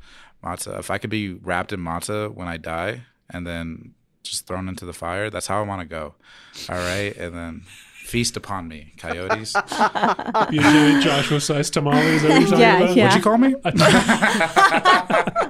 Matzah. 0.44 0.78
If 0.78 0.90
I 0.90 0.98
could 0.98 1.10
be 1.10 1.34
wrapped 1.34 1.72
in 1.72 1.80
matzah 1.80 2.32
when 2.34 2.48
I 2.48 2.56
die, 2.56 3.02
and 3.28 3.46
then 3.46 3.94
just 4.22 4.46
thrown 4.46 4.68
into 4.68 4.84
the 4.84 4.92
fire. 4.92 5.30
That's 5.30 5.46
how 5.46 5.58
I 5.60 5.62
want 5.66 5.80
to 5.82 5.86
go. 5.86 6.14
All 6.68 6.76
right, 6.76 7.14
and 7.16 7.34
then 7.34 7.62
feast 8.04 8.36
upon 8.36 8.68
me, 8.68 8.92
coyotes. 8.98 9.54
You 10.50 10.60
giant 10.60 11.02
Joshua 11.04 11.40
sized 11.40 11.74
tamales. 11.74 12.24
every 12.24 12.28
that 12.28 12.30
what 12.30 12.40
you're 12.40 12.48
talking 12.48 12.60
Yeah, 12.60 12.78
about? 12.82 12.96
yeah. 12.96 13.04
What'd 13.04 13.18
you 13.18 13.22
call 13.22 13.38
me? 13.38 13.54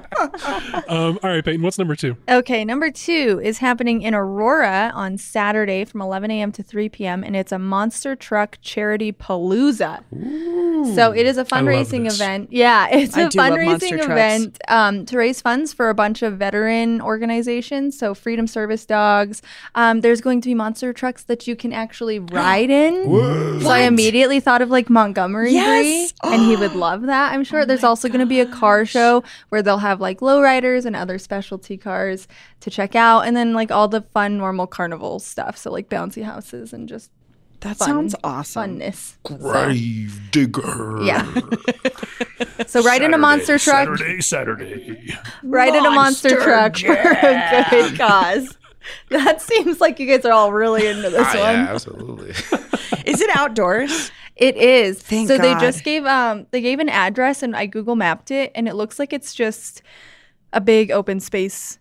Um, 0.87 1.19
all 1.23 1.29
right, 1.29 1.43
Peyton, 1.43 1.61
what's 1.61 1.77
number 1.77 1.95
two? 1.95 2.17
Okay, 2.29 2.65
number 2.65 2.91
two 2.91 3.39
is 3.43 3.59
happening 3.59 4.01
in 4.01 4.13
Aurora 4.13 4.91
on 4.93 5.17
Saturday 5.17 5.85
from 5.85 6.01
11 6.01 6.29
a.m. 6.31 6.51
to 6.51 6.63
3 6.63 6.89
p.m. 6.89 7.23
and 7.23 7.35
it's 7.35 7.51
a 7.51 7.59
monster 7.59 8.15
truck 8.15 8.57
charity 8.61 9.11
palooza. 9.13 10.03
So 10.95 11.11
it 11.11 11.25
is 11.25 11.37
a 11.37 11.45
fundraising 11.45 12.11
event. 12.11 12.51
Yeah, 12.51 12.87
it's 12.89 13.15
I 13.15 13.23
a 13.23 13.29
do 13.29 13.37
love 13.37 13.59
monster 13.59 13.97
fundraising 13.97 14.03
event 14.03 14.57
um, 14.67 15.05
to 15.05 15.17
raise 15.17 15.41
funds 15.41 15.73
for 15.73 15.89
a 15.89 15.93
bunch 15.93 16.21
of 16.23 16.37
veteran 16.37 17.01
organizations. 17.01 17.97
So 17.97 18.13
Freedom 18.13 18.47
Service 18.47 18.85
Dogs. 18.85 19.41
Um, 19.75 20.01
there's 20.01 20.21
going 20.21 20.41
to 20.41 20.49
be 20.49 20.55
monster 20.55 20.91
trucks 20.93 21.23
that 21.23 21.47
you 21.47 21.55
can 21.55 21.71
actually 21.71 22.19
ride 22.31 22.69
in. 22.69 23.61
So 23.61 23.69
I 23.69 23.81
immediately 23.81 24.39
thought 24.39 24.61
of 24.61 24.69
like 24.69 24.89
Montgomery 24.89 25.53
Yes! 25.53 26.11
Bree, 26.11 26.33
and 26.33 26.41
he 26.41 26.55
would 26.55 26.75
love 26.75 27.03
that. 27.03 27.31
I'm 27.31 27.43
sure. 27.43 27.65
There's 27.65 27.83
also 27.83 28.07
going 28.07 28.19
to 28.19 28.25
be 28.25 28.39
a 28.39 28.45
car 28.45 28.85
show 28.85 29.23
where 29.49 29.61
they'll 29.61 29.77
have 29.77 30.00
like 30.01 30.19
lowriders 30.19 30.85
and 30.85 30.95
other 30.95 31.17
specialty 31.17 31.77
cars 31.77 32.27
to 32.59 32.69
check 32.69 32.95
out, 32.95 33.21
and 33.21 33.37
then 33.37 33.53
like 33.53 33.71
all 33.71 33.87
the 33.87 34.01
fun 34.01 34.37
normal 34.37 34.67
carnival 34.67 35.19
stuff. 35.19 35.55
So 35.57 35.71
like 35.71 35.87
bouncy 35.87 36.23
houses 36.23 36.73
and 36.73 36.89
just 36.89 37.09
That 37.61 37.77
fun- 37.77 37.87
sounds 37.87 38.15
awesome. 38.23 38.79
funness. 38.79 39.15
Grave 39.23 40.19
digger. 40.31 40.99
Yeah. 41.03 41.31
So 42.67 42.81
ride 42.83 43.01
in 43.01 43.13
a 43.13 43.17
monster 43.17 43.57
truck. 43.59 43.97
Saturday, 43.97 44.21
Saturday. 44.21 45.15
Ride 45.43 45.75
in 45.75 45.85
a 45.85 45.91
monster 45.91 46.29
Monster 46.29 46.43
truck 46.43 46.77
for 46.77 46.91
a 46.93 47.65
good 47.69 47.97
cause. 47.99 48.57
That 49.09 49.41
seems 49.41 49.81
like 49.81 49.99
you 49.99 50.07
guys 50.07 50.25
are 50.25 50.31
all 50.31 50.51
really 50.53 50.87
into 50.87 51.09
this 51.09 51.21
Ah, 51.21 51.33
one. 51.33 51.35
yeah, 51.55 51.67
absolutely. 51.73 52.29
Is 53.05 53.19
it 53.21 53.29
outdoors? 53.35 54.11
It 54.41 54.57
is. 54.57 55.01
Thank 55.01 55.27
so 55.27 55.37
they 55.37 55.53
just 55.55 55.83
gave 55.83 56.05
um 56.05 56.47
they 56.51 56.61
gave 56.61 56.79
an 56.79 56.89
address 56.89 57.43
and 57.43 57.55
I 57.55 57.65
Google 57.67 57.95
mapped 57.95 58.31
it 58.31 58.51
and 58.55 58.67
it 58.67 58.73
looks 58.75 58.97
like 58.99 59.13
it's 59.13 59.33
just 59.33 59.81
a 60.51 60.59
big 60.59 60.91
open 60.91 61.19
space 61.19 61.77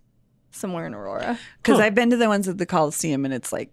somewhere 0.52 0.86
in 0.86 0.94
Aurora. 0.94 1.38
Because 1.62 1.78
Huh. 1.78 1.84
I've 1.86 1.94
been 1.94 2.10
to 2.10 2.16
the 2.16 2.28
ones 2.28 2.46
at 2.48 2.58
the 2.58 2.66
Coliseum, 2.66 3.24
and 3.24 3.32
it's 3.34 3.52
like 3.52 3.70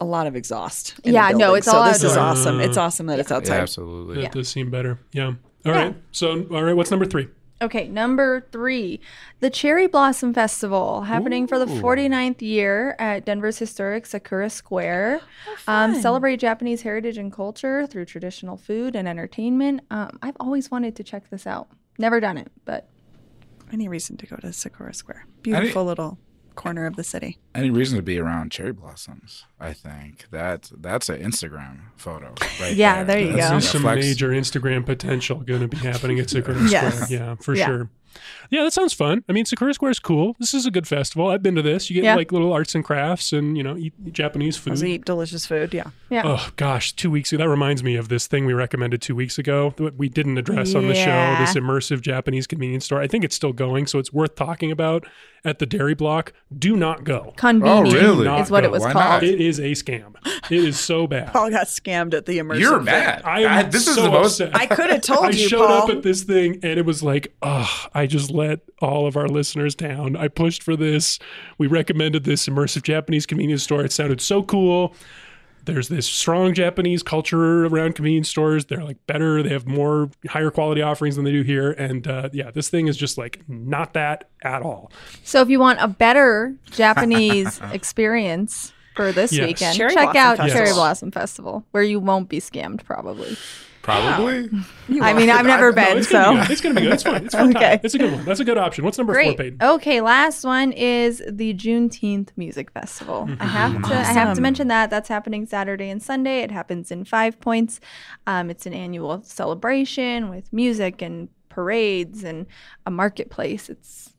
a 0.00 0.04
lot 0.04 0.26
of 0.26 0.36
exhaust. 0.36 0.94
in 1.04 1.12
Yeah, 1.14 1.30
no, 1.30 1.38
building. 1.38 1.58
it's 1.58 1.66
so 1.66 1.76
all 1.76 1.84
this 1.84 2.02
is 2.04 2.16
outdoors. 2.16 2.38
awesome. 2.38 2.60
It's 2.60 2.76
awesome 2.76 3.06
that 3.06 3.18
it's 3.18 3.30
outside. 3.32 3.54
yeah, 3.54 3.60
outside. 3.62 3.62
absolutely. 3.82 4.22
That 4.22 4.32
does 4.32 4.48
seem 4.48 4.70
better. 4.70 4.98
Yeah. 5.12 5.26
All 5.26 5.34
Yeah. 5.66 5.72
right. 5.72 5.96
So, 6.12 6.46
all 6.50 6.62
right, 6.62 6.74
what's 6.76 6.90
number 6.90 7.06
three? 7.06 7.28
Okay, 7.62 7.88
number 7.88 8.40
three, 8.52 9.00
the 9.40 9.48
Cherry 9.48 9.86
Blossom 9.86 10.34
Festival 10.34 11.02
happening 11.02 11.46
for 11.46 11.58
the 11.58 11.66
49th 11.66 12.42
year 12.42 12.94
at 12.98 13.24
Denver's 13.24 13.58
historic 13.58 14.06
Sakura 14.06 14.50
Square. 14.50 15.20
um, 15.68 15.94
celebrate 15.94 16.36
Japanese 16.38 16.82
heritage 16.82 17.16
and 17.16 17.32
culture 17.32 17.86
through 17.86 18.04
traditional 18.06 18.56
food 18.56 18.96
and 18.96 19.08
entertainment. 19.08 19.80
Um, 19.90 20.18
I've 20.20 20.36
always 20.40 20.70
wanted 20.70 20.96
to 20.96 21.04
check 21.04 21.30
this 21.30 21.46
out. 21.46 21.68
Never 21.96 22.18
done 22.20 22.36
it, 22.38 22.50
but 22.64 22.88
Any 23.72 23.88
reason 23.88 24.16
to 24.18 24.26
go 24.26 24.36
to 24.36 24.52
Sakura 24.52 24.92
Square? 24.92 25.26
Beautiful 25.42 25.84
little 25.84 26.18
corner 26.54 26.86
of 26.86 26.96
the 26.96 27.04
city. 27.04 27.38
Any 27.54 27.70
reason 27.70 27.96
to 27.96 28.02
be 28.02 28.18
around 28.18 28.50
cherry 28.52 28.72
blossoms? 28.72 29.44
I 29.60 29.72
think 29.72 30.26
that 30.30 30.70
that's 30.76 31.08
an 31.08 31.20
Instagram 31.22 31.80
photo. 31.96 32.34
Right 32.60 32.74
Yeah, 32.76 33.04
there 33.04 33.18
you 33.20 33.32
That's 33.32 33.44
go. 33.44 33.50
There's 33.50 33.68
some 33.70 33.82
flex. 33.82 34.00
major 34.06 34.30
Instagram 34.30 34.84
potential 34.86 35.40
going 35.40 35.60
to 35.60 35.68
be 35.68 35.76
happening 35.78 36.18
at 36.18 36.30
Sakura 36.30 36.58
Yes. 36.68 36.94
Square. 37.04 37.18
Yeah, 37.20 37.34
for 37.36 37.54
Yeah. 37.54 37.66
sure. 37.66 37.90
Yeah, 38.48 38.62
that 38.62 38.72
sounds 38.72 38.92
fun. 38.92 39.24
I 39.28 39.32
mean, 39.32 39.44
Sakura 39.44 39.74
Square 39.74 39.90
is 39.90 39.98
cool. 39.98 40.36
This 40.38 40.54
is 40.54 40.66
a 40.66 40.70
good 40.70 40.86
festival. 40.86 41.28
I've 41.28 41.42
been 41.42 41.56
to 41.56 41.62
this. 41.62 41.90
You 41.90 41.94
get 41.94 42.04
Yeah. 42.04 42.14
like 42.14 42.30
little 42.30 42.52
arts 42.52 42.76
and 42.76 42.84
crafts 42.84 43.32
and, 43.32 43.56
you 43.56 43.64
know, 43.64 43.76
eat 43.76 43.92
Japanese 44.12 44.56
food. 44.56 44.70
Also 44.74 44.86
eat 44.86 45.04
delicious 45.04 45.46
food. 45.46 45.74
Yeah. 45.74 45.86
yeah. 46.10 46.22
Oh 46.24 46.48
gosh, 46.54 46.92
two 46.92 47.10
weeks 47.10 47.32
ago. 47.32 47.42
That 47.42 47.48
reminds 47.48 47.82
me 47.82 47.96
of 47.96 48.08
this 48.08 48.28
thing 48.28 48.46
we 48.46 48.52
recommended 48.52 49.02
two 49.02 49.16
weeks 49.16 49.36
ago 49.36 49.74
that 49.78 49.96
we 49.96 50.08
didn't 50.08 50.38
address 50.38 50.76
on 50.76 50.86
the 50.86 50.94
show. 50.94 51.34
This 51.40 51.54
immersive 51.54 52.02
Japanese 52.02 52.46
convenience 52.46 52.84
store. 52.84 53.00
I 53.00 53.08
think 53.08 53.24
it's 53.24 53.34
still 53.34 53.52
going, 53.52 53.88
so 53.88 53.98
it's 53.98 54.12
worth 54.12 54.36
talking 54.36 54.70
about 54.70 55.04
at 55.44 55.58
the 55.58 55.66
Dairy 55.66 55.94
Block. 55.94 56.32
Do 56.56 56.76
not 56.76 57.04
go. 57.04 57.34
Convenient 57.36 57.88
Oh, 57.88 57.90
really? 57.92 58.24
Not 58.24 58.40
is 58.40 58.50
what 58.50 58.62
go. 58.62 58.66
it 58.66 58.70
was 58.72 58.82
Why 58.82 58.92
called. 58.92 59.04
not? 59.04 59.22
It 59.24 59.40
is 59.40 59.58
a 59.58 59.72
scam. 59.72 60.14
It 60.50 60.58
is 60.64 60.78
so 60.80 61.06
bad. 61.06 61.32
Paul 61.32 61.50
got 61.50 61.66
scammed 61.66 62.14
at 62.14 62.26
the 62.26 62.38
immersive. 62.38 62.60
You're 62.60 62.80
mad. 62.80 63.22
I 63.24 63.40
am 63.42 63.52
I- 63.52 63.62
this 63.64 63.86
is 63.86 63.96
the 63.96 64.10
most. 64.10 64.40
upset. 64.40 64.56
I 64.56 64.66
could 64.66 64.90
have 64.90 65.00
told 65.02 65.26
I 65.26 65.30
you, 65.30 65.44
I 65.44 65.48
showed 65.48 65.66
Paul. 65.66 65.82
up 65.82 65.90
at 65.90 66.02
this 66.02 66.22
thing 66.22 66.54
and 66.62 66.78
it 66.78 66.86
was 66.86 67.02
like, 67.02 67.34
oh, 67.42 67.86
I 67.94 68.06
just 68.06 68.30
let 68.30 68.60
all 68.80 69.06
of 69.06 69.16
our 69.16 69.28
listeners 69.28 69.74
down. 69.74 70.16
I 70.16 70.28
pushed 70.28 70.62
for 70.62 70.76
this. 70.76 71.18
We 71.58 71.66
recommended 71.66 72.24
this 72.24 72.46
immersive 72.46 72.82
Japanese 72.82 73.26
convenience 73.26 73.62
store. 73.62 73.84
It 73.84 73.92
sounded 73.92 74.20
so 74.20 74.42
cool. 74.42 74.94
There's 75.64 75.88
this 75.88 76.06
strong 76.06 76.54
Japanese 76.54 77.02
culture 77.02 77.66
around 77.66 77.94
convenience 77.94 78.28
stores. 78.28 78.66
They're 78.66 78.84
like 78.84 78.98
better. 79.06 79.42
They 79.42 79.50
have 79.50 79.66
more 79.66 80.10
higher 80.28 80.50
quality 80.50 80.82
offerings 80.82 81.16
than 81.16 81.24
they 81.24 81.32
do 81.32 81.42
here. 81.42 81.72
And 81.72 82.06
uh, 82.06 82.28
yeah, 82.32 82.50
this 82.50 82.68
thing 82.68 82.86
is 82.88 82.96
just 82.96 83.16
like 83.18 83.42
not 83.48 83.94
that 83.94 84.28
at 84.42 84.62
all. 84.62 84.92
So 85.22 85.40
if 85.40 85.48
you 85.48 85.58
want 85.58 85.78
a 85.80 85.88
better 85.88 86.54
Japanese 86.70 87.60
experience 87.72 88.72
for 88.96 89.10
this 89.12 89.32
Yes. 89.32 89.46
weekend, 89.46 89.76
Cherry 89.76 89.94
check 89.94 90.12
Blossom 90.12 90.20
out 90.20 90.36
Festival. 90.36 90.56
Cherry 90.64 90.72
Blossom 90.74 91.10
Festival, 91.10 91.64
where 91.72 91.82
you 91.82 91.98
won't 92.00 92.28
be 92.28 92.40
scammed 92.40 92.84
probably. 92.84 93.36
Probably. 93.84 94.48
I 95.02 95.12
mean, 95.12 95.28
I've 95.30 95.44
never 95.46 95.70
No, 95.70 95.74
been, 95.76 95.98
it's 95.98 96.08
gonna 96.10 96.40
so 96.42 96.46
be. 96.48 96.52
It's 96.52 96.60
gonna 96.62 96.74
be 96.74 96.80
good. 96.80 96.94
It's 96.94 97.02
fine. 97.02 97.24
It's 97.26 97.34
fun 97.34 97.50
Okay. 97.56 97.60
time. 97.76 97.80
It's 97.84 97.94
a 97.94 97.98
good 97.98 98.12
one. 98.12 98.24
That's 98.24 98.40
a 98.40 98.44
good 98.44 98.56
option. 98.56 98.82
What's 98.84 98.96
number 98.96 99.12
four, 99.12 99.22
great. 99.22 99.36
Peyton? 99.36 99.58
Okay, 99.62 100.00
last 100.00 100.42
one 100.42 100.72
is 100.72 101.22
the 101.30 101.52
Juneteenth 101.54 102.30
Music 102.36 102.70
Festival. 102.72 103.28
I 103.38 103.44
have 103.46 103.82
to 103.82 103.94
I 103.94 104.02
have 104.12 104.34
to 104.36 104.40
mention 104.40 104.68
that 104.68 104.88
that's 104.88 105.08
happening 105.08 105.44
Saturday 105.46 105.90
and 105.90 106.02
Sunday. 106.02 106.40
It 106.40 106.50
happens 106.50 106.90
in 106.90 107.04
Five 107.04 107.38
Points. 107.40 107.78
Um, 108.26 108.48
it's 108.50 108.64
an 108.66 108.72
annual 108.72 109.22
celebration 109.22 110.30
with 110.30 110.50
music 110.52 111.02
and 111.02 111.28
parades 111.50 112.24
and 112.24 112.46
a 112.86 112.90
marketplace. 112.90 113.68
It's 113.68 114.14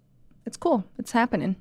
it's 0.45 0.57
cool. 0.57 0.85
It's 0.99 1.11
happening. 1.11 1.55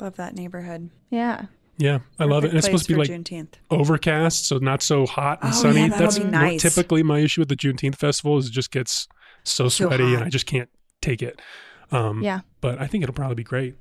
Love 0.00 0.16
that 0.16 0.34
neighborhood. 0.34 0.90
Yeah. 1.10 1.46
Yeah, 1.78 1.98
I 2.18 2.24
love 2.24 2.44
it. 2.44 2.48
And 2.48 2.56
it's 2.58 2.66
supposed 2.66 2.86
to 2.86 2.94
be 2.94 2.98
like 2.98 3.10
Juneteenth. 3.10 3.54
overcast, 3.70 4.46
so 4.46 4.58
not 4.58 4.82
so 4.82 5.04
hot 5.06 5.40
and 5.42 5.52
Oh, 5.52 5.56
sunny. 5.56 5.80
yeah, 5.80 5.88
That's 5.88 6.18
nice. 6.18 6.62
typically 6.62 7.02
my 7.02 7.18
issue 7.20 7.42
with 7.42 7.48
the 7.48 7.56
Juneteenth 7.56 7.96
festival 7.96 8.38
is 8.38 8.46
it 8.46 8.52
just 8.52 8.70
gets 8.70 9.08
so 9.44 9.68
sweaty, 9.68 10.14
and. 10.14 10.24
I 10.24 10.28
just 10.28 10.46
can't 10.46 10.68
take 11.02 11.22
it. 11.22 11.40
Um, 11.92 12.22
Yeah. 12.22 12.40
but 12.60 12.80
I 12.80 12.86
think 12.86 13.02
it'll 13.04 13.14
probably 13.14 13.36
be 13.36 13.44
great. 13.44 13.74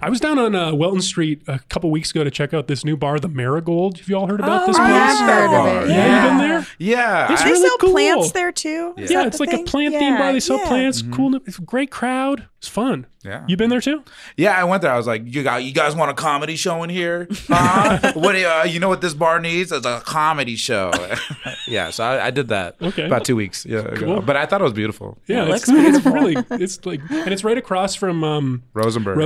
I 0.00 0.10
was 0.10 0.20
down 0.20 0.38
on 0.38 0.54
uh, 0.54 0.74
Welton 0.74 1.00
Street 1.02 1.42
a 1.46 1.58
couple 1.68 1.90
weeks 1.90 2.10
ago 2.10 2.24
to 2.24 2.30
check 2.30 2.52
out 2.54 2.66
this 2.68 2.84
new 2.84 2.96
bar, 2.96 3.18
the 3.18 3.28
Marigold. 3.28 3.98
Have 3.98 4.08
you 4.08 4.16
all 4.16 4.26
heard 4.26 4.40
about 4.40 4.62
Oh, 4.62 4.66
this 4.66 4.76
I 4.78 4.90
place? 4.90 5.18
have 5.20 5.28
heard 5.28 5.54
of 5.54 5.66
it, 5.84 5.90
Yeah, 5.90 5.96
yeah. 5.96 6.22
you 6.22 6.28
been 6.28 6.38
there? 6.48 6.66
Yeah, 6.78 7.32
It's 7.32 7.42
I- 7.42 7.44
they 7.44 7.50
really 7.52 7.68
sell 7.68 7.78
cool. 7.78 7.90
plants 7.92 8.32
there 8.32 8.52
too. 8.52 8.94
Is 8.96 9.10
Yeah, 9.10 9.26
it's 9.26 9.38
the 9.38 9.42
like 9.44 9.52
a 9.52 9.56
thing? 9.58 9.66
plant 9.66 9.94
themed 9.94 10.00
Yeah, 10.00 10.18
bar. 10.18 10.32
They 10.32 10.40
sell 10.40 10.58
yeah. 10.58 10.68
plants. 10.68 11.02
Cool. 11.02 11.36
It's 11.46 11.58
a 11.58 11.62
great 11.62 11.90
crowd. 11.90 12.46
It's 12.58 12.68
fun. 12.68 13.06
Yeah. 13.22 13.44
You 13.46 13.56
been 13.58 13.68
there 13.70 13.80
too? 13.80 14.02
Yeah, 14.38 14.52
I 14.58 14.64
went 14.64 14.80
there. 14.82 14.90
I 14.92 14.96
was 14.96 15.06
like, 15.06 15.22
"You 15.26 15.42
got, 15.42 15.62
you 15.64 15.72
guys 15.72 15.94
want 15.94 16.10
a 16.10 16.14
comedy 16.14 16.56
show 16.56 16.82
in 16.82 16.88
here? 16.90 17.26
Huh? 17.48 18.12
what? 18.14 18.32
do 18.32 18.38
you- 18.38 18.46
Uh, 18.46 18.64
you 18.64 18.80
know 18.80 18.88
what 18.88 19.00
this 19.02 19.12
bar 19.14 19.38
needs? 19.38 19.70
It's 19.70 19.84
a 19.86 20.00
comedy 20.04 20.56
show." 20.56 20.90
yeah, 21.68 21.90
so 21.90 22.04
I, 22.04 22.26
I 22.26 22.30
did 22.30 22.48
that. 22.48 22.76
Okay. 22.80 23.04
about 23.06 23.24
two 23.24 23.36
weeks. 23.36 23.66
Yeah, 23.66 23.80
ago. 23.80 23.96
Cool. 24.06 24.20
but 24.22 24.36
I 24.36 24.46
thought 24.46 24.60
it 24.62 24.64
was 24.64 24.72
beautiful. 24.72 25.18
Yeah, 25.26 25.44
it's, 25.54 25.64
it's 25.68 26.04
really 26.06 26.36
it's 26.52 26.84
like 26.86 27.00
and 27.10 27.28
it's 27.32 27.44
right 27.44 27.58
across 27.58 27.94
from 27.94 28.24
um 28.24 28.62
Rosenberg. 28.72 29.18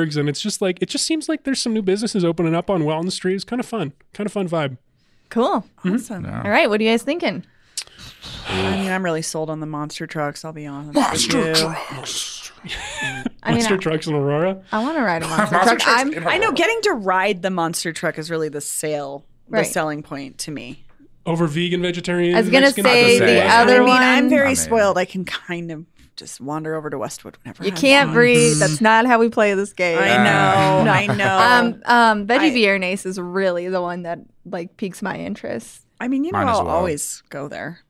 Rosenberg's 0.00 0.16
and 0.16 0.28
it's 0.28 0.40
just 0.40 0.60
like 0.62 0.78
it 0.82 0.88
just 0.88 1.04
seems 1.06 1.28
like 1.28 1.44
there's 1.44 1.60
some 1.60 1.72
new 1.74 1.82
businesses 1.82 2.24
opening 2.24 2.54
up 2.54 2.70
on 2.70 2.84
Welton 2.84 3.10
Street. 3.10 3.34
It's 3.34 3.44
kind 3.44 3.60
of 3.60 3.66
fun. 3.66 3.92
Kind 4.14 4.26
of 4.26 4.32
fun 4.32 4.48
vibe. 4.48 4.78
Cool. 5.28 5.64
Mm-hmm. 5.84 5.94
Awesome. 5.94 6.26
All 6.26 6.50
right, 6.50 6.68
what 6.68 6.80
are 6.80 6.84
you 6.84 6.90
guys 6.90 7.02
thinking? 7.02 7.44
I 8.48 8.76
mean, 8.76 8.90
I'm 8.90 9.04
really 9.04 9.22
sold 9.22 9.48
on 9.50 9.60
the 9.60 9.66
monster 9.66 10.06
trucks. 10.06 10.44
I'll 10.44 10.52
be 10.52 10.66
honest. 10.66 10.94
Monster 10.94 11.38
with 11.38 11.46
you. 11.48 11.54
trucks. 11.54 12.52
I 13.42 13.50
mean, 13.52 13.58
Monster 13.58 13.74
I- 13.74 13.78
trucks 13.78 14.06
in 14.06 14.14
Aurora. 14.14 14.62
I 14.72 14.82
want 14.82 14.96
to 14.96 15.02
ride 15.02 15.22
a 15.22 15.28
monster, 15.28 15.54
Monster 15.56 15.76
truck. 15.76 15.98
trucks 16.00 16.16
I'm, 16.16 16.28
I 16.28 16.38
know 16.38 16.52
getting 16.52 16.80
to 16.82 16.92
ride 16.92 17.42
the 17.42 17.50
monster 17.50 17.92
truck 17.92 18.18
is 18.18 18.30
really 18.30 18.48
the 18.48 18.60
sale, 18.60 19.24
Right. 19.48 19.64
the 19.64 19.70
selling 19.72 20.02
point 20.02 20.38
to 20.38 20.50
me. 20.50 20.84
Over 21.26 21.46
vegan, 21.46 21.82
vegetarian. 21.82 22.34
I 22.34 22.40
was 22.40 22.48
gonna 22.50 22.66
Mexican? 22.66 22.84
say 22.90 23.18
Not 23.18 23.26
the 23.26 23.32
same. 23.38 23.50
other 23.50 23.76
I 23.76 23.78
mean, 23.80 23.88
one- 23.88 24.02
I'm 24.02 24.28
very 24.28 24.44
I 24.44 24.46
mean- 24.48 24.56
spoiled. 24.56 24.98
I 24.98 25.04
can 25.04 25.24
kind 25.24 25.70
of 25.70 25.84
just 26.20 26.40
wander 26.40 26.74
over 26.76 26.88
to 26.90 26.98
Westwood 26.98 27.36
whenever. 27.42 27.64
You 27.64 27.72
I 27.72 27.74
can't 27.74 28.08
want. 28.10 28.14
breathe. 28.14 28.58
That's 28.58 28.80
not 28.80 29.06
how 29.06 29.18
we 29.18 29.28
play 29.28 29.54
this 29.54 29.72
game. 29.72 29.98
I 29.98 30.16
know. 30.18 30.84
No. 30.84 30.90
I 30.92 31.06
know. 31.08 31.38
Um, 31.40 31.82
um, 32.20 32.26
Veggie 32.28 32.50
I- 32.50 32.54
Viernes 32.54 33.04
is 33.06 33.18
really 33.18 33.68
the 33.68 33.80
one 33.80 34.02
that 34.02 34.20
like 34.44 34.76
piques 34.76 35.02
my 35.02 35.16
interest. 35.16 35.84
I 36.00 36.06
mean, 36.08 36.22
you 36.24 36.30
know, 36.32 36.38
Mine 36.38 36.48
I'll 36.48 36.64
well. 36.64 36.76
always 36.76 37.22
go 37.30 37.48
there. 37.48 37.80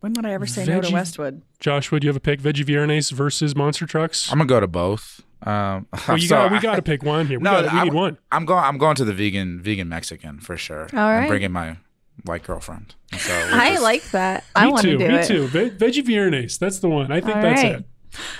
When 0.00 0.12
would 0.14 0.26
I 0.26 0.32
ever 0.32 0.46
say 0.46 0.64
no 0.66 0.80
to 0.80 0.92
Westwood? 0.92 1.42
Joshua, 1.60 2.00
do 2.00 2.06
you 2.06 2.08
have 2.08 2.16
a 2.16 2.20
pick? 2.20 2.40
Veggie 2.40 2.64
Viernes 2.64 3.10
versus 3.12 3.54
Monster 3.56 3.86
Trucks? 3.86 4.30
I'm 4.30 4.38
gonna 4.38 4.48
go 4.48 4.60
to 4.60 4.66
both. 4.68 5.22
Um, 5.42 5.86
Well, 6.08 6.18
you 6.18 6.26
so 6.28 6.36
got 6.36 6.52
we 6.52 6.58
got 6.60 6.76
to 6.76 6.82
pick 6.82 7.02
one 7.02 7.26
here. 7.26 7.38
We, 7.38 7.44
no, 7.44 7.50
gotta- 7.52 7.68
we 7.72 7.78
I'm, 7.78 7.84
need 7.86 7.94
one. 7.94 8.18
I'm 8.32 8.44
going. 8.44 8.64
I'm 8.64 8.78
going 8.78 8.96
to 8.96 9.04
the 9.04 9.12
vegan, 9.12 9.60
vegan 9.62 9.88
Mexican 9.88 10.40
for 10.40 10.56
sure. 10.56 10.88
All 10.92 10.98
right. 10.98 11.22
I'm 11.22 11.28
bringing 11.28 11.52
my 11.52 11.76
white 12.24 12.42
girlfriend. 12.42 12.94
So 13.18 13.48
I 13.52 13.70
just- 13.72 13.82
like 13.82 14.10
that. 14.12 14.44
I 14.54 14.66
me 14.66 14.72
want 14.72 14.84
too. 14.84 14.92
to 14.92 14.98
do 14.98 15.08
me 15.08 15.14
it. 15.18 15.26
too. 15.26 15.46
Ve- 15.48 15.70
Veggie 15.70 16.04
Viernes. 16.04 16.58
That's 16.58 16.78
the 16.78 16.88
one. 16.88 17.12
I 17.12 17.20
think 17.20 17.36
All 17.36 17.42
that's 17.42 17.62
right. 17.62 17.72
it. 17.76 17.84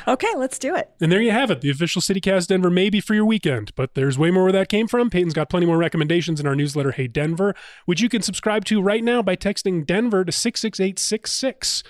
Okay, 0.06 0.28
let's 0.36 0.58
do 0.58 0.74
it. 0.74 0.90
And 1.00 1.10
there 1.10 1.22
you 1.22 1.30
have 1.30 1.50
it, 1.50 1.62
the 1.62 1.70
official 1.70 2.02
CityCast 2.02 2.48
Denver 2.48 2.68
maybe 2.68 3.00
for 3.00 3.14
your 3.14 3.24
weekend. 3.24 3.74
But 3.74 3.94
there's 3.94 4.18
way 4.18 4.30
more 4.30 4.42
where 4.44 4.52
that 4.52 4.68
came 4.68 4.86
from. 4.86 5.08
Peyton's 5.08 5.32
got 5.32 5.48
plenty 5.48 5.64
more 5.64 5.78
recommendations 5.78 6.40
in 6.40 6.46
our 6.46 6.54
newsletter, 6.54 6.92
Hey 6.92 7.06
Denver, 7.06 7.54
which 7.86 8.02
you 8.02 8.10
can 8.10 8.20
subscribe 8.20 8.66
to 8.66 8.82
right 8.82 9.02
now 9.02 9.22
by 9.22 9.34
texting 9.34 9.86
Denver 9.86 10.24
to 10.26 10.32
66866. 10.32 11.82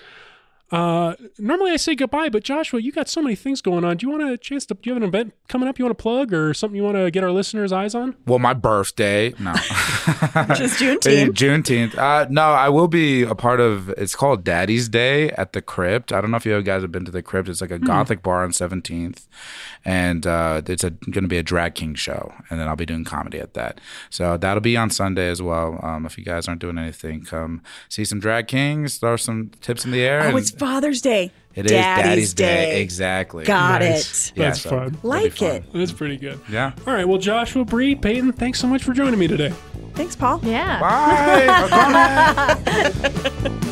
Uh, 0.71 1.13
normally 1.37 1.69
I 1.71 1.75
say 1.75 1.93
goodbye, 1.93 2.29
but 2.29 2.43
Joshua, 2.43 2.79
you 2.81 2.91
got 2.91 3.07
so 3.07 3.21
many 3.21 3.35
things 3.35 3.61
going 3.61 3.85
on. 3.85 3.97
Do 3.97 4.07
you 4.07 4.11
want 4.11 4.23
a 4.23 4.37
chance 4.37 4.65
to? 4.67 4.73
Do 4.73 4.79
you 4.89 4.93
have 4.95 5.03
an 5.03 5.07
event 5.07 5.33
coming 5.47 5.69
up 5.69 5.77
you 5.77 5.85
want 5.85 5.95
to 5.95 6.01
plug, 6.01 6.33
or 6.33 6.53
something 6.55 6.75
you 6.75 6.83
want 6.83 6.97
to 6.97 7.11
get 7.11 7.23
our 7.23 7.31
listeners' 7.31 7.71
eyes 7.71 7.93
on? 7.93 8.15
Well, 8.25 8.39
my 8.39 8.53
birthday. 8.55 9.33
No. 9.39 9.53
Just 10.55 10.79
Juneteenth. 10.81 11.03
Hey, 11.03 11.27
Juneteenth. 11.27 11.95
Uh, 11.95 12.25
no, 12.29 12.41
I 12.41 12.69
will 12.69 12.87
be 12.87 13.21
a 13.21 13.35
part 13.35 13.59
of. 13.59 13.89
It's 13.89 14.15
called 14.15 14.43
Daddy's 14.43 14.89
Day 14.89 15.29
at 15.31 15.53
the 15.53 15.61
Crypt. 15.61 16.11
I 16.11 16.21
don't 16.21 16.31
know 16.31 16.37
if 16.37 16.45
you 16.45 16.59
guys 16.63 16.81
have 16.81 16.91
been 16.91 17.05
to 17.05 17.11
the 17.11 17.21
Crypt. 17.21 17.49
It's 17.49 17.61
like 17.61 17.69
a 17.71 17.77
Hmm. 17.77 17.85
Gothic 17.85 18.23
bar 18.23 18.43
on 18.43 18.51
Seventeenth, 18.51 19.27
and 19.85 20.25
uh, 20.25 20.61
it's 20.65 20.83
going 20.83 21.13
to 21.23 21.27
be 21.27 21.37
a 21.37 21.43
drag 21.43 21.75
king 21.75 21.93
show, 21.93 22.33
and 22.49 22.59
then 22.59 22.67
I'll 22.67 22.75
be 22.75 22.85
doing 22.87 23.03
comedy 23.03 23.39
at 23.39 23.53
that. 23.53 23.79
So 24.09 24.37
that'll 24.37 24.61
be 24.61 24.75
on 24.75 24.89
Sunday 24.89 25.29
as 25.29 25.39
well. 25.41 25.79
Um, 25.83 26.05
if 26.07 26.17
you 26.17 26.23
guys 26.23 26.47
aren't 26.47 26.61
doing 26.61 26.79
anything, 26.79 27.25
come 27.25 27.61
see 27.89 28.05
some 28.05 28.19
drag 28.19 28.47
kings, 28.47 28.97
throw 28.97 29.17
some 29.17 29.51
tips 29.61 29.85
in 29.85 29.91
the 29.91 30.01
air. 30.01 30.21
Oh, 30.21 30.29
and 30.29 30.37
it's 30.39 30.52
Father's 30.53 31.01
Day. 31.01 31.31
it 31.55 31.65
is 31.65 31.71
Daddy's, 31.71 32.33
Day. 32.33 32.81
Exactly. 32.81 33.43
Got 33.45 33.81
Nice. 33.81 34.29
it. 34.29 34.37
Yeah, 34.37 34.45
That's 34.45 34.61
so 34.61 34.69
fun. 34.69 34.97
Like 35.03 35.33
fun. 35.33 35.49
it. 35.51 35.63
That's 35.73 35.91
pretty 35.91 36.17
good. 36.17 36.39
Yeah. 36.49 36.71
All 36.87 36.93
right. 36.93 37.07
Well, 37.07 37.17
Joshua, 37.19 37.65
Bree, 37.65 37.95
Peyton, 37.95 38.31
thanks 38.33 38.59
so 38.59 38.67
much 38.67 38.83
for 38.83 38.93
joining 38.93 39.19
me 39.19 39.27
today. 39.27 39.53
Thanks, 39.93 40.15
Paul. 40.15 40.39
Yeah. 40.43 40.79
Bye. 40.79 42.03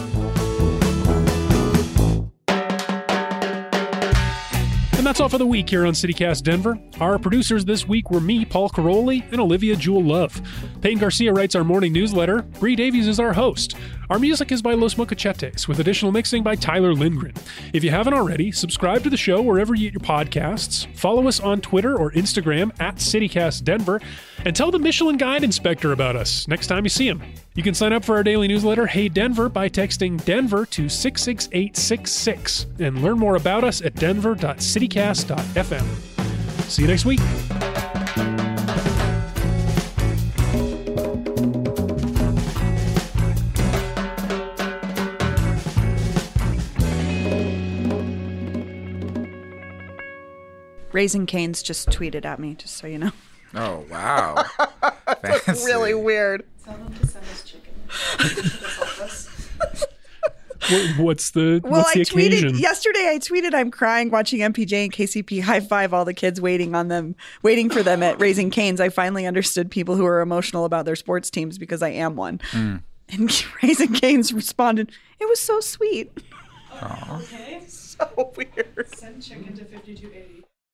that's 5.21 5.33
all 5.33 5.37
for 5.37 5.43
the 5.43 5.45
week 5.45 5.69
here 5.69 5.85
on 5.85 5.93
CityCast 5.93 6.41
Denver. 6.41 6.79
Our 6.99 7.19
producers 7.19 7.63
this 7.63 7.87
week 7.87 8.09
were 8.09 8.19
me, 8.19 8.43
Paul 8.43 8.71
Karolyi, 8.71 9.23
and 9.31 9.39
Olivia 9.39 9.75
Jewel 9.75 10.03
Love. 10.03 10.41
Peyton 10.81 10.97
Garcia 10.97 11.31
writes 11.31 11.53
our 11.53 11.63
morning 11.63 11.93
newsletter. 11.93 12.41
Bree 12.41 12.75
Davies 12.75 13.07
is 13.07 13.19
our 13.19 13.31
host. 13.31 13.75
Our 14.09 14.17
music 14.17 14.51
is 14.51 14.63
by 14.63 14.73
Los 14.73 14.97
Mocochetes, 14.97 15.67
with 15.67 15.79
additional 15.79 16.11
mixing 16.11 16.41
by 16.41 16.55
Tyler 16.55 16.95
Lindgren. 16.95 17.35
If 17.71 17.83
you 17.83 17.91
haven't 17.91 18.15
already, 18.15 18.51
subscribe 18.51 19.03
to 19.03 19.11
the 19.11 19.17
show 19.17 19.43
wherever 19.43 19.75
you 19.75 19.91
get 19.91 20.01
your 20.01 20.09
podcasts. 20.09 20.87
Follow 20.97 21.27
us 21.27 21.39
on 21.39 21.61
Twitter 21.61 21.95
or 21.95 22.11
Instagram 22.13 22.71
at 22.81 22.95
CityCast 22.95 23.63
Denver, 23.63 24.01
and 24.43 24.55
tell 24.55 24.71
the 24.71 24.79
Michelin 24.79 25.17
Guide 25.17 25.43
Inspector 25.43 25.91
about 25.91 26.15
us 26.15 26.47
next 26.47 26.65
time 26.65 26.83
you 26.83 26.89
see 26.89 27.07
him. 27.07 27.21
You 27.53 27.63
can 27.63 27.73
sign 27.73 27.91
up 27.91 28.05
for 28.05 28.15
our 28.15 28.23
daily 28.23 28.47
newsletter, 28.47 28.87
Hey 28.87 29.09
Denver, 29.09 29.49
by 29.49 29.67
texting 29.67 30.23
Denver 30.23 30.65
to 30.67 30.87
66866 30.87 32.67
and 32.79 33.03
learn 33.03 33.19
more 33.19 33.35
about 33.35 33.65
us 33.65 33.81
at 33.81 33.93
denver.citycast.fm. 33.95 36.63
See 36.63 36.83
you 36.83 36.87
next 36.87 37.03
week. 37.03 37.19
Raising 50.93 51.25
Canes 51.25 51.61
just 51.61 51.89
tweeted 51.89 52.23
at 52.23 52.39
me, 52.39 52.55
just 52.55 52.77
so 52.77 52.87
you 52.87 52.97
know. 52.97 53.11
Oh 53.55 53.85
wow. 53.89 54.45
That's 55.21 55.43
Fancy. 55.43 55.65
really 55.65 55.93
weird. 55.93 56.45
What, 60.69 60.97
what's 60.99 61.31
the 61.31 61.59
Well, 61.63 61.71
what's 61.81 61.93
the 61.93 62.01
I 62.01 62.03
tweeted 62.03 62.27
occasion? 62.27 62.57
yesterday. 62.57 63.09
I 63.09 63.17
tweeted, 63.17 63.53
"I'm 63.55 63.71
crying 63.71 64.11
watching 64.11 64.39
MPJ 64.41 64.83
and 64.85 64.93
KCP 64.93 65.41
high 65.41 65.59
five 65.59 65.91
all 65.93 66.05
the 66.05 66.13
kids 66.13 66.39
waiting 66.39 66.75
on 66.75 66.87
them, 66.87 67.15
waiting 67.41 67.69
for 67.69 67.81
them 67.81 68.03
at 68.03 68.21
Raising 68.21 68.51
Canes." 68.51 68.79
I 68.79 68.89
finally 68.89 69.25
understood 69.25 69.71
people 69.71 69.95
who 69.95 70.05
are 70.05 70.21
emotional 70.21 70.63
about 70.63 70.85
their 70.85 70.95
sports 70.95 71.31
teams 71.31 71.57
because 71.57 71.81
I 71.81 71.89
am 71.89 72.15
one. 72.15 72.37
Mm. 72.51 72.83
And 73.09 73.45
Raising 73.63 73.91
Canes 73.93 74.31
responded, 74.33 74.91
"It 75.19 75.27
was 75.27 75.39
so 75.39 75.59
sweet." 75.59 76.11
Aw. 76.73 77.21
So 77.67 78.33
weird. 78.35 78.95
Send 78.95 79.21
chicken 79.21 79.55
to 79.57 79.63
5280. 79.65 80.40